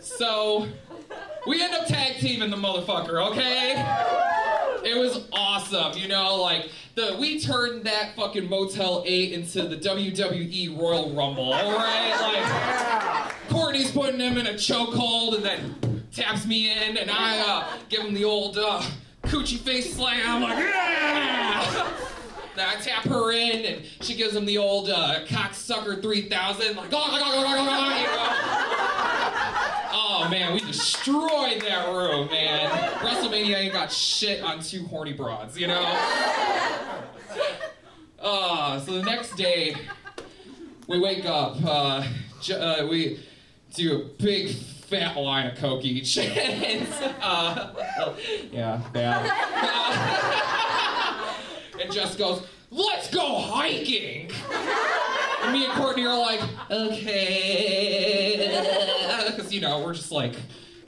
So 0.00 0.68
we 1.48 1.60
end 1.60 1.74
up 1.74 1.86
tag 1.88 2.20
teaming 2.20 2.50
the 2.50 2.56
motherfucker, 2.56 3.28
okay? 3.32 3.74
It 4.84 4.96
was 4.96 5.28
awesome, 5.32 5.98
you 5.98 6.08
know, 6.08 6.36
like 6.36 6.70
the 6.94 7.16
we 7.20 7.40
turned 7.40 7.84
that 7.84 8.16
fucking 8.16 8.48
Motel 8.48 9.02
8 9.06 9.32
into 9.32 9.62
the 9.66 9.76
WWE 9.76 10.78
Royal 10.78 11.12
Rumble, 11.14 11.52
alright? 11.52 12.20
Like 12.20 13.48
Courtney's 13.48 13.90
putting 13.90 14.20
him 14.20 14.38
in 14.38 14.46
a 14.46 14.54
chokehold 14.54 15.36
and 15.36 15.44
then 15.44 16.04
taps 16.12 16.46
me 16.46 16.70
in 16.70 16.96
and 16.96 17.10
I 17.10 17.38
uh, 17.40 17.68
give 17.88 18.02
him 18.02 18.14
the 18.14 18.24
old 18.24 18.58
uh, 18.58 18.82
coochie 19.24 19.58
face 19.58 19.94
slam, 19.94 20.20
I'm 20.24 20.42
like 20.42 20.58
yeah! 20.58 21.90
Then 22.56 22.68
I 22.68 22.74
tap 22.80 23.04
her 23.04 23.32
in 23.32 23.64
and 23.64 23.82
she 24.00 24.16
gives 24.16 24.34
him 24.34 24.44
the 24.44 24.58
old 24.58 24.90
uh, 24.90 25.24
cocksucker 25.26 26.02
3000, 26.02 26.76
like, 26.76 26.90
oh, 26.92 27.14
you 27.14 28.04
know? 28.06 28.49
Man, 30.30 30.54
we 30.54 30.60
destroyed 30.60 31.60
that 31.62 31.88
room, 31.88 32.28
man. 32.28 32.70
WrestleMania 33.00 33.56
ain't 33.56 33.72
got 33.72 33.90
shit 33.90 34.44
on 34.44 34.60
two 34.60 34.86
horny 34.86 35.12
broads, 35.12 35.58
you 35.58 35.66
know? 35.66 35.82
Uh, 38.20 38.78
so 38.78 38.92
the 38.92 39.02
next 39.02 39.34
day, 39.34 39.74
we 40.86 41.00
wake 41.00 41.26
up, 41.26 41.56
uh, 41.64 42.06
uh, 42.54 42.86
we 42.88 43.18
do 43.74 44.02
a 44.02 44.04
big 44.22 44.54
fat 44.54 45.16
line 45.16 45.48
of 45.48 45.58
coke 45.58 45.84
each. 45.84 46.16
and, 46.16 46.86
uh, 47.20 48.14
yeah, 48.52 48.80
bad. 48.92 49.26
and 51.80 51.92
Jess 51.92 52.14
goes, 52.14 52.46
let's 52.70 53.10
go 53.10 53.40
hiking! 53.40 54.30
And 55.42 55.52
me 55.52 55.64
and 55.64 55.72
Courtney 55.74 56.06
are 56.06 56.18
like, 56.18 56.40
okay. 56.70 58.20
You 59.50 59.60
know, 59.60 59.80
we're 59.80 59.94
just 59.94 60.12
like 60.12 60.34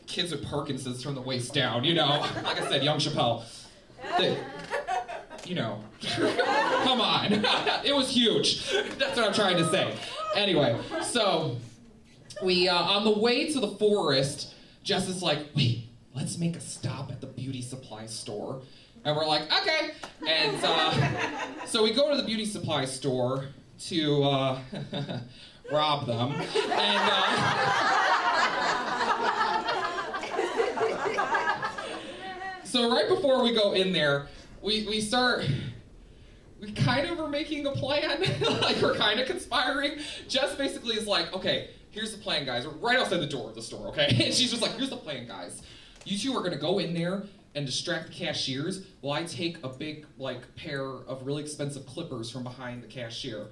kids 0.06 0.30
with 0.30 0.44
Parkinson's 0.44 1.02
from 1.02 1.14
the 1.14 1.20
waist 1.20 1.52
down, 1.54 1.84
you 1.84 1.94
know? 1.94 2.20
Like 2.44 2.60
I 2.60 2.68
said, 2.68 2.82
young 2.82 2.98
Chappelle. 2.98 3.44
You 5.44 5.56
know, 5.56 5.82
come 6.84 7.00
on. 7.00 7.32
it 7.84 7.94
was 7.94 8.10
huge. 8.10 8.70
That's 8.98 9.16
what 9.16 9.26
I'm 9.26 9.34
trying 9.34 9.56
to 9.56 9.68
say. 9.70 9.96
Anyway, 10.36 10.78
so 11.02 11.56
we, 12.42 12.68
uh, 12.68 12.76
on 12.76 13.04
the 13.04 13.18
way 13.18 13.52
to 13.52 13.60
the 13.60 13.68
forest, 13.68 14.54
Jess 14.84 15.08
is 15.08 15.22
like, 15.22 15.38
wait, 15.56 15.88
let's 16.14 16.38
make 16.38 16.56
a 16.56 16.60
stop 16.60 17.10
at 17.10 17.20
the 17.20 17.26
beauty 17.26 17.62
supply 17.62 18.06
store. 18.06 18.62
And 19.04 19.16
we're 19.16 19.26
like, 19.26 19.42
okay. 19.42 19.90
And 20.28 20.56
uh, 20.62 21.66
so 21.66 21.82
we 21.82 21.92
go 21.92 22.10
to 22.10 22.16
the 22.16 22.26
beauty 22.26 22.44
supply 22.44 22.84
store 22.84 23.46
to 23.86 24.22
uh, 24.22 24.60
rob 25.72 26.06
them. 26.06 26.32
And 26.32 27.10
uh, 27.12 27.92
so 32.72 32.90
right 32.90 33.06
before 33.06 33.42
we 33.42 33.52
go 33.52 33.72
in 33.72 33.92
there, 33.92 34.28
we, 34.62 34.86
we 34.88 35.02
start 35.02 35.44
we 36.58 36.72
kind 36.72 37.06
of 37.06 37.20
are 37.20 37.28
making 37.28 37.66
a 37.66 37.72
plan. 37.72 38.20
like 38.62 38.80
we're 38.80 38.94
kind 38.94 39.20
of 39.20 39.26
conspiring. 39.26 39.98
Jess 40.26 40.54
basically 40.54 40.96
is 40.96 41.06
like, 41.06 41.34
okay, 41.34 41.70
here's 41.90 42.12
the 42.16 42.22
plan, 42.22 42.46
guys. 42.46 42.66
We're 42.66 42.72
right 42.74 42.98
outside 42.98 43.18
the 43.18 43.26
door 43.26 43.50
of 43.50 43.54
the 43.54 43.62
store, 43.62 43.88
okay? 43.88 44.06
And 44.24 44.32
she's 44.32 44.50
just 44.50 44.62
like, 44.62 44.72
here's 44.72 44.88
the 44.88 44.96
plan, 44.96 45.26
guys. 45.26 45.60
You 46.06 46.16
two 46.16 46.34
are 46.34 46.42
gonna 46.42 46.56
go 46.56 46.78
in 46.78 46.94
there 46.94 47.24
and 47.54 47.66
distract 47.66 48.06
the 48.06 48.14
cashiers 48.14 48.86
while 49.02 49.20
I 49.20 49.24
take 49.24 49.62
a 49.62 49.68
big 49.68 50.06
like 50.16 50.54
pair 50.56 50.82
of 50.82 51.26
really 51.26 51.42
expensive 51.42 51.84
clippers 51.84 52.30
from 52.30 52.42
behind 52.42 52.82
the 52.82 52.88
cashier. 52.88 53.48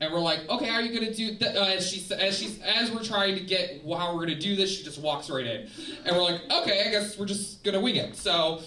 And 0.00 0.10
we're 0.12 0.20
like, 0.20 0.48
okay, 0.48 0.66
how 0.66 0.76
are 0.76 0.82
you 0.82 0.98
gonna 0.98 1.12
do 1.12 1.34
that? 1.36 1.56
Uh, 1.56 1.64
as 1.66 1.86
she 1.86 2.12
as 2.14 2.38
she's 2.38 2.60
as 2.62 2.90
we're 2.90 3.02
trying 3.02 3.34
to 3.34 3.42
get 3.42 3.82
how 3.84 4.14
we're 4.14 4.20
gonna 4.20 4.40
do 4.40 4.56
this, 4.56 4.74
she 4.74 4.82
just 4.82 4.98
walks 4.98 5.28
right 5.28 5.46
in, 5.46 5.68
and 6.06 6.16
we're 6.16 6.22
like, 6.22 6.40
okay, 6.50 6.84
I 6.86 6.90
guess 6.90 7.18
we're 7.18 7.26
just 7.26 7.62
gonna 7.62 7.80
wing 7.80 7.96
it. 7.96 8.16
So 8.16 8.62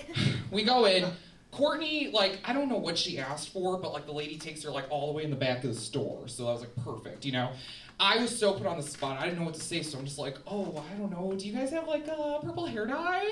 we 0.50 0.62
go 0.62 0.86
in. 0.86 1.06
Courtney, 1.50 2.10
like, 2.12 2.38
I 2.44 2.52
don't 2.52 2.68
know 2.68 2.76
what 2.76 2.98
she 2.98 3.18
asked 3.18 3.54
for, 3.54 3.78
but 3.78 3.92
like 3.92 4.06
the 4.06 4.12
lady 4.12 4.36
takes 4.36 4.62
her 4.62 4.70
like 4.70 4.84
all 4.90 5.08
the 5.08 5.14
way 5.14 5.24
in 5.24 5.30
the 5.30 5.36
back 5.36 5.64
of 5.64 5.74
the 5.74 5.80
store. 5.80 6.28
So 6.28 6.44
that 6.44 6.52
was 6.52 6.60
like 6.60 6.76
perfect, 6.84 7.24
you 7.24 7.32
know. 7.32 7.50
I 8.00 8.18
was 8.18 8.36
so 8.36 8.52
put 8.52 8.66
on 8.66 8.76
the 8.76 8.82
spot. 8.82 9.18
I 9.20 9.24
didn't 9.24 9.40
know 9.40 9.44
what 9.44 9.54
to 9.54 9.60
say, 9.60 9.82
so 9.82 9.98
I'm 9.98 10.04
just 10.04 10.18
like, 10.18 10.36
oh, 10.46 10.84
I 10.88 10.96
don't 10.96 11.10
know. 11.10 11.34
Do 11.36 11.48
you 11.48 11.52
guys 11.52 11.70
have 11.70 11.88
like 11.88 12.06
a 12.06 12.38
purple 12.42 12.64
hair 12.66 12.86
dye? 12.86 13.26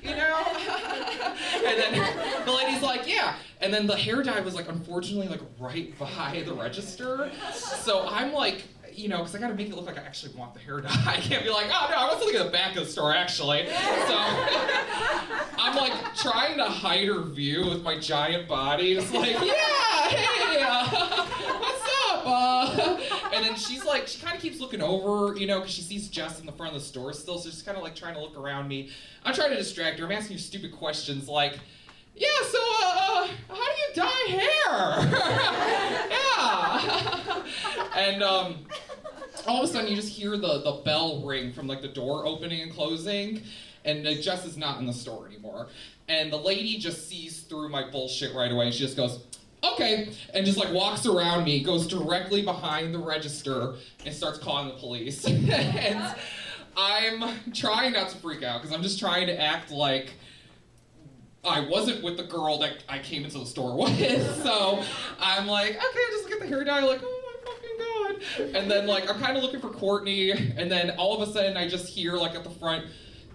You 0.00 0.14
know? 0.14 0.42
and 1.66 1.78
then 1.78 2.44
the 2.46 2.52
lady's 2.52 2.82
like, 2.82 3.08
yeah. 3.08 3.34
And 3.60 3.74
then 3.74 3.88
the 3.88 3.96
hair 3.96 4.22
dye 4.22 4.40
was 4.40 4.54
like, 4.54 4.68
unfortunately, 4.68 5.26
like 5.26 5.40
right 5.58 5.98
by 5.98 6.42
the 6.46 6.54
register. 6.54 7.32
So 7.52 8.06
I'm 8.06 8.32
like, 8.32 8.62
you 8.94 9.08
know, 9.08 9.18
because 9.18 9.34
I 9.34 9.38
gotta 9.38 9.54
make 9.54 9.68
it 9.68 9.74
look 9.74 9.86
like 9.86 9.98
I 9.98 10.02
actually 10.02 10.34
want 10.34 10.54
the 10.54 10.60
hair 10.60 10.80
dye. 10.80 10.90
I 11.06 11.16
can't 11.16 11.42
be 11.42 11.50
like, 11.50 11.66
oh 11.66 11.88
no, 11.90 11.96
I 11.96 12.14
was 12.14 12.20
looking 12.20 12.40
at 12.40 12.46
the 12.46 12.52
back 12.52 12.76
of 12.76 12.84
the 12.84 12.90
store 12.90 13.12
actually. 13.14 13.66
So 13.66 13.74
I'm 15.58 15.76
like 15.76 16.14
trying 16.14 16.58
to 16.58 16.64
hide 16.64 17.08
her 17.08 17.22
view 17.22 17.68
with 17.68 17.82
my 17.82 17.98
giant 17.98 18.46
body. 18.48 18.92
It's 18.92 19.12
like, 19.12 19.32
yeah, 19.32 20.08
hey, 20.10 20.62
uh, 20.62 20.86
what's 21.58 21.82
up? 22.08 22.22
Uh, 22.24 23.21
and 23.32 23.44
then 23.44 23.56
she's 23.56 23.84
like, 23.84 24.06
she 24.06 24.20
kind 24.20 24.36
of 24.36 24.42
keeps 24.42 24.60
looking 24.60 24.82
over, 24.82 25.36
you 25.36 25.46
know, 25.46 25.60
because 25.60 25.72
she 25.72 25.82
sees 25.82 26.08
Jess 26.08 26.40
in 26.40 26.46
the 26.46 26.52
front 26.52 26.74
of 26.74 26.80
the 26.80 26.86
store 26.86 27.12
still. 27.12 27.38
So 27.38 27.50
she's 27.50 27.62
kind 27.62 27.76
of 27.76 27.82
like 27.82 27.94
trying 27.94 28.14
to 28.14 28.20
look 28.20 28.36
around 28.36 28.68
me. 28.68 28.90
I'm 29.24 29.34
trying 29.34 29.50
to 29.50 29.56
distract 29.56 29.98
her. 29.98 30.06
I'm 30.06 30.12
asking 30.12 30.36
her 30.36 30.42
stupid 30.42 30.72
questions 30.72 31.28
like, 31.28 31.58
yeah, 32.14 32.28
so 32.50 32.58
uh, 32.58 33.28
how 33.48 33.54
do 33.54 33.60
you 33.78 33.94
dye 33.94 34.26
hair? 34.28 35.08
yeah. 36.10 37.42
and 37.96 38.22
um, 38.22 38.66
all 39.46 39.62
of 39.62 39.68
a 39.68 39.72
sudden 39.72 39.88
you 39.88 39.96
just 39.96 40.08
hear 40.08 40.36
the, 40.36 40.62
the 40.62 40.82
bell 40.84 41.20
ring 41.22 41.52
from 41.52 41.66
like 41.66 41.82
the 41.82 41.88
door 41.88 42.26
opening 42.26 42.60
and 42.60 42.72
closing 42.72 43.42
and 43.84 44.06
uh, 44.06 44.14
jess 44.14 44.44
is 44.44 44.56
not 44.56 44.78
in 44.78 44.86
the 44.86 44.92
store 44.92 45.26
anymore 45.26 45.68
and 46.08 46.32
the 46.32 46.36
lady 46.36 46.78
just 46.78 47.08
sees 47.08 47.40
through 47.42 47.68
my 47.68 47.88
bullshit 47.90 48.34
right 48.34 48.52
away 48.52 48.66
and 48.66 48.74
she 48.74 48.80
just 48.80 48.96
goes 48.96 49.24
okay 49.64 50.12
and 50.34 50.44
just 50.44 50.58
like 50.58 50.72
walks 50.72 51.06
around 51.06 51.44
me 51.44 51.62
goes 51.62 51.86
directly 51.86 52.42
behind 52.42 52.94
the 52.94 52.98
register 52.98 53.74
and 54.04 54.14
starts 54.14 54.38
calling 54.38 54.68
the 54.68 54.74
police 54.74 55.24
and 55.26 56.14
i'm 56.76 57.52
trying 57.52 57.92
not 57.92 58.08
to 58.08 58.16
freak 58.16 58.42
out 58.42 58.60
because 58.60 58.74
i'm 58.74 58.82
just 58.82 58.98
trying 58.98 59.26
to 59.26 59.40
act 59.40 59.70
like 59.70 60.14
I 61.44 61.60
wasn't 61.60 62.04
with 62.04 62.16
the 62.16 62.22
girl 62.22 62.58
that 62.58 62.84
I 62.88 63.00
came 63.00 63.24
into 63.24 63.38
the 63.38 63.46
store 63.46 63.76
with, 63.82 64.42
so 64.44 64.82
I'm 65.18 65.46
like, 65.48 65.70
okay, 65.70 65.80
I 65.80 66.08
just 66.12 66.24
look 66.24 66.34
at 66.34 66.40
the 66.40 66.46
hair 66.46 66.62
dye, 66.62 66.84
like, 66.84 67.00
oh 67.02 67.22
my 67.26 68.16
fucking 68.38 68.46
god. 68.46 68.56
And 68.56 68.70
then 68.70 68.86
like 68.86 69.10
I'm 69.10 69.20
kind 69.20 69.36
of 69.36 69.42
looking 69.42 69.60
for 69.60 69.68
Courtney, 69.68 70.30
and 70.30 70.70
then 70.70 70.90
all 70.90 71.20
of 71.20 71.28
a 71.28 71.32
sudden 71.32 71.56
I 71.56 71.68
just 71.68 71.88
hear 71.88 72.14
like 72.14 72.34
at 72.36 72.44
the 72.44 72.50
front, 72.50 72.86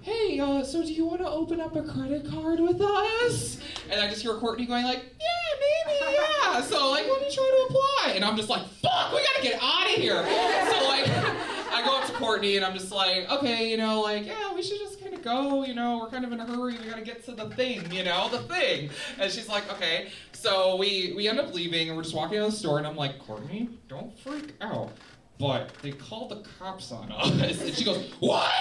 hey, 0.08 0.39
uh, 0.39 0.63
so 0.63 0.82
do 0.82 0.93
you 0.93 1.06
want 1.06 1.20
to 1.20 1.30
open 1.30 1.60
up 1.60 1.76
a 1.76 1.84
credit 1.84 2.30
card 2.30 2.62
with 2.62 2.80
us? 2.80 3.60
And 3.91 4.00
I 4.00 4.08
just 4.10 4.22
hear 4.22 4.36
Courtney 4.36 4.65
going 4.65 4.86
like, 4.86 5.04
yeah, 5.20 5.89
maybe, 5.89 6.15
yeah. 6.15 6.62
So 6.62 6.91
like, 6.91 7.06
let 7.06 7.22
me 7.22 7.30
try 7.34 7.43
to 7.43 7.67
apply, 7.70 8.13
and 8.15 8.24
I'm 8.24 8.38
just 8.38 8.48
like, 8.48 8.65
fuck, 8.82 9.12
we 9.12 9.22
gotta 9.22 9.43
get 9.43 9.62
out 9.62 9.86
of 9.86 9.96
here. 9.96 10.24
So 10.72 10.88
like. 10.88 11.08
I 11.70 11.84
go 11.86 12.00
up 12.00 12.08
to 12.08 12.13
Courtney 12.13 12.56
and 12.56 12.65
I'm 12.65 12.74
just 12.74 12.91
like, 12.91 13.30
okay, 13.30 13.70
you 13.70 13.78
know, 13.78 14.02
like, 14.02 14.26
yeah, 14.26 14.52
we 14.56 14.63
should 14.63 14.80
just 14.80 15.00
kind 15.00 15.13
of 15.13 15.22
go, 15.22 15.63
you 15.63 15.76
know, 15.76 16.00
we're 16.00 16.10
kind 16.10 16.26
of 16.26 16.32
in 16.32 16.39
a 16.39 16.46
hurry. 16.46 16.76
We 16.76 16.89
gotta 16.89 17.04
get 17.04 17.24
to 17.26 17.34
the 17.34 17.50
thing, 17.52 17.91
you 17.91 18.04
know, 18.04 18.30
the 18.30 18.39
thing. 18.39 18.89
And 19.20 19.32
she's 19.32 19.48
like, 19.48 19.72
okay. 19.74 20.10
So 20.32 20.78
we 20.78 21.13
we 21.15 21.28
end 21.28 21.39
up 21.39 21.54
leaving 21.54 21.89
and 21.89 21.96
we're 21.96 22.02
just 22.02 22.15
walking 22.15 22.39
out 22.39 22.46
of 22.46 22.52
the 22.52 22.58
store 22.58 22.80
and 22.80 22.88
I'm 22.88 22.96
like, 22.96 23.20
Courtney, 23.20 23.70
don't 23.89 24.17
freak 24.17 24.56
out. 24.60 24.91
But 25.39 25.71
they 25.82 25.91
called 25.91 26.30
the 26.30 26.44
cops 26.58 26.92
on 26.92 27.12
us. 27.12 27.62
And 27.62 27.73
she 27.73 27.83
goes, 27.85 28.12
What? 28.19 28.52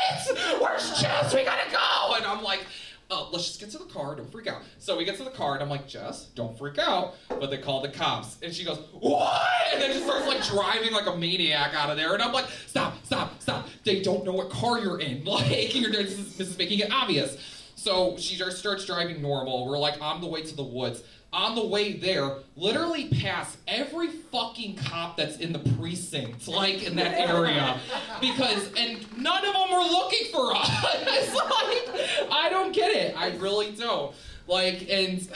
Where's 0.61 1.01
Jess? 1.01 1.35
We 1.35 1.45
gotta 1.45 1.71
go. 1.71 2.15
And 2.17 2.25
I'm 2.25 2.43
like, 2.43 2.67
Oh, 3.09 3.29
let's 3.33 3.47
just 3.47 3.61
get 3.61 3.71
to 3.71 3.79
the 3.79 3.85
car. 3.85 4.17
Don't 4.17 4.31
freak 4.33 4.49
out. 4.49 4.63
So 4.79 4.97
we 4.97 5.05
get 5.05 5.17
to 5.19 5.23
the 5.23 5.31
car, 5.31 5.55
and 5.55 5.63
I'm 5.63 5.69
like, 5.71 5.87
Jess, 5.87 6.25
don't 6.35 6.59
freak 6.59 6.79
out. 6.79 7.15
But 7.29 7.51
they 7.53 7.59
called 7.59 7.85
the 7.85 7.89
cops, 7.89 8.37
and 8.43 8.53
she 8.53 8.65
goes, 8.65 8.79
What? 8.93 9.47
And 9.73 9.81
then 9.81 9.93
just 9.93 10.05
starts 10.05 10.27
like 10.27 10.45
driving 10.45 10.93
like 10.93 11.07
a 11.07 11.17
maniac 11.17 11.73
out 11.75 11.89
of 11.89 11.97
there. 11.97 12.15
And 12.15 12.23
I'm 12.23 12.33
like, 12.33 12.47
Stop, 12.67 13.05
stop, 13.05 13.41
stop. 13.41 13.69
They 13.85 14.03
don't 14.03 14.25
know 14.25 14.33
what 14.33 14.51
car 14.51 14.79
you're 14.81 15.01
in. 15.01 15.25
Like, 15.37 15.75
you're, 15.75 15.91
this, 15.91 16.19
is, 16.19 16.37
this 16.37 16.49
is 16.49 16.59
making 16.59 16.81
it 16.81 16.93
obvious. 16.93 17.37
So 17.75 18.17
she 18.17 18.37
just 18.37 18.59
starts 18.59 18.85
driving 18.87 19.21
normal. 19.23 19.67
We're 19.67 19.79
like 19.79 20.01
on 20.01 20.21
the 20.21 20.27
way 20.27 20.43
to 20.43 20.57
the 20.57 20.65
woods. 20.65 21.03
On 21.37 21.55
the 21.55 21.67
way 21.67 21.93
there, 21.93 22.37
literally 22.57 23.09
pass 23.09 23.59
every 23.69 24.09
fucking 24.09 24.77
cop 24.77 25.19
that's 25.19 25.37
in 25.37 25.53
the 25.53 25.59
precinct, 25.77 26.49
like 26.49 26.83
in 26.83 26.97
that 26.97 27.13
area, 27.13 27.79
because 28.23 28.73
and 28.75 29.05
none 29.19 29.45
of 29.45 29.53
them 29.53 29.71
were 29.71 29.85
looking 29.85 30.33
for 30.33 30.57
us. 30.57 30.69
like 31.35 32.31
I 32.33 32.49
don't 32.51 32.73
get 32.73 32.91
it. 32.91 33.15
I 33.19 33.37
really 33.37 33.73
don't. 33.73 34.15
Like 34.49 34.89
and. 34.91 35.29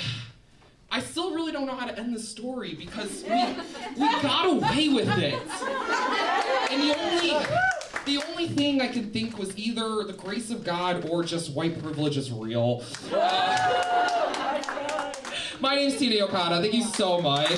I 0.93 0.99
still 0.99 1.33
really 1.37 1.53
don't 1.53 1.67
know 1.67 1.77
how 1.77 1.87
to 1.87 1.97
end 1.97 2.13
the 2.17 2.19
story 2.19 2.75
because 2.75 3.23
we 3.23 3.31
we 3.97 4.23
got 4.23 4.47
away 4.47 4.89
with 4.89 5.09
it. 5.19 5.35
And 6.69 6.83
the 6.83 6.99
only 6.99 7.47
the 8.07 8.25
only 8.29 8.49
thing 8.49 8.81
I 8.81 8.89
could 8.89 9.13
think 9.13 9.39
was 9.39 9.57
either 9.57 10.03
the 10.03 10.15
grace 10.15 10.51
of 10.51 10.65
God 10.65 11.09
or 11.09 11.23
just 11.23 11.53
white 11.53 11.81
privilege 11.81 12.17
is 12.17 12.33
real. 12.33 12.83
Uh, 13.13 13.90
my 15.61 15.75
name's 15.75 15.97
Tina 15.97 16.27
Youkhana. 16.27 16.61
Thank 16.61 16.75
you 16.75 16.85
so 16.85 17.21
much. 17.21 17.51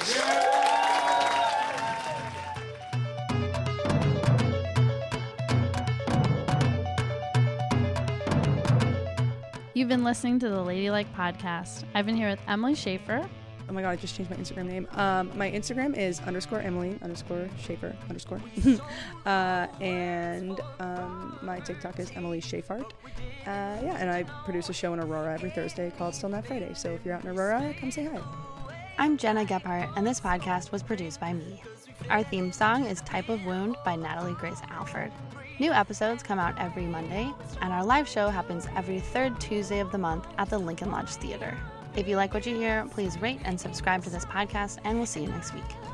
You've 9.75 9.89
been 9.89 10.05
listening 10.05 10.39
to 10.41 10.49
the 10.49 10.61
Ladylike 10.61 11.13
podcast. 11.17 11.85
I've 11.95 12.07
been 12.07 12.17
here 12.17 12.29
with 12.29 12.41
Emily 12.47 12.75
Schaefer, 12.75 13.29
Oh 13.73 13.75
my 13.75 13.81
god, 13.81 13.89
I 13.89 13.97
just 13.97 14.15
changed 14.15 14.31
my 14.31 14.37
Instagram 14.37 14.67
name. 14.67 14.87
Um, 14.93 15.31
my 15.35 15.51
Instagram 15.51 15.97
is 15.97 16.21
underscore 16.21 16.61
Emily 16.61 16.99
underscore 17.01 17.49
Schaefer 17.59 17.97
underscore. 18.07 18.43
uh, 19.25 19.67
and 19.81 20.61
um, 20.79 21.39
my 21.41 21.59
TikTok 21.61 21.99
is 21.99 22.13
Emily 22.15 22.43
Schaefart. 22.43 22.85
Uh, 22.85 22.93
yeah, 23.47 23.97
and 23.99 24.11
I 24.11 24.25
produce 24.45 24.69
a 24.69 24.75
show 24.75 24.93
in 24.93 25.01
Aurora 25.01 25.33
every 25.33 25.49
Thursday 25.49 25.91
called 25.97 26.15
Still 26.15 26.29
Not 26.29 26.47
Friday. 26.47 26.75
So 26.75 26.91
if 26.91 27.03
you're 27.03 27.15
out 27.15 27.25
in 27.25 27.31
Aurora, 27.31 27.75
come 27.81 27.91
say 27.91 28.05
hi. 28.05 28.21
I'm 28.99 29.17
Gena 29.17 29.47
Gephart, 29.47 29.91
and 29.97 30.07
this 30.07 30.21
podcast 30.21 30.71
was 30.71 30.83
produced 30.83 31.19
by 31.19 31.33
me. 31.33 31.63
Our 32.11 32.25
theme 32.25 32.53
song 32.53 32.85
is 32.85 33.01
Type 33.01 33.31
of 33.31 33.43
Wound 33.47 33.77
by 33.87 33.97
Natalie 33.97 34.35
Grace 34.35 34.61
Alford. 34.69 35.11
New 35.59 35.73
episodes 35.73 36.23
come 36.23 36.39
out 36.39 36.59
every 36.59 36.85
Monday, 36.85 37.33
and 37.63 37.73
our 37.73 37.87
live 37.87 38.07
show 38.07 38.29
happens 38.29 38.67
every 38.77 39.01
third 39.01 39.41
Tuesday 39.41 39.81
of 39.81 39.91
the 39.93 39.99
month 39.99 40.27
at 40.37 40.51
the 40.51 40.59
Lincoln 40.59 40.91
Lodge 40.91 41.15
Theater. 41.15 41.57
If 41.95 42.09
you 42.09 42.17
like 42.17 42.33
what 42.33 42.47
you 42.47 42.57
hear, 42.57 42.87
please 42.91 43.21
rate 43.21 43.41
and 43.45 43.61
subscribe 43.61 44.03
to 44.05 44.11
this 44.11 44.25
podcast, 44.25 44.79
and 44.85 44.97
we'll 44.97 45.07
see 45.07 45.23
you 45.23 45.29
next 45.29 45.53
week. 45.53 45.92